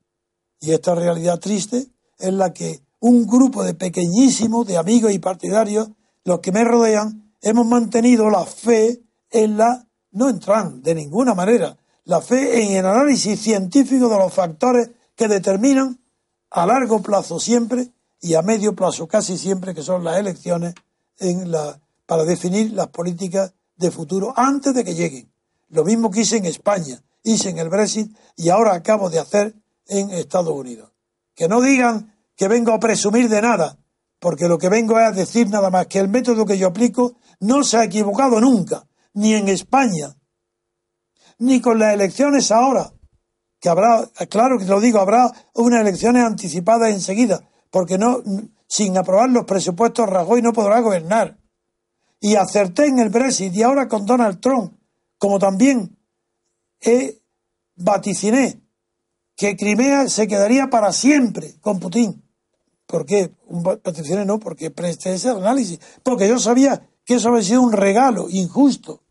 Y 0.60 0.72
esta 0.72 0.94
realidad 0.94 1.38
triste 1.40 1.86
es 2.18 2.32
la 2.32 2.52
que 2.52 2.80
un 3.00 3.26
grupo 3.26 3.62
de 3.62 3.74
pequeñísimos, 3.74 4.66
de 4.66 4.76
amigos 4.76 5.12
y 5.12 5.18
partidarios, 5.18 5.90
los 6.24 6.40
que 6.40 6.52
me 6.52 6.64
rodean, 6.64 7.32
hemos 7.42 7.66
mantenido 7.66 8.30
la 8.30 8.44
fe 8.44 9.02
en 9.30 9.56
la, 9.56 9.86
no 10.12 10.28
en 10.28 10.38
Trump, 10.40 10.82
de 10.82 10.94
ninguna 10.94 11.34
manera, 11.34 11.76
la 12.06 12.20
fe 12.20 12.62
en 12.62 12.76
el 12.76 12.86
análisis 12.86 13.40
científico 13.40 14.08
de 14.08 14.16
los 14.16 14.32
factores 14.32 14.90
que 15.14 15.28
determinan 15.28 16.00
a 16.50 16.64
largo 16.64 17.02
plazo 17.02 17.38
siempre 17.40 17.90
y 18.20 18.34
a 18.34 18.42
medio 18.42 18.74
plazo 18.74 19.08
casi 19.08 19.36
siempre, 19.36 19.74
que 19.74 19.82
son 19.82 20.04
las 20.04 20.16
elecciones, 20.18 20.74
para 22.06 22.24
definir 22.24 22.72
las 22.72 22.88
políticas 22.88 23.52
de 23.76 23.90
futuro 23.90 24.32
antes 24.36 24.72
de 24.72 24.84
que 24.84 24.94
lleguen. 24.94 25.30
Lo 25.68 25.84
mismo 25.84 26.10
que 26.10 26.20
hice 26.20 26.36
en 26.36 26.46
España, 26.46 27.02
hice 27.24 27.50
en 27.50 27.58
el 27.58 27.68
Brexit 27.68 28.16
y 28.36 28.50
ahora 28.50 28.74
acabo 28.74 29.10
de 29.10 29.18
hacer 29.18 29.54
en 29.88 30.10
Estados 30.10 30.54
Unidos. 30.54 30.92
Que 31.34 31.48
no 31.48 31.60
digan 31.60 32.14
que 32.36 32.46
vengo 32.46 32.72
a 32.72 32.78
presumir 32.78 33.28
de 33.28 33.42
nada, 33.42 33.78
porque 34.20 34.46
lo 34.46 34.58
que 34.58 34.68
vengo 34.68 34.98
es 35.00 35.06
a 35.06 35.12
decir 35.12 35.50
nada 35.50 35.70
más 35.70 35.88
que 35.88 35.98
el 35.98 36.08
método 36.08 36.46
que 36.46 36.56
yo 36.56 36.68
aplico 36.68 37.16
no 37.40 37.64
se 37.64 37.78
ha 37.78 37.84
equivocado 37.84 38.40
nunca, 38.40 38.86
ni 39.12 39.34
en 39.34 39.48
España, 39.48 40.16
ni 41.38 41.60
con 41.60 41.78
las 41.78 41.94
elecciones 41.94 42.50
ahora, 42.50 42.92
que 43.60 43.68
habrá, 43.68 44.08
claro 44.28 44.58
que 44.58 44.64
lo 44.64 44.80
digo, 44.80 44.98
habrá 44.98 45.30
unas 45.54 45.80
elecciones 45.80 46.24
anticipadas 46.24 46.92
enseguida, 46.92 47.48
porque 47.70 47.98
no, 47.98 48.22
sin 48.66 48.96
aprobar 48.96 49.30
los 49.30 49.44
presupuestos 49.44 50.08
Rajoy 50.08 50.42
no 50.42 50.52
podrá 50.52 50.80
gobernar. 50.80 51.38
Y 52.20 52.36
acerté 52.36 52.86
en 52.86 52.98
el 52.98 53.10
Brexit 53.10 53.54
y 53.54 53.62
ahora 53.62 53.88
con 53.88 54.06
Donald 54.06 54.40
Trump, 54.40 54.74
como 55.18 55.38
también 55.38 55.98
he 56.80 57.20
vaticiné 57.76 58.62
que 59.36 59.56
Crimea 59.56 60.08
se 60.08 60.26
quedaría 60.26 60.68
para 60.68 60.92
siempre 60.92 61.58
con 61.60 61.78
Putin. 61.78 62.22
¿Por 62.86 63.04
qué? 63.04 63.32
Atención, 63.84 64.26
no, 64.26 64.38
porque 64.38 64.70
presté 64.70 65.14
ese 65.14 65.28
análisis. 65.28 65.78
Porque 66.02 66.28
yo 66.28 66.38
sabía 66.38 66.88
que 67.04 67.14
eso 67.14 67.28
había 67.28 67.42
sido 67.42 67.62
un 67.62 67.72
regalo 67.72 68.28
injusto, 68.30 69.02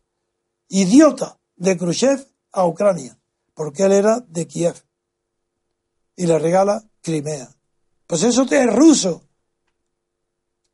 idiota, 0.68 1.38
de 1.56 1.76
Khrushchev 1.76 2.26
a 2.52 2.66
Ucrania, 2.66 3.18
porque 3.54 3.84
él 3.84 3.92
era 3.92 4.20
de 4.20 4.46
Kiev. 4.46 4.74
Y 6.16 6.26
le 6.26 6.38
regala 6.38 6.84
Crimea. 7.02 7.48
Pues 8.06 8.22
eso 8.22 8.46
es 8.48 8.74
ruso. 8.74 9.22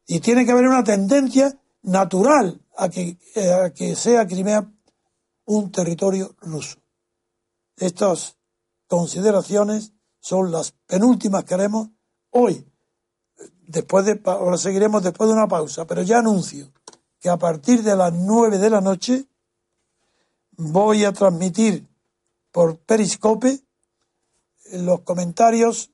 Y 0.07 0.21
tiene 0.21 0.45
que 0.45 0.53
haber 0.53 0.67
una 0.67 0.85
tendencia 0.85 1.59
natural 1.83 2.61
a 2.77 2.89
que, 2.89 3.19
a 3.65 3.71
que 3.71 3.97
sea 3.97 4.27
Crimea 4.27 4.71
un 5.47 5.73
territorio 5.73 6.35
ruso. 6.41 6.79
Estos 7.77 8.37
consideraciones 8.87 9.93
son 10.21 10.53
las 10.53 10.73
penúltimas 10.87 11.45
que 11.45 11.55
haremos 11.55 11.89
hoy. 12.31 12.65
Después 13.67 14.05
de, 14.05 14.21
ahora 14.25 14.59
seguiremos 14.59 15.03
después 15.03 15.29
de 15.29 15.35
una 15.35 15.49
pausa, 15.49 15.87
pero 15.87 16.03
ya 16.03 16.19
anuncio 16.19 16.73
que 17.19 17.29
a 17.29 17.39
partir 17.39 17.83
de 17.83 17.97
las 17.97 18.13
nueve 18.13 18.59
de 18.59 18.71
la 18.71 18.81
noche 18.81 19.27
voy 20.71 21.05
a 21.05 21.13
transmitir 21.13 21.87
por 22.51 22.79
Periscope 22.79 23.61
los 24.73 25.01
comentarios 25.01 25.91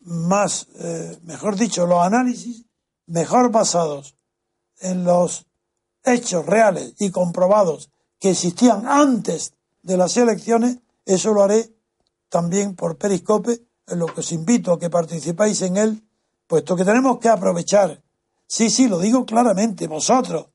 más, 0.00 0.68
eh, 0.76 1.18
mejor 1.22 1.56
dicho, 1.56 1.86
los 1.86 2.02
análisis 2.02 2.64
mejor 3.06 3.50
basados 3.50 4.14
en 4.80 5.04
los 5.04 5.46
hechos 6.04 6.46
reales 6.46 6.94
y 6.98 7.10
comprobados 7.10 7.90
que 8.18 8.30
existían 8.30 8.86
antes 8.86 9.54
de 9.82 9.96
las 9.96 10.16
elecciones 10.16 10.78
Eso 11.04 11.32
lo 11.32 11.42
haré 11.42 11.72
también 12.28 12.76
por 12.76 12.98
Periscope, 12.98 13.66
en 13.86 13.98
lo 13.98 14.06
que 14.06 14.20
os 14.20 14.32
invito 14.32 14.72
a 14.72 14.78
que 14.78 14.90
participáis 14.90 15.62
en 15.62 15.78
él, 15.78 16.04
puesto 16.46 16.76
que 16.76 16.84
tenemos 16.84 17.18
que 17.18 17.30
aprovechar. 17.30 18.02
Sí, 18.46 18.68
sí, 18.68 18.88
lo 18.88 18.98
digo 18.98 19.24
claramente, 19.24 19.86
vosotros, 19.86 20.48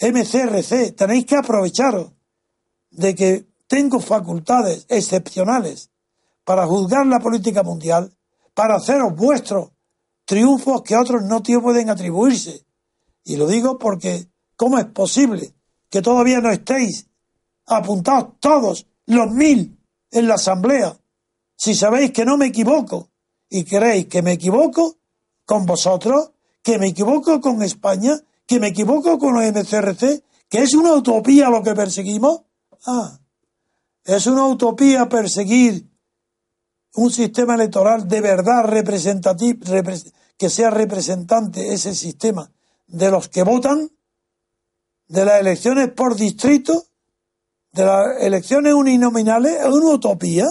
MCRC, 0.00 0.94
tenéis 0.96 1.26
que 1.26 1.36
aprovecharos 1.36 2.12
de 2.90 3.14
que 3.14 3.46
tengo 3.66 4.00
facultades 4.00 4.86
excepcionales 4.88 5.90
para 6.44 6.66
juzgar 6.66 7.06
la 7.06 7.20
política 7.20 7.62
mundial, 7.62 8.12
para 8.54 8.76
haceros 8.76 9.14
vuestros 9.14 9.70
triunfos 10.24 10.82
que 10.82 10.96
otros 10.96 11.22
no 11.22 11.42
pueden 11.42 11.90
atribuirse. 11.90 12.64
Y 13.24 13.36
lo 13.36 13.46
digo 13.46 13.78
porque, 13.78 14.28
¿cómo 14.56 14.78
es 14.78 14.86
posible 14.86 15.54
que 15.90 16.02
todavía 16.02 16.40
no 16.40 16.50
estéis 16.50 17.08
apuntados 17.66 18.34
todos 18.40 18.86
los 19.06 19.30
mil 19.30 19.78
en 20.10 20.28
la 20.28 20.34
asamblea? 20.34 20.96
Si 21.56 21.74
sabéis 21.74 22.12
que 22.12 22.24
no 22.24 22.36
me 22.36 22.46
equivoco 22.46 23.08
y 23.48 23.64
queréis 23.64 24.06
que 24.06 24.22
me 24.22 24.32
equivoco 24.32 24.96
con 25.46 25.66
vosotros, 25.66 26.32
que 26.62 26.78
me 26.78 26.88
equivoco 26.88 27.40
con 27.40 27.62
España, 27.62 28.20
que 28.46 28.60
me 28.60 28.68
equivoco 28.68 29.18
con 29.18 29.34
los 29.34 29.44
MCRC, 29.44 30.22
que 30.48 30.62
es 30.62 30.74
una 30.74 30.92
utopía 30.92 31.50
lo 31.50 31.62
que 31.62 31.74
perseguimos. 31.74 32.42
Ah, 32.86 33.18
es 34.04 34.26
una 34.26 34.46
utopía 34.46 35.08
perseguir 35.08 35.90
un 36.94 37.10
sistema 37.10 37.54
electoral 37.54 38.06
de 38.06 38.20
verdad 38.20 38.64
representativo, 38.64 39.60
que 40.36 40.50
sea 40.50 40.70
representante 40.70 41.72
ese 41.72 41.94
sistema 41.94 42.50
de 42.86 43.10
los 43.10 43.28
que 43.28 43.42
votan, 43.42 43.90
de 45.08 45.24
las 45.24 45.40
elecciones 45.40 45.90
por 45.90 46.16
distrito, 46.16 46.84
de 47.72 47.84
las 47.84 48.22
elecciones 48.22 48.74
uninominales, 48.74 49.60
es 49.60 49.66
una 49.66 49.90
utopía. 49.90 50.46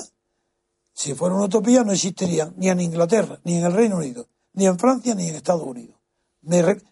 Si 0.93 1.13
fuera 1.13 1.35
una 1.35 1.45
utopía 1.45 1.83
no 1.83 1.91
existiría 1.91 2.53
ni 2.57 2.69
en 2.69 2.81
Inglaterra, 2.81 3.39
ni 3.43 3.57
en 3.57 3.65
el 3.65 3.73
Reino 3.73 3.97
Unido, 3.97 4.27
ni 4.53 4.65
en 4.67 4.77
Francia, 4.77 5.15
ni 5.15 5.29
en 5.29 5.35
Estados 5.35 5.65
Unidos. 5.65 6.02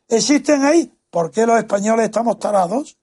¿Existen 0.08 0.64
ahí? 0.64 0.92
¿Por 1.10 1.32
qué 1.32 1.46
los 1.46 1.58
españoles 1.58 2.06
estamos 2.06 2.40
tarados? 2.40 2.98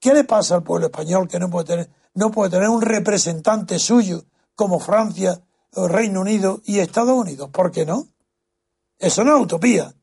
¿Qué 0.00 0.12
le 0.12 0.24
pasa 0.24 0.56
al 0.56 0.62
pueblo 0.62 0.86
español 0.86 1.28
que 1.28 1.38
no 1.38 1.48
puede 1.48 1.66
tener, 1.66 1.90
no 2.14 2.30
puede 2.30 2.50
tener 2.50 2.68
un 2.68 2.82
representante 2.82 3.78
suyo 3.78 4.24
como 4.54 4.80
Francia, 4.80 5.40
Reino 5.72 6.20
Unido 6.20 6.60
y 6.64 6.80
Estados 6.80 7.16
Unidos? 7.16 7.50
¿Por 7.50 7.70
qué 7.70 7.86
no? 7.86 8.08
Eso 8.98 9.24
no 9.24 9.36
es 9.36 9.42
utopía. 9.42 9.94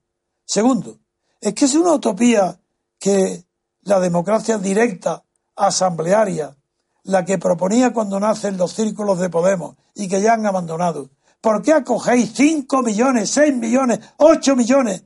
Segundo, 0.45 0.99
es 1.39 1.53
que 1.53 1.65
es 1.65 1.75
una 1.75 1.93
utopía 1.93 2.59
que 2.97 3.45
la 3.83 3.99
democracia 3.99 4.57
directa, 4.57 5.23
asamblearia, 5.55 6.55
la 7.03 7.25
que 7.25 7.37
proponía 7.37 7.91
cuando 7.93 8.19
nacen 8.19 8.57
los 8.57 8.73
círculos 8.73 9.19
de 9.19 9.29
Podemos 9.29 9.75
y 9.95 10.07
que 10.07 10.21
ya 10.21 10.33
han 10.33 10.45
abandonado. 10.45 11.09
¿Por 11.41 11.61
qué 11.61 11.73
acogéis 11.73 12.31
5 12.35 12.83
millones, 12.83 13.29
6 13.31 13.55
millones, 13.55 13.99
8 14.17 14.55
millones 14.55 15.03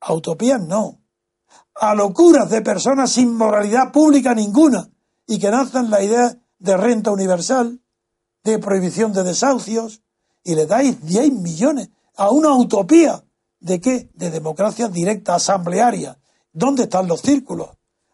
a 0.00 0.58
no. 0.58 1.00
A 1.74 1.94
locuras 1.94 2.50
de 2.50 2.62
personas 2.62 3.12
sin 3.12 3.34
moralidad 3.34 3.92
pública 3.92 4.34
ninguna 4.34 4.90
y 5.26 5.38
que 5.38 5.50
nacen 5.50 5.90
la 5.90 6.02
idea 6.02 6.36
de 6.58 6.76
renta 6.76 7.10
universal, 7.10 7.80
de 8.44 8.58
prohibición 8.58 9.12
de 9.12 9.22
desahucios, 9.22 10.02
y 10.42 10.54
le 10.54 10.66
dais 10.66 11.04
10 11.04 11.32
millones 11.32 11.90
a 12.16 12.30
una 12.30 12.54
utopía. 12.54 13.24
¿De 13.60 13.80
qué? 13.80 14.10
De 14.14 14.30
democracia 14.30 14.88
directa, 14.88 15.34
asamblearia. 15.34 16.18
¿Dónde 16.52 16.84
están 16.84 17.06
los 17.06 17.20
círculos? 17.20 17.68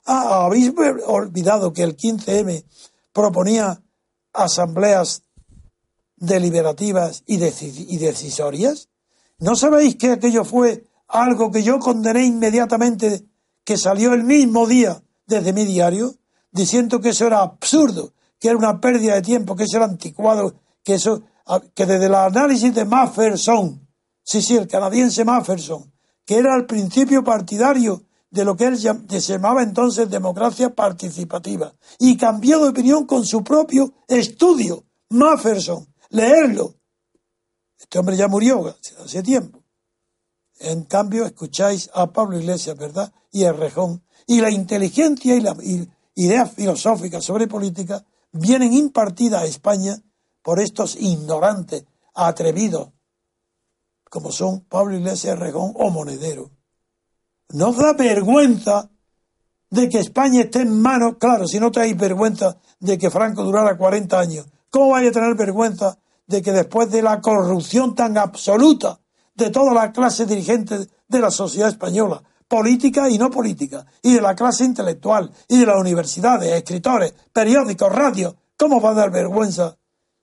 Ah, 0.05 0.45
¿habéis 0.45 0.73
olvidado 1.07 1.73
que 1.73 1.83
el 1.83 1.97
15M 1.97 2.65
proponía 3.13 3.83
asambleas 4.33 5.23
deliberativas 6.17 7.23
y, 7.27 7.37
y 7.37 7.99
decisorias? 7.99 8.89
¿No 9.39 9.57
sabéis 9.57 9.97
que 9.97 10.13
aquello 10.13 10.45
fue 10.45 10.87
algo 11.09 11.51
que 11.51 11.63
yo 11.63 11.79
condené 11.79 12.25
inmediatamente, 12.25 13.25
que 13.65 13.77
salió 13.77 14.13
el 14.15 14.25
mismo 14.25 14.67
día 14.67 15.03
desde 15.27 15.53
mi 15.53 15.65
diario, 15.65 16.15
diciendo 16.51 17.01
que 17.01 17.11
eso 17.11 17.27
era 17.27 17.41
absurdo, 17.43 18.13
que 18.39 18.49
era 18.49 18.57
una 18.57 18.81
pérdida 18.81 19.15
de 19.15 19.23
tiempo, 19.23 19.57
que 19.57 19.65
eso 19.65 19.77
era 19.77 19.87
anticuado, 19.87 20.55
que 20.83 20.95
eso, 20.95 21.23
que 21.75 21.87
desde 21.87 22.07
el 22.07 22.15
análisis 22.15 22.75
de 22.75 22.85
Mafferson, 22.85 23.89
sí, 24.23 24.41
sí, 24.43 24.57
el 24.57 24.69
canadiense 24.69 25.25
Mafferson, 25.25 25.93
que 26.25 26.37
era 26.37 26.57
el 26.57 26.67
principio 26.67 27.23
partidario 27.23 28.03
de 28.31 28.45
lo 28.45 28.57
que 28.57 28.67
él 28.67 28.77
llamaba 28.77 29.63
entonces 29.63 30.11
democracia 30.11 30.75
participativa, 30.75 31.73
y 31.99 32.17
cambió 32.17 32.61
de 32.61 32.71
opinión 32.71 33.07
con 33.07 33.25
su 33.25 33.43
propio 33.43 33.93
estudio, 34.09 34.85
Mafferson, 35.11 35.87
leerlo. 36.11 36.75
Este 37.79 37.99
hombre 37.99 38.17
ya 38.17 38.29
murió 38.29 38.75
hace 39.05 39.23
tiempo. 39.23 39.66
En 40.59 40.85
cambio, 40.85 41.27
escucháis 41.27 41.91
a 41.93 42.13
Pablo 42.13 42.39
Iglesias, 42.39 42.77
¿verdad? 42.77 43.13
Y 43.31 43.45
a 43.45 43.53
Rejón. 43.53 44.03
Y 44.27 44.41
la 44.41 44.51
inteligencia 44.51 45.35
y 45.35 45.41
las 45.41 45.57
ideas 46.15 46.51
filosóficas 46.53 47.25
sobre 47.25 47.47
política 47.47 48.05
vienen 48.33 48.73
impartidas 48.73 49.43
a 49.43 49.47
España 49.47 49.97
por 50.43 50.61
estos 50.61 50.97
ignorantes, 50.97 51.85
atrevidos, 52.15 52.91
como 54.09 54.33
son 54.33 54.61
Pablo 54.61 54.97
Iglesias, 54.97 55.39
Rejón 55.39 55.73
o 55.75 55.91
Monedero. 55.91 56.51
Nos 57.51 57.77
da 57.77 57.93
vergüenza 57.93 58.91
de 59.71 59.89
que 59.89 59.99
España 59.99 60.43
esté 60.43 60.63
en 60.63 60.81
manos, 60.81 61.17
claro, 61.19 61.47
si 61.47 61.61
no 61.61 61.71
tenéis 61.71 61.97
vergüenza 61.97 62.59
de 62.81 62.97
que 62.99 63.11
Franco 63.11 63.45
durara 63.45 63.77
40 63.77 64.19
años, 64.19 64.47
¿cómo 64.71 64.91
vais 64.91 65.09
a 65.09 65.13
tener 65.13 65.35
vergüenza 65.35 65.99
de 66.27 66.43
que 66.43 66.53
después 66.53 66.91
de 66.91 67.03
la 67.03 67.21
corrupción 67.21 67.95
tan 67.95 68.17
absoluta 68.17 69.01
de 69.37 69.51
toda 69.51 69.73
la 69.73 69.93
clase 69.93 70.27
dirigente 70.27 70.89
de 71.09 71.21
la 71.21 71.31
sociedad 71.31 71.69
española, 71.69 72.23
política 72.49 73.09
y 73.09 73.19
no 73.19 73.31
política, 73.31 73.87
y 74.03 74.15
de 74.15 74.21
la 74.21 74.35
clase 74.35 74.65
intelectual, 74.65 75.31
y 75.49 75.61
de 75.61 75.67
las 75.67 75.77
universidades, 75.77 76.53
escritores, 76.53 77.13
periódicos, 77.33 77.93
radios. 77.93 78.35
¿Cómo 78.57 78.81
va 78.81 78.91
a 78.91 78.95
dar 78.95 79.11
vergüenza 79.11 79.77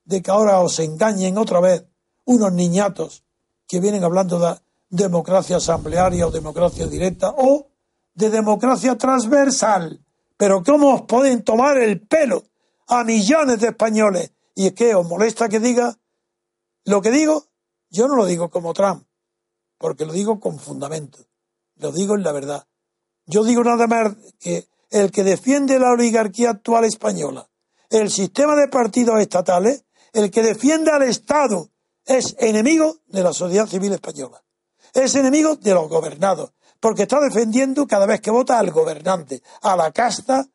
de 0.04 0.22
que 0.22 0.32
ahora 0.32 0.60
os 0.60 0.80
engañen 0.80 1.38
otra 1.38 1.60
vez 1.60 1.86
unos 2.26 2.52
niñatos 2.52 3.24
que 3.68 3.80
vienen 3.80 4.04
hablando 4.04 4.40
de 4.40 4.58
democracia 4.90 5.58
asamblearia 5.58 6.28
o 6.28 6.32
democracia 6.32 6.88
directa 6.88 7.34
o 7.38 7.68
de 8.16 8.30
democracia 8.32 8.98
transversal? 8.98 10.00
Pero 10.38 10.64
¿cómo 10.64 10.96
os 10.96 11.02
pueden 11.04 11.44
tomar 11.44 11.78
el 11.78 12.02
pelo 12.02 12.44
a 12.88 13.04
millones 13.04 13.60
de 13.60 13.68
españoles? 13.68 14.32
Y 14.56 14.68
es 14.68 14.74
que 14.74 14.96
os 14.96 15.08
molesta 15.08 15.48
que 15.50 15.60
diga 15.60 15.96
lo 16.86 17.02
que 17.02 17.12
digo 17.12 17.46
yo 17.94 18.08
no 18.08 18.16
lo 18.16 18.26
digo 18.26 18.50
como 18.50 18.74
Trump, 18.74 19.06
porque 19.78 20.06
lo 20.06 20.14
digo 20.14 20.40
con 20.40 20.58
fundamento, 20.58 21.20
lo 21.76 21.92
digo 21.92 22.16
en 22.16 22.24
la 22.24 22.32
verdad. 22.32 22.66
Yo 23.28 23.44
digo 23.44 23.64
nada 23.64 23.86
más 23.86 24.16
que 24.40 24.68
el 24.90 25.12
que 25.12 25.24
defiende 25.24 25.80
la 25.80 25.92
oligarquía 25.92 26.50
actual 26.50 26.86
española, 26.86 27.48
el 27.92 28.10
sistema 28.10 28.56
de 28.56 28.68
partidos 28.68 29.20
estatales, 29.22 29.86
el 30.12 30.32
que 30.32 30.42
defiende 30.42 30.92
al 30.92 31.04
Estado, 31.04 31.70
es 32.06 32.36
enemigo 32.40 32.98
de 33.08 33.24
la 33.24 33.32
sociedad 33.32 33.68
civil 33.68 33.94
española. 33.94 34.44
Es 34.94 35.14
enemigo 35.16 35.56
de 35.56 35.74
los 35.74 35.88
gobernados, 35.88 36.52
porque 36.80 37.04
está 37.04 37.20
defendiendo 37.20 37.86
cada 37.86 38.08
vez 38.08 38.22
que 38.22 38.32
vota 38.32 38.58
al 38.58 38.72
gobernante, 38.72 39.44
a 39.62 39.76
la 39.76 39.92
casta, 39.92 40.48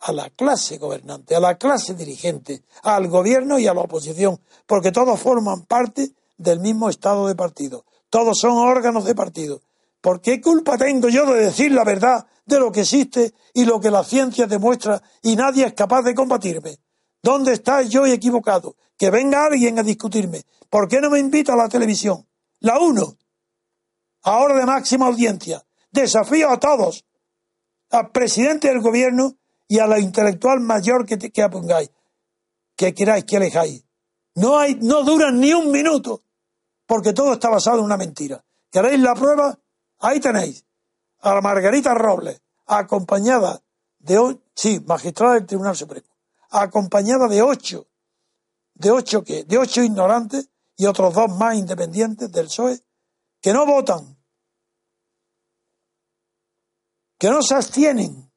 a 0.00 0.12
la 0.12 0.30
clase 0.30 0.78
gobernante, 0.78 1.36
a 1.36 1.40
la 1.40 1.56
clase 1.56 1.94
dirigente, 1.94 2.64
al 2.82 3.06
gobierno 3.06 3.58
y 3.58 3.68
a 3.68 3.74
la 3.74 3.82
oposición, 3.82 4.40
porque 4.66 4.92
todos 4.92 5.18
forman 5.20 5.64
parte 5.64 6.12
del 6.36 6.60
mismo 6.60 6.88
estado 6.88 7.28
de 7.28 7.34
partido. 7.34 7.84
Todos 8.10 8.38
son 8.38 8.58
órganos 8.58 9.04
de 9.04 9.14
partido. 9.14 9.62
¿Por 10.00 10.20
qué 10.20 10.40
culpa 10.40 10.78
tengo 10.78 11.08
yo 11.08 11.26
de 11.26 11.46
decir 11.46 11.72
la 11.72 11.84
verdad 11.84 12.26
de 12.44 12.60
lo 12.60 12.70
que 12.70 12.82
existe 12.82 13.34
y 13.54 13.64
lo 13.64 13.80
que 13.80 13.90
la 13.90 14.04
ciencia 14.04 14.46
demuestra 14.46 15.02
y 15.22 15.34
nadie 15.36 15.66
es 15.66 15.74
capaz 15.74 16.02
de 16.02 16.14
combatirme? 16.14 16.78
¿Dónde 17.22 17.52
está 17.52 17.82
yo 17.82 18.06
equivocado? 18.06 18.76
Que 18.96 19.10
venga 19.10 19.44
alguien 19.44 19.78
a 19.78 19.82
discutirme. 19.82 20.44
¿Por 20.70 20.88
qué 20.88 21.00
no 21.00 21.10
me 21.10 21.18
invita 21.18 21.54
a 21.54 21.56
la 21.56 21.68
televisión? 21.68 22.26
La 22.60 22.78
uno. 22.78 23.16
Ahora 24.22 24.54
de 24.54 24.64
máxima 24.64 25.06
audiencia. 25.06 25.64
Desafío 25.90 26.50
a 26.50 26.60
todos. 26.60 27.04
Al 27.90 28.10
presidente 28.10 28.68
del 28.68 28.80
gobierno 28.80 29.36
y 29.66 29.78
a 29.78 29.86
la 29.86 29.98
intelectual 29.98 30.60
mayor 30.60 31.04
que, 31.04 31.18
que 31.18 31.42
apongáis. 31.42 31.90
Que 32.76 32.94
queráis 32.94 33.24
que 33.24 33.38
alejáis. 33.38 33.84
No 34.34 34.58
hay, 34.58 34.76
no 34.76 35.02
duran 35.02 35.40
ni 35.40 35.52
un 35.52 35.72
minuto 35.72 36.22
porque 36.86 37.12
todo 37.12 37.34
está 37.34 37.48
basado 37.48 37.78
en 37.78 37.84
una 37.84 37.96
mentira. 37.96 38.44
¿Queréis 38.70 39.00
la 39.00 39.14
prueba? 39.14 39.58
Ahí 39.98 40.20
tenéis 40.20 40.64
a 41.20 41.34
la 41.34 41.40
Margarita 41.40 41.94
Robles, 41.94 42.40
acompañada 42.66 43.62
de, 43.98 44.38
sí, 44.54 44.80
magistrada 44.86 45.34
del 45.34 45.46
Tribunal 45.46 45.76
Supremo, 45.76 46.06
acompañada 46.50 47.28
de 47.28 47.42
ocho, 47.42 47.86
de 48.74 48.90
ocho 48.90 49.24
qué, 49.24 49.44
de 49.44 49.58
ocho 49.58 49.82
ignorantes 49.82 50.48
y 50.76 50.86
otros 50.86 51.14
dos 51.14 51.36
más 51.36 51.56
independientes 51.56 52.30
del 52.30 52.46
PSOE, 52.46 52.80
que 53.40 53.52
no 53.52 53.66
votan, 53.66 54.16
que 57.18 57.30
no 57.30 57.42
se 57.42 57.54
abstienen, 57.54 58.30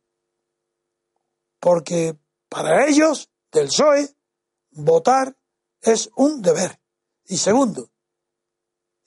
porque 1.60 2.18
Para 2.50 2.88
ellos, 2.88 3.30
del 3.52 3.68
PSOE, 3.68 4.10
votar 4.72 5.38
es 5.82 6.10
un 6.16 6.42
deber. 6.42 6.82
Y 7.26 7.38
segundo, 7.38 7.92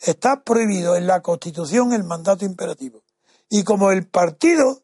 está 0.03 0.42
prohibido 0.42 0.96
en 0.96 1.07
la 1.07 1.22
Constitución 1.22 1.92
el 1.92 2.05
mandato 2.05 2.44
imperativo. 2.44 3.03
Y 3.48 3.62
como 3.64 3.90
el 3.90 4.07
Partido 4.07 4.82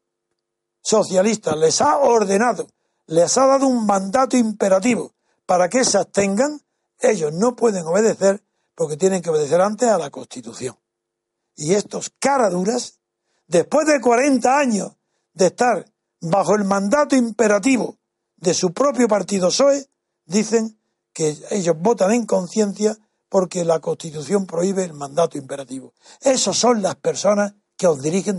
Socialista 0.81 1.57
les 1.57 1.81
ha 1.81 1.99
ordenado, 1.99 2.69
les 3.07 3.37
ha 3.37 3.47
dado 3.47 3.67
un 3.67 3.85
mandato 3.85 4.37
imperativo 4.37 5.13
para 5.45 5.69
que 5.69 5.85
se 5.85 5.99
abstengan, 5.99 6.61
ellos 7.01 7.33
no 7.33 7.57
pueden 7.57 7.87
obedecer 7.87 8.43
porque 8.75 8.97
tienen 8.97 9.23
que 9.23 9.31
obedecer 9.31 9.61
antes 9.61 9.89
a 9.89 9.99
la 9.99 10.11
Constitución. 10.11 10.77
Y 11.57 11.75
estos 11.75 12.13
caraduras, 12.19 13.01
después 13.47 13.87
de 13.87 14.01
40 14.01 14.59
años 14.59 14.93
de 15.33 15.47
estar 15.47 15.85
bajo 16.21 16.55
el 16.55 16.65
mandato 16.65 17.17
imperativo 17.17 17.97
de 18.37 18.55
su 18.55 18.73
propio 18.73 19.09
partido 19.09 19.49
PSOE, 19.49 19.89
dicen 20.27 20.79
que 21.13 21.37
ellos 21.51 21.75
votan 21.79 22.13
en 22.13 22.27
conciencia 22.27 22.97
porque 23.29 23.65
la 23.65 23.81
Constitución 23.81 24.47
prohíbe 24.47 24.85
el 24.85 24.95
mandato 24.95 25.39
imperativo. 25.39 25.93
Esas 26.21 26.57
son 26.57 26.83
las 26.83 26.97
personas 26.97 27.55
que 27.77 27.87
os 27.87 28.03
dirigen 28.03 28.39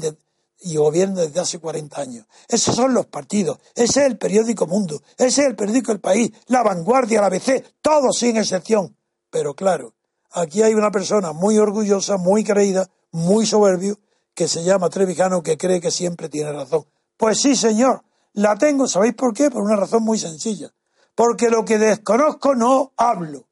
y 0.62 0.76
gobiernan 0.76 1.28
desde 1.28 1.40
hace 1.40 1.60
40 1.60 2.02
años. 2.02 2.26
Esos 2.48 2.76
son 2.76 2.94
los 2.94 3.06
partidos. 3.06 3.60
Ese 3.76 4.02
es 4.02 4.08
el 4.08 4.18
periódico 4.18 4.68
Mundo. 4.68 5.02
Ese 5.18 5.42
es 5.42 5.48
el 5.48 5.56
periódico 5.56 5.92
El 5.92 6.00
País. 6.00 6.32
La 6.48 6.64
Vanguardia, 6.64 7.22
la 7.22 7.28
ABC. 7.28 7.64
Todos 7.82 8.18
sin 8.18 8.38
excepción. 8.38 8.96
Pero 9.30 9.54
claro, 9.54 9.94
aquí 10.32 10.64
hay 10.64 10.74
una 10.74 10.92
persona 10.92 11.32
muy 11.32 11.58
orgullosa, 11.58 12.18
muy 12.18 12.44
creída, 12.44 12.90
muy 13.12 13.46
soberbio, 13.46 14.00
que 14.34 14.48
se 14.48 14.64
llama 14.64 14.90
Trevijano, 14.90 15.44
que 15.44 15.58
cree 15.58 15.80
que 15.80 15.92
siempre 15.92 16.30
tiene 16.30 16.52
razón. 16.52 16.86
Pues 17.16 17.40
sí, 17.40 17.56
señor. 17.56 18.04
La 18.34 18.58
tengo. 18.58 18.88
¿Sabéis 18.88 19.14
por 19.14 19.34
qué? 19.34 19.50
Por 19.50 19.64
una 19.64 19.76
razón 19.76 20.04
muy 20.04 20.20
sencilla 20.20 20.72
porque 21.20 21.50
lo 21.50 21.66
que 21.66 21.78
desconozco 21.78 22.56
no 22.56 22.94
hablo, 22.96 23.49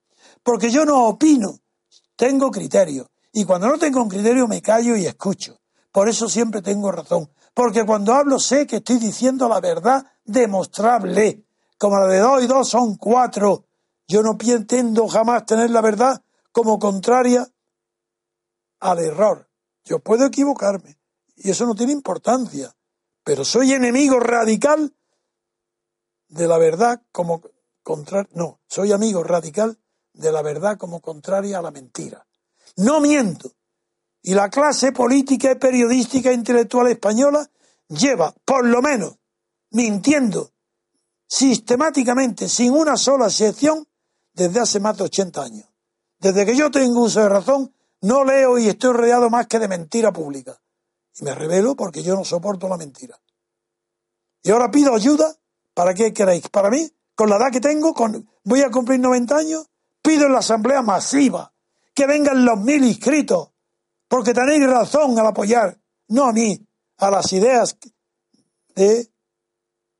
porque 0.47 0.71
yo 0.71 0.85
no 0.85 1.07
opino, 1.07 1.59
tengo 2.15 2.49
criterio, 2.51 3.11
y 3.33 3.43
cuando 3.43 3.67
no 3.67 3.77
tengo 3.77 4.01
un 4.01 4.07
criterio 4.07 4.47
me 4.47 4.61
callo 4.61 4.95
y 4.95 5.05
escucho. 5.05 5.59
Por 5.91 6.07
eso 6.07 6.29
siempre 6.29 6.61
tengo 6.61 6.89
razón, 6.89 7.29
porque 7.53 7.85
cuando 7.85 8.13
hablo 8.13 8.39
sé 8.39 8.65
que 8.65 8.77
estoy 8.77 8.97
diciendo 8.97 9.49
la 9.49 9.59
verdad 9.59 10.05
demostrable, 10.23 11.43
como 11.77 11.99
la 11.99 12.07
de 12.07 12.19
dos 12.19 12.43
y 12.45 12.47
dos 12.47 12.69
son 12.69 12.95
cuatro. 12.95 13.65
Yo 14.07 14.23
no 14.23 14.37
pretendo 14.37 15.09
jamás 15.09 15.45
tener 15.45 15.69
la 15.69 15.81
verdad 15.81 16.23
como 16.53 16.79
contraria 16.79 17.45
al 18.79 18.99
error. 18.99 19.49
Yo 19.83 19.99
puedo 19.99 20.27
equivocarme, 20.27 20.97
y 21.35 21.49
eso 21.49 21.65
no 21.65 21.75
tiene 21.75 21.91
importancia, 21.91 22.73
pero 23.21 23.43
soy 23.43 23.73
enemigo 23.73 24.17
radical 24.21 24.95
de 26.29 26.47
la 26.47 26.57
verdad 26.57 27.01
como 27.11 27.41
no, 28.31 28.61
soy 28.65 28.93
amigo 28.93 29.25
radical 29.25 29.77
de 30.17 30.31
la 30.31 30.41
verdad 30.41 30.77
como 30.77 31.01
contraria 31.01 31.59
a 31.59 31.61
la 31.61 31.71
mentira. 31.71 32.25
No 32.77 32.99
miento. 32.99 33.51
Y 34.21 34.33
la 34.33 34.49
clase 34.49 34.91
política 34.91 35.57
periodística 35.57 36.29
e 36.29 36.33
intelectual 36.33 36.87
española 36.87 37.49
lleva, 37.87 38.33
por 38.43 38.65
lo 38.65 38.81
menos, 38.81 39.17
mintiendo 39.71 40.51
sistemáticamente, 41.27 42.49
sin 42.49 42.73
una 42.73 42.97
sola 42.97 43.27
excepción, 43.27 43.87
desde 44.33 44.59
hace 44.59 44.79
más 44.79 44.97
de 44.97 45.05
80 45.05 45.41
años. 45.41 45.69
Desde 46.19 46.45
que 46.45 46.55
yo 46.55 46.69
tengo 46.71 47.01
uso 47.01 47.21
de 47.21 47.29
razón, 47.29 47.73
no 48.01 48.23
leo 48.23 48.57
y 48.57 48.67
estoy 48.67 48.93
rodeado 48.93 49.29
más 49.29 49.47
que 49.47 49.59
de 49.59 49.67
mentira 49.67 50.11
pública. 50.11 50.59
Y 51.19 51.23
me 51.23 51.33
revelo 51.33 51.75
porque 51.75 52.03
yo 52.03 52.15
no 52.15 52.23
soporto 52.23 52.67
la 52.67 52.77
mentira. 52.77 53.19
Y 54.43 54.51
ahora 54.51 54.69
pido 54.69 54.93
ayuda, 54.93 55.35
¿para 55.73 55.93
qué 55.93 56.13
queréis? 56.13 56.47
¿Para 56.49 56.69
mí? 56.69 56.91
con 57.17 57.31
la 57.31 57.37
edad 57.37 57.51
que 57.51 57.59
tengo, 57.59 57.95
con, 57.95 58.29
voy 58.43 58.61
a 58.61 58.69
cumplir 58.69 58.99
90 58.99 59.35
años, 59.35 59.65
pido 60.07 60.25
en 60.25 60.31
la 60.31 60.39
asamblea 60.39 60.81
masiva 60.81 61.53
que 61.93 62.07
vengan 62.07 62.45
los 62.45 62.57
mil 62.59 62.83
inscritos, 62.83 63.49
porque 64.07 64.33
tenéis 64.33 64.65
razón 64.65 65.19
al 65.19 65.27
apoyar, 65.27 65.77
no 66.07 66.25
a 66.25 66.31
mí, 66.31 66.65
a 66.97 67.11
las 67.11 67.33
ideas 67.33 67.77
de 68.75 69.11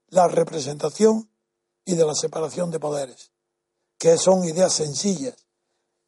la 0.09 0.27
representación 0.27 1.29
y 1.83 1.95
de 1.95 2.05
la 2.05 2.13
separación 2.13 2.71
de 2.71 2.79
poderes, 2.79 3.31
que 3.97 4.17
son 4.17 4.45
ideas 4.45 4.73
sencillas. 4.73 5.35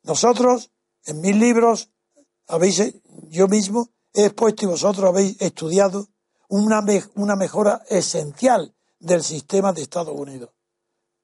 Nosotros, 0.03 0.71
en 1.05 1.19
mis 1.19 1.35
libros, 1.35 1.89
habéis, 2.47 2.93
yo 3.29 3.47
mismo 3.47 3.89
he 4.13 4.25
expuesto 4.25 4.65
y 4.65 4.69
vosotros 4.69 5.09
habéis 5.09 5.41
estudiado 5.41 6.07
una, 6.47 6.83
una 7.15 7.35
mejora 7.35 7.83
esencial 7.89 8.73
del 8.99 9.23
sistema 9.23 9.73
de 9.73 9.81
Estados 9.81 10.15
Unidos 10.15 10.51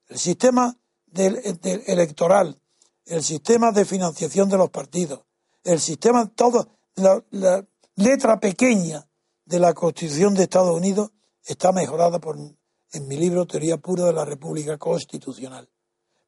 el 0.08 0.18
sistema 0.18 0.78
electoral, 1.14 2.60
el 3.06 3.24
sistema 3.24 3.72
de 3.72 3.86
financiación 3.86 4.50
de 4.50 4.58
los 4.58 4.70
partidos, 4.70 5.22
el 5.64 5.80
sistema, 5.80 6.28
todo, 6.28 6.68
la, 6.96 7.24
la, 7.32 7.66
letra 7.96 8.40
pequeña 8.40 9.08
de 9.46 9.60
la 9.60 9.74
Constitución 9.74 10.34
de 10.34 10.44
Estados 10.44 10.76
Unidos 10.76 11.12
está 11.44 11.72
mejorada 11.72 12.20
por, 12.20 12.38
en 12.38 13.08
mi 13.08 13.18
libro 13.18 13.46
Teoría 13.46 13.78
Pura 13.78 14.06
de 14.06 14.14
la 14.14 14.26
República 14.26 14.78
Constitucional. 14.78 15.70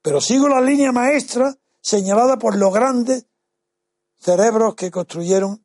Pero 0.02 0.22
sigo 0.22 0.48
la 0.48 0.62
línea 0.62 0.92
maestra 0.92 1.58
señalada 1.82 2.38
por 2.38 2.56
los 2.56 2.74
grandes 2.74 3.26
cerebros 4.20 4.76
que 4.76 4.92
construyeron 4.92 5.64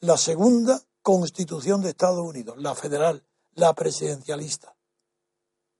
la 0.00 0.16
segunda 0.16 0.80
Constitución 1.02 1.82
de 1.82 1.90
Estados 1.90 2.20
Unidos, 2.26 2.56
la 2.58 2.74
federal, 2.74 3.24
la 3.54 3.74
presidencialista. 3.74 4.74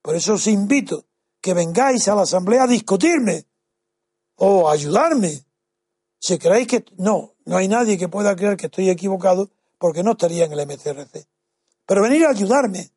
Por 0.01 0.17
eso 0.17 0.35
os 0.35 0.47
invito 0.47 1.07
que 1.41 1.55
vengáis 1.55 2.09
a 2.09 2.15
la 2.15 2.23
asamblea 2.23 2.65
a 2.65 2.67
discutirme 2.69 3.47
o 4.37 4.69
ayudarme. 4.69 5.45
Si 6.19 6.39
creéis 6.39 6.69
que 6.69 6.85
no, 6.97 7.33
no 7.45 7.57
hay 7.57 7.69
nadie 7.69 7.99
que 7.99 8.09
pueda 8.09 8.37
creer 8.37 8.57
que 8.57 8.67
estoy 8.67 8.91
equivocado 8.91 9.51
porque 9.79 10.03
no 10.03 10.13
estaría 10.13 10.45
en 10.45 10.53
el 10.53 10.67
MCRC. 10.67 11.27
Pero 11.87 12.03
venir 12.03 12.25
a 12.25 12.31
ayudarme, 12.31 12.91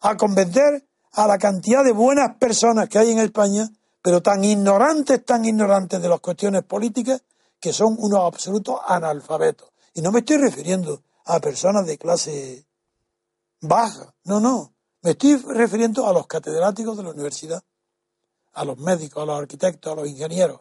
a 0.00 0.16
convencer 0.16 0.86
a 1.12 1.26
la 1.26 1.38
cantidad 1.38 1.82
de 1.82 1.92
buenas 1.92 2.36
personas 2.36 2.88
que 2.88 2.98
hay 2.98 3.10
en 3.10 3.18
España, 3.18 3.68
pero 4.02 4.22
tan 4.22 4.44
ignorantes, 4.44 5.24
tan 5.24 5.44
ignorantes 5.44 6.00
de 6.00 6.08
las 6.08 6.20
cuestiones 6.20 6.62
políticas, 6.64 7.22
que 7.58 7.72
son 7.72 7.96
unos 7.98 8.20
absolutos 8.20 8.78
analfabetos. 8.86 9.70
Y 9.94 10.02
no 10.02 10.12
me 10.12 10.20
estoy 10.20 10.38
refiriendo 10.38 11.02
a 11.24 11.40
personas 11.40 11.86
de 11.86 11.98
clase 11.98 12.66
baja, 13.60 14.14
no, 14.24 14.40
no. 14.40 14.72
Me 15.02 15.12
estoy 15.12 15.36
refiriendo 15.36 16.06
a 16.06 16.12
los 16.12 16.26
catedráticos 16.26 16.96
de 16.96 17.02
la 17.02 17.10
universidad 17.10 17.62
a 18.52 18.64
los 18.64 18.78
médicos, 18.78 19.22
a 19.22 19.26
los 19.26 19.38
arquitectos, 19.38 19.92
a 19.92 19.96
los 19.96 20.08
ingenieros, 20.08 20.60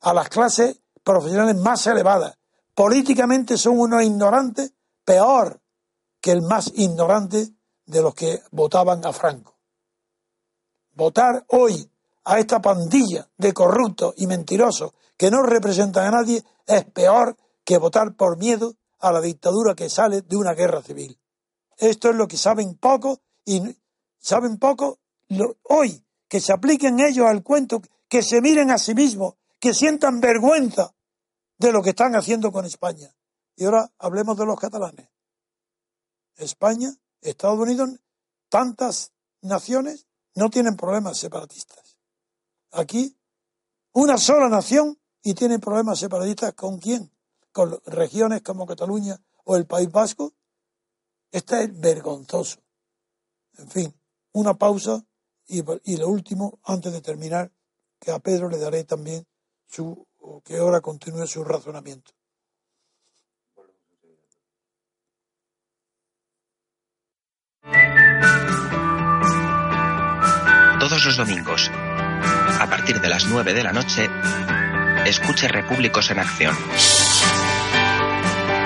a 0.00 0.14
las 0.14 0.28
clases 0.28 0.80
profesionales 1.02 1.56
más 1.56 1.86
elevadas. 1.86 2.36
Políticamente 2.74 3.56
son 3.56 3.78
unos 3.78 4.02
ignorantes 4.02 4.72
peor 5.04 5.60
que 6.20 6.32
el 6.32 6.42
más 6.42 6.72
ignorante 6.74 7.48
de 7.86 8.02
los 8.02 8.14
que 8.14 8.42
votaban 8.50 9.04
a 9.04 9.12
Franco. 9.12 9.56
Votar 10.94 11.44
hoy 11.48 11.90
a 12.24 12.38
esta 12.38 12.60
pandilla 12.60 13.28
de 13.36 13.52
corruptos 13.52 14.14
y 14.16 14.26
mentirosos 14.26 14.92
que 15.16 15.30
no 15.30 15.42
representan 15.42 16.06
a 16.06 16.10
nadie 16.18 16.44
es 16.66 16.84
peor 16.84 17.36
que 17.64 17.78
votar 17.78 18.14
por 18.14 18.36
miedo 18.36 18.74
a 18.98 19.12
la 19.12 19.20
dictadura 19.20 19.74
que 19.74 19.88
sale 19.88 20.22
de 20.22 20.36
una 20.36 20.54
guerra 20.54 20.82
civil. 20.82 21.18
Esto 21.76 22.10
es 22.10 22.16
lo 22.16 22.28
que 22.28 22.36
saben 22.36 22.74
poco 22.74 23.20
y 23.44 23.62
saben 24.18 24.58
poco 24.58 24.98
hoy 25.62 26.04
que 26.28 26.40
se 26.40 26.52
apliquen 26.52 27.00
ellos 27.00 27.26
al 27.26 27.42
cuento, 27.42 27.80
que 28.08 28.22
se 28.22 28.40
miren 28.40 28.70
a 28.70 28.78
sí 28.78 28.94
mismos, 28.94 29.34
que 29.58 29.74
sientan 29.74 30.20
vergüenza 30.20 30.94
de 31.58 31.72
lo 31.72 31.82
que 31.82 31.90
están 31.90 32.14
haciendo 32.14 32.52
con 32.52 32.64
España. 32.64 33.14
Y 33.56 33.64
ahora 33.64 33.90
hablemos 33.98 34.36
de 34.38 34.46
los 34.46 34.58
catalanes. 34.58 35.08
España, 36.36 36.94
Estados 37.20 37.58
Unidos, 37.58 37.90
tantas 38.48 39.12
naciones 39.40 40.06
no 40.34 40.50
tienen 40.50 40.76
problemas 40.76 41.18
separatistas. 41.18 41.98
Aquí, 42.70 43.18
una 43.92 44.18
sola 44.18 44.48
nación 44.48 44.98
y 45.22 45.34
tiene 45.34 45.58
problemas 45.58 45.98
separatistas 45.98 46.54
con 46.54 46.78
quién? 46.78 47.12
Con 47.50 47.80
regiones 47.86 48.42
como 48.42 48.66
Cataluña 48.66 49.20
o 49.44 49.56
el 49.56 49.66
País 49.66 49.90
Vasco. 49.90 50.34
Este 51.32 51.64
es 51.64 51.80
vergonzoso. 51.80 52.60
En 53.54 53.68
fin, 53.68 54.00
una 54.32 54.54
pausa 54.54 55.04
y, 55.48 55.96
lo 55.96 56.08
último, 56.08 56.60
antes 56.64 56.92
de 56.92 57.00
terminar, 57.00 57.50
que 57.98 58.10
a 58.10 58.18
Pedro 58.18 58.48
le 58.48 58.58
daré 58.58 58.84
también 58.84 59.26
su, 59.66 60.06
que 60.44 60.58
ahora 60.58 60.80
continúe 60.80 61.26
su 61.26 61.42
razonamiento. 61.42 62.12
Todos 70.78 71.04
los 71.04 71.16
domingos, 71.16 71.70
a 71.70 72.66
partir 72.70 73.00
de 73.00 73.08
las 73.08 73.26
9 73.26 73.52
de 73.52 73.62
la 73.62 73.72
noche, 73.72 74.08
escuche 75.06 75.48
Repúblicos 75.48 76.10
en 76.10 76.18
Acción. 76.18 76.56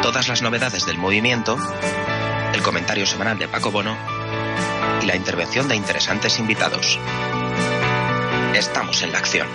Todas 0.03 0.28
las 0.28 0.43
novedades 0.43 0.85
del 0.85 0.99
movimiento, 0.99 1.57
el 2.53 2.62
comentario 2.62 3.07
semanal 3.07 3.39
de 3.39 3.49
Paco 3.49 3.70
Bono 3.70 4.22
y 5.03 5.07
la 5.07 5.16
intervención 5.16 5.68
de 5.68 5.76
interesantes 5.76 6.38
invitados. 6.38 6.98
Estamos 8.55 9.03
en 9.03 9.12
la 9.12 9.18
acción. 9.18 9.48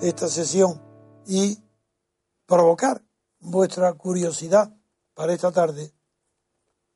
esta 0.00 0.26
sesión 0.26 0.82
y 1.26 1.56
provocar 2.44 3.04
vuestra 3.38 3.92
curiosidad 3.94 4.76
para 5.14 5.32
esta 5.32 5.52
tarde, 5.52 5.94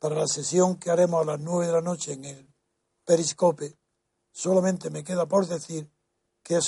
para 0.00 0.16
la 0.16 0.26
sesión 0.26 0.76
que 0.76 0.90
haremos 0.90 1.22
a 1.22 1.24
las 1.24 1.40
nueve 1.40 1.66
de 1.66 1.72
la 1.72 1.80
noche 1.80 2.14
en 2.14 2.24
el 2.24 2.55
Periscope, 3.06 3.78
solamente 4.32 4.90
me 4.90 5.04
queda 5.04 5.26
por 5.26 5.46
decir 5.46 5.88
que 6.42 6.58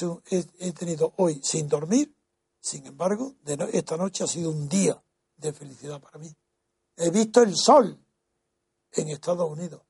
he 0.60 0.72
tenido 0.72 1.12
hoy 1.16 1.40
sin 1.42 1.68
dormir, 1.68 2.14
sin 2.60 2.86
embargo, 2.86 3.34
esta 3.72 3.96
noche 3.96 4.24
ha 4.24 4.26
sido 4.26 4.50
un 4.50 4.68
día 4.68 5.00
de 5.36 5.52
felicidad 5.52 6.00
para 6.00 6.18
mí. 6.18 6.34
He 6.96 7.10
visto 7.10 7.42
el 7.42 7.56
sol 7.56 7.98
en 8.92 9.08
Estados 9.08 9.50
Unidos, 9.50 9.82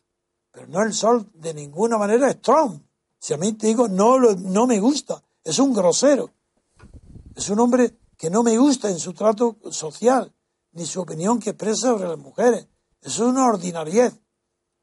pero 0.51 0.67
no 0.67 0.83
el 0.83 0.93
sol 0.93 1.31
de 1.35 1.55
ninguna 1.55 1.97
manera 1.97 2.29
es 2.29 2.41
Trump. 2.41 2.83
Si 3.19 3.33
a 3.33 3.37
mí 3.37 3.53
te 3.55 3.69
digo, 3.69 3.89
no, 3.89 4.19
no 4.19 4.67
me 4.67 4.79
gusta, 4.81 5.23
es 5.43 5.59
un 5.59 5.73
grosero. 5.73 6.31
Es 7.35 7.49
un 7.51 7.61
hombre 7.61 7.97
que 8.17 8.31
no 8.31 8.43
me 8.43 8.59
gusta 8.59 8.91
en 8.91 8.99
su 8.99 9.13
trato 9.13 9.57
social, 9.71 10.33
ni 10.73 10.85
su 10.85 11.01
opinión 11.01 11.39
que 11.39 11.51
expresa 11.51 11.89
sobre 11.89 12.09
las 12.09 12.19
mujeres. 12.19 12.69
Es 13.01 13.19
una 13.19 13.47
ordinariez 13.47 14.19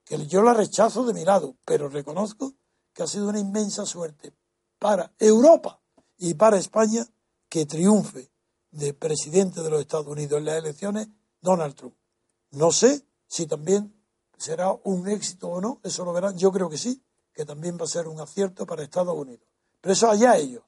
que 0.06 0.26
yo 0.28 0.44
la 0.44 0.54
rechazo 0.54 1.04
de 1.04 1.14
mi 1.14 1.26
lado, 1.26 1.58
pero 1.66 1.90
reconozco 1.90 2.54
que 2.94 3.04
ha 3.04 3.08
sido 3.08 3.28
una 3.28 3.40
inmensa 3.40 3.86
suerte 3.86 4.34
para 4.80 5.12
Europa 5.20 5.82
y 6.18 6.36
para 6.36 6.58
España 6.58 7.06
que 7.50 7.66
triunfe 7.66 8.32
de 8.72 8.94
presidente 8.94 9.62
de 9.62 9.70
los 9.70 9.82
Estados 9.82 10.08
Unidos 10.08 10.38
en 10.38 10.46
las 10.46 10.58
elecciones 10.58 11.08
Donald 11.42 11.76
Trump. 11.76 11.96
No 12.52 12.72
sé 12.72 13.06
si 13.28 13.48
también 13.48 13.94
será 14.38 14.72
un 14.84 15.08
éxito 15.08 15.50
o 15.50 15.60
no, 15.60 15.80
eso 15.84 16.06
lo 16.06 16.14
verán, 16.14 16.38
yo 16.38 16.52
creo 16.52 16.70
que 16.70 16.78
sí, 16.78 17.04
que 17.34 17.46
también 17.46 17.78
va 17.80 17.86
a 17.86 17.88
ser 17.88 18.08
un 18.08 18.20
acierto 18.20 18.66
para 18.66 18.84
Estados 18.84 19.16
Unidos. 19.16 19.46
Pero 19.82 19.94
eso 19.94 20.10
allá 20.10 20.38
ellos. 20.38 20.64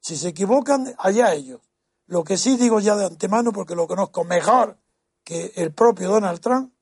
Si 0.00 0.16
se 0.16 0.28
equivocan, 0.28 0.94
allá 0.98 1.32
ellos. 1.32 1.60
Lo 2.06 2.24
que 2.24 2.36
sí 2.36 2.56
digo 2.56 2.80
ya 2.80 2.96
de 2.96 3.06
antemano, 3.06 3.52
porque 3.52 3.74
lo 3.74 3.86
conozco 3.86 4.24
mejor 4.24 4.78
que 5.22 5.52
el 5.56 5.72
propio 5.72 6.10
Donald 6.10 6.40
Trump, 6.40 6.74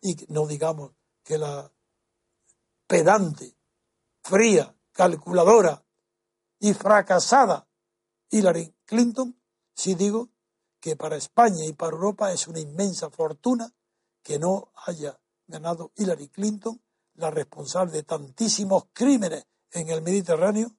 y 0.00 0.16
no 0.28 0.46
digamos 0.46 0.92
que 1.22 1.38
la 1.38 1.72
pedante, 2.86 3.56
fría, 4.22 4.74
calculadora 4.92 5.84
y 6.58 6.74
fracasada 6.74 7.68
Hillary 8.30 8.74
Clinton, 8.84 9.40
sí 9.74 9.94
digo 9.94 10.30
que 10.80 10.96
para 10.96 11.16
España 11.16 11.64
y 11.66 11.72
para 11.72 11.92
Europa 11.92 12.32
es 12.32 12.48
una 12.48 12.60
inmensa 12.60 13.10
fortuna 13.10 13.72
que 14.22 14.38
no 14.38 14.72
haya 14.86 15.20
ganado 15.46 15.92
Hillary 15.96 16.28
Clinton, 16.28 16.82
la 17.14 17.30
responsable 17.30 17.92
de 17.92 18.02
tantísimos 18.02 18.84
crímenes 18.92 19.46
en 19.72 19.88
el 19.88 20.02
Mediterráneo, 20.02 20.74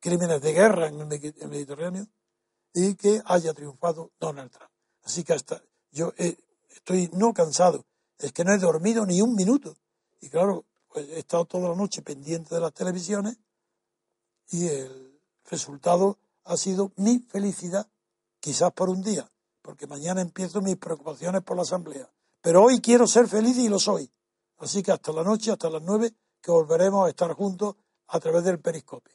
crímenes 0.00 0.40
de 0.40 0.52
guerra 0.52 0.88
en 0.88 1.00
el 1.00 1.06
Mediterráneo 1.06 2.06
y 2.72 2.94
que 2.94 3.22
haya 3.24 3.54
triunfado 3.54 4.12
Donald 4.18 4.50
Trump. 4.50 4.70
Así 5.02 5.24
que 5.24 5.32
hasta 5.32 5.62
yo 5.90 6.12
estoy 6.68 7.08
no 7.14 7.32
cansado, 7.32 7.86
es 8.18 8.32
que 8.32 8.44
no 8.44 8.52
he 8.52 8.58
dormido 8.58 9.04
ni 9.06 9.20
un 9.20 9.34
minuto. 9.34 9.76
Y 10.20 10.28
claro, 10.28 10.64
pues 10.88 11.08
he 11.08 11.18
estado 11.18 11.44
toda 11.44 11.70
la 11.70 11.74
noche 11.74 12.02
pendiente 12.02 12.54
de 12.54 12.60
las 12.60 12.72
televisiones 12.72 13.36
y 14.50 14.68
el 14.68 15.20
resultado 15.44 16.18
ha 16.44 16.56
sido 16.56 16.92
mi 16.96 17.18
felicidad, 17.18 17.88
quizás 18.40 18.72
por 18.72 18.88
un 18.88 19.02
día, 19.02 19.30
porque 19.62 19.86
mañana 19.86 20.20
empiezo 20.20 20.60
mis 20.62 20.76
preocupaciones 20.76 21.42
por 21.42 21.56
la 21.56 21.62
asamblea. 21.62 22.08
Pero 22.40 22.62
hoy 22.62 22.80
quiero 22.80 23.06
ser 23.06 23.28
feliz 23.28 23.56
y 23.58 23.68
lo 23.68 23.78
soy. 23.78 24.10
Así 24.58 24.82
que 24.82 24.92
hasta 24.92 25.12
la 25.12 25.22
noche, 25.22 25.50
hasta 25.50 25.68
las 25.68 25.82
nueve, 25.82 26.14
que 26.40 26.50
volveremos 26.50 27.06
a 27.06 27.10
estar 27.10 27.32
juntos 27.32 27.74
a 28.06 28.20
través 28.20 28.44
del 28.44 28.60
periscopio. 28.60 29.14